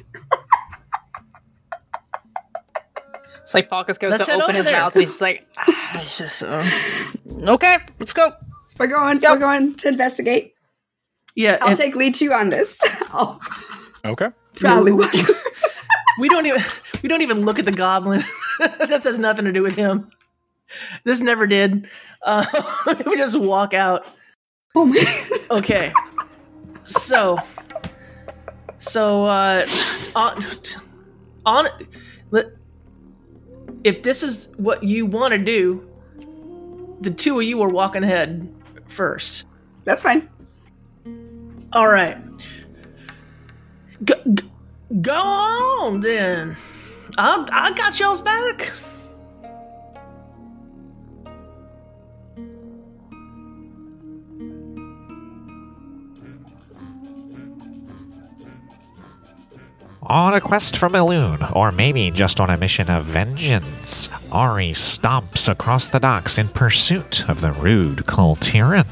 It's 3.50 3.56
like 3.56 3.68
Falcus 3.68 3.98
goes 3.98 4.12
Let's 4.12 4.28
to 4.28 4.34
open 4.34 4.54
his 4.54 4.66
there. 4.68 4.80
mouth 4.80 4.94
and 4.94 5.02
he's 5.02 5.10
just 5.10 5.22
like, 5.22 5.44
ah, 5.58 6.02
it's 6.04 6.20
just, 6.20 6.44
uh, 6.44 6.64
Okay, 7.52 7.78
let's 8.00 8.14
go. 8.14 8.32
We're 8.78 8.86
going. 8.86 9.18
Go. 9.18 9.34
We're 9.34 9.40
going 9.40 9.74
to 9.74 9.88
investigate. 9.88 10.54
Yeah, 11.36 11.58
I'll 11.60 11.70
and 11.70 11.76
take 11.78 11.96
lead 11.96 12.14
two 12.14 12.32
on 12.32 12.50
this. 12.50 12.80
I'll 13.10 13.42
Okay. 14.06 14.30
proudly 14.54 14.92
walk. 14.92 15.12
we 16.20 16.30
don't 16.30 16.46
even 16.46 16.62
we 17.02 17.10
don't 17.10 17.24
even 17.24 17.44
look 17.44 17.58
at 17.58 17.66
the 17.66 17.72
goblin. 17.72 18.22
this 18.88 19.06
has 19.06 19.18
nothing 19.18 19.46
to 19.46 19.52
do 19.52 19.64
with 19.64 19.74
him. 19.74 20.12
This 21.04 21.20
never 21.20 21.48
did. 21.48 21.90
Uh, 22.22 22.46
we 23.08 23.18
just 23.18 23.36
walk 23.40 23.74
out. 23.74 24.06
oh 24.76 24.86
my! 24.86 25.04
Okay. 25.50 25.92
So, 26.84 27.40
so 28.78 29.26
uh, 29.26 29.66
on, 30.16 30.46
on 31.48 31.68
let- 32.30 32.59
if 33.84 34.04
this 34.04 34.24
is 34.24 34.54
what 34.58 34.84
you 34.84 35.06
want 35.06 35.32
to 35.32 35.38
do, 35.38 35.88
the 37.02 37.12
two 37.12 37.40
of 37.40 37.46
you 37.46 37.62
are 37.62 37.70
walking 37.70 38.04
ahead 38.04 38.54
first. 38.88 39.46
That's 39.86 40.04
fine. 40.04 40.30
All 41.74 41.88
right. 41.88 42.18
Go, 44.04 44.16
go, 45.02 45.14
on 45.14 46.00
then. 46.00 46.58
I 47.18 47.48
I 47.52 47.74
got 47.74 48.00
y'all's 48.00 48.22
back. 48.22 48.72
On 60.10 60.34
a 60.34 60.42
quest 60.42 60.76
from 60.76 60.94
Elune, 60.94 61.56
or 61.56 61.72
maybe 61.72 62.10
just 62.10 62.40
on 62.40 62.50
a 62.50 62.58
mission 62.58 62.90
of 62.90 63.06
vengeance, 63.06 64.10
Ari 64.32 64.72
stomps 64.72 65.48
across 65.48 65.88
the 65.88 66.00
docks 66.00 66.40
in 66.40 66.48
pursuit 66.48 67.30
of 67.30 67.42
the 67.42 67.52
rude 67.52 68.08
Kul 68.08 68.36
Tiran. 68.36 68.88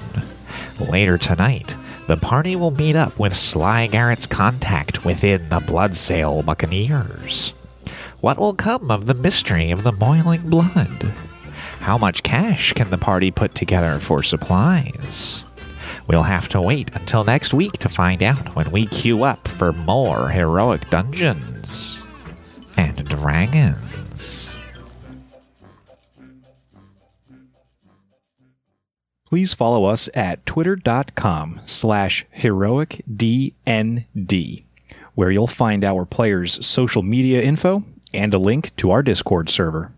Later 0.80 1.18
tonight, 1.18 1.74
the 2.06 2.18
party 2.18 2.56
will 2.56 2.70
meet 2.70 2.96
up 2.96 3.18
with 3.18 3.36
Sly 3.36 3.88
Garrett's 3.88 4.28
contact 4.28 5.06
within 5.06 5.50
the 5.50 5.60
Bloodsail 5.60 6.46
Buccaneers. 6.46 7.50
What 8.22 8.38
will 8.38 8.54
come 8.54 8.92
of 8.92 9.08
the 9.08 9.16
mystery 9.16 9.72
of 9.72 9.82
the 9.82 9.92
boiling 9.92 10.48
blood? 10.48 11.02
How 11.80 11.98
much 11.98 12.22
cash 12.22 12.74
can 12.74 12.92
the 12.92 12.98
party 13.00 13.32
put 13.32 13.56
together 13.56 14.00
for 14.00 14.22
supplies? 14.22 15.44
We'll 16.08 16.24
have 16.24 16.48
to 16.50 16.62
wait 16.62 16.96
until 16.96 17.24
next 17.24 17.54
week 17.54 17.74
to 17.74 17.90
find 17.90 18.24
out 18.24 18.56
when 18.56 18.72
we 18.72 18.88
queue 18.88 19.24
up 19.24 19.48
for 19.48 19.74
more 19.74 20.30
heroic 20.30 20.90
dungeons 20.90 22.00
and 22.78 23.04
dragons. 23.06 24.50
Please 29.26 29.54
follow 29.54 29.84
us 29.84 30.08
at 30.14 30.46
twitter.com 30.46 31.60
slash 31.66 32.26
heroicdnd, 32.38 34.06
where 35.16 35.32
you'll 35.32 35.48
find 35.48 35.84
our 35.84 36.06
players' 36.06 36.66
social 36.66 37.04
media 37.04 37.42
info 37.42 37.84
and 38.14 38.34
a 38.34 38.40
link 38.40 38.74
to 38.78 38.90
our 38.92 39.04
Discord 39.04 39.50
server. 39.50 39.92